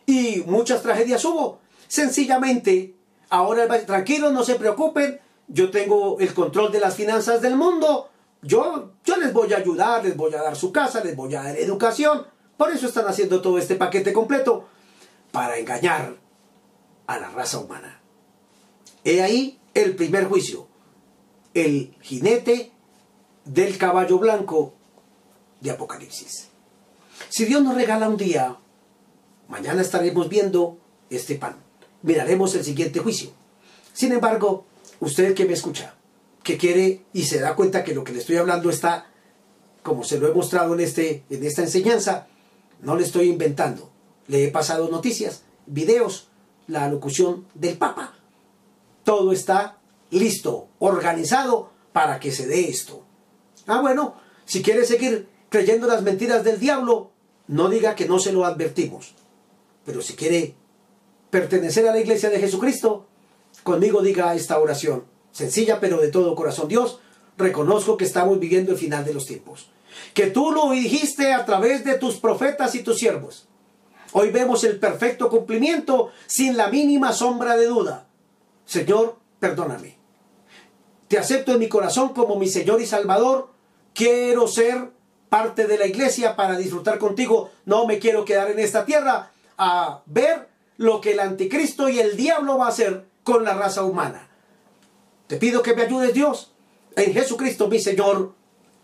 y 0.05 0.43
muchas 0.45 0.81
tragedias 0.81 1.23
hubo. 1.25 1.59
Sencillamente, 1.87 2.95
ahora 3.29 3.67
tranquilos, 3.85 4.33
no 4.33 4.43
se 4.43 4.55
preocupen, 4.55 5.19
yo 5.47 5.71
tengo 5.71 6.19
el 6.19 6.33
control 6.33 6.71
de 6.71 6.79
las 6.79 6.95
finanzas 6.95 7.41
del 7.41 7.55
mundo, 7.55 8.09
yo, 8.41 8.91
yo 9.05 9.17
les 9.17 9.31
voy 9.33 9.53
a 9.53 9.57
ayudar, 9.57 10.03
les 10.03 10.15
voy 10.17 10.33
a 10.33 10.41
dar 10.41 10.55
su 10.55 10.71
casa, 10.71 11.03
les 11.03 11.15
voy 11.15 11.35
a 11.35 11.43
dar 11.43 11.57
educación. 11.57 12.25
Por 12.57 12.71
eso 12.71 12.87
están 12.87 13.07
haciendo 13.07 13.41
todo 13.41 13.57
este 13.57 13.75
paquete 13.75 14.13
completo, 14.13 14.65
para 15.31 15.57
engañar 15.57 16.15
a 17.07 17.17
la 17.17 17.29
raza 17.29 17.59
humana. 17.59 18.00
He 19.03 19.21
ahí 19.21 19.59
el 19.73 19.95
primer 19.95 20.25
juicio, 20.25 20.67
el 21.53 21.95
jinete 22.01 22.71
del 23.45 23.77
caballo 23.77 24.19
blanco 24.19 24.73
de 25.59 25.71
Apocalipsis. 25.71 26.49
Si 27.29 27.45
Dios 27.45 27.63
nos 27.63 27.75
regala 27.75 28.09
un 28.09 28.17
día 28.17 28.57
Mañana 29.51 29.81
estaremos 29.81 30.29
viendo 30.29 30.77
este 31.09 31.35
pan. 31.35 31.57
Miraremos 32.03 32.55
el 32.55 32.63
siguiente 32.63 33.01
juicio. 33.01 33.31
Sin 33.91 34.13
embargo, 34.13 34.65
usted 35.01 35.35
que 35.35 35.43
me 35.43 35.51
escucha, 35.51 35.93
que 36.41 36.57
quiere 36.57 37.03
y 37.11 37.23
se 37.23 37.41
da 37.41 37.53
cuenta 37.57 37.83
que 37.83 37.93
lo 37.93 38.05
que 38.05 38.13
le 38.13 38.19
estoy 38.19 38.37
hablando 38.37 38.69
está, 38.69 39.07
como 39.83 40.05
se 40.05 40.19
lo 40.19 40.29
he 40.29 40.33
mostrado 40.33 40.73
en, 40.73 40.79
este, 40.79 41.25
en 41.29 41.43
esta 41.43 41.63
enseñanza, 41.63 42.27
no 42.81 42.95
le 42.95 43.03
estoy 43.03 43.27
inventando. 43.27 43.91
Le 44.27 44.45
he 44.45 44.51
pasado 44.51 44.89
noticias, 44.89 45.43
videos, 45.65 46.29
la 46.67 46.87
locución 46.87 47.45
del 47.53 47.77
Papa. 47.77 48.13
Todo 49.11 49.33
está 49.33 49.77
listo, 50.09 50.69
organizado 50.79 51.73
para 51.91 52.17
que 52.21 52.31
se 52.31 52.47
dé 52.47 52.69
esto. 52.69 53.03
Ah, 53.67 53.81
bueno, 53.81 54.15
si 54.45 54.63
quiere 54.63 54.85
seguir 54.85 55.27
creyendo 55.49 55.85
las 55.85 56.01
mentiras 56.01 56.45
del 56.45 56.61
diablo, 56.61 57.11
no 57.45 57.67
diga 57.67 57.93
que 57.93 58.07
no 58.07 58.19
se 58.19 58.31
lo 58.31 58.45
advertimos. 58.45 59.13
Pero 59.83 60.01
si 60.01 60.13
quiere 60.13 60.55
pertenecer 61.29 61.85
a 61.89 61.91
la 61.91 61.99
iglesia 61.99 62.29
de 62.29 62.39
Jesucristo, 62.39 63.05
conmigo 63.63 64.01
diga 64.01 64.33
esta 64.33 64.57
oración, 64.57 65.03
sencilla 65.33 65.81
pero 65.81 65.99
de 65.99 66.07
todo 66.07 66.33
corazón. 66.33 66.69
Dios, 66.69 67.01
reconozco 67.37 67.97
que 67.97 68.05
estamos 68.05 68.39
viviendo 68.39 68.71
el 68.71 68.77
final 68.77 69.03
de 69.03 69.13
los 69.13 69.25
tiempos. 69.25 69.71
Que 70.13 70.27
tú 70.27 70.53
lo 70.53 70.71
dijiste 70.71 71.33
a 71.33 71.45
través 71.45 71.83
de 71.83 71.97
tus 71.97 72.15
profetas 72.15 72.75
y 72.75 72.83
tus 72.83 72.99
siervos. 72.99 73.49
Hoy 74.13 74.31
vemos 74.31 74.63
el 74.63 74.79
perfecto 74.79 75.29
cumplimiento 75.29 76.13
sin 76.27 76.55
la 76.55 76.69
mínima 76.69 77.11
sombra 77.11 77.57
de 77.57 77.65
duda. 77.65 78.07
Señor, 78.71 79.17
perdóname. 79.37 79.97
Te 81.09 81.17
acepto 81.17 81.51
en 81.51 81.59
mi 81.59 81.67
corazón 81.67 82.13
como 82.13 82.37
mi 82.37 82.47
Señor 82.47 82.79
y 82.81 82.85
Salvador. 82.85 83.49
Quiero 83.93 84.47
ser 84.47 84.91
parte 85.27 85.67
de 85.67 85.77
la 85.77 85.87
iglesia 85.87 86.37
para 86.37 86.57
disfrutar 86.57 86.97
contigo. 86.97 87.51
No 87.65 87.85
me 87.85 87.99
quiero 87.99 88.23
quedar 88.23 88.49
en 88.49 88.59
esta 88.59 88.85
tierra, 88.85 89.33
a 89.57 90.03
ver 90.05 90.47
lo 90.77 91.01
que 91.01 91.11
el 91.11 91.19
anticristo 91.19 91.89
y 91.89 91.99
el 91.99 92.15
diablo 92.15 92.59
va 92.59 92.67
a 92.67 92.69
hacer 92.69 93.05
con 93.23 93.43
la 93.43 93.55
raza 93.55 93.83
humana. 93.83 94.29
Te 95.27 95.35
pido 95.35 95.61
que 95.61 95.75
me 95.75 95.81
ayudes 95.81 96.13
Dios 96.13 96.53
en 96.95 97.11
Jesucristo 97.11 97.67
mi 97.67 97.77
Señor. 97.77 98.33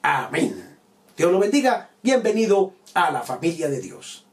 Amén. 0.02 0.78
Dios 1.16 1.32
lo 1.32 1.40
bendiga. 1.40 1.92
Bienvenido 2.04 2.74
a 2.94 3.10
la 3.10 3.22
familia 3.22 3.70
de 3.70 3.80
Dios. 3.80 4.26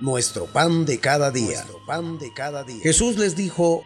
Nuestro 0.00 0.46
pan 0.46 0.86
de 0.86 0.98
cada 1.00 1.30
día. 1.30 1.66
pan 1.86 2.18
de 2.18 2.32
cada 2.32 2.64
día. 2.64 2.80
Jesús 2.82 3.18
les 3.18 3.36
dijo, 3.36 3.84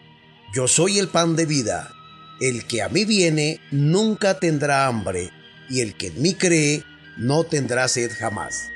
yo 0.54 0.68
soy 0.68 1.00
el 1.00 1.08
pan 1.08 1.34
de 1.34 1.46
vida. 1.46 1.92
El 2.40 2.64
que 2.66 2.80
a 2.82 2.88
mí 2.88 3.04
viene 3.04 3.60
nunca 3.72 4.38
tendrá 4.38 4.86
hambre, 4.86 5.32
y 5.68 5.80
el 5.80 5.96
que 5.96 6.08
en 6.08 6.22
mí 6.22 6.34
cree 6.34 6.84
no 7.16 7.42
tendrá 7.42 7.88
sed 7.88 8.12
jamás. 8.16 8.70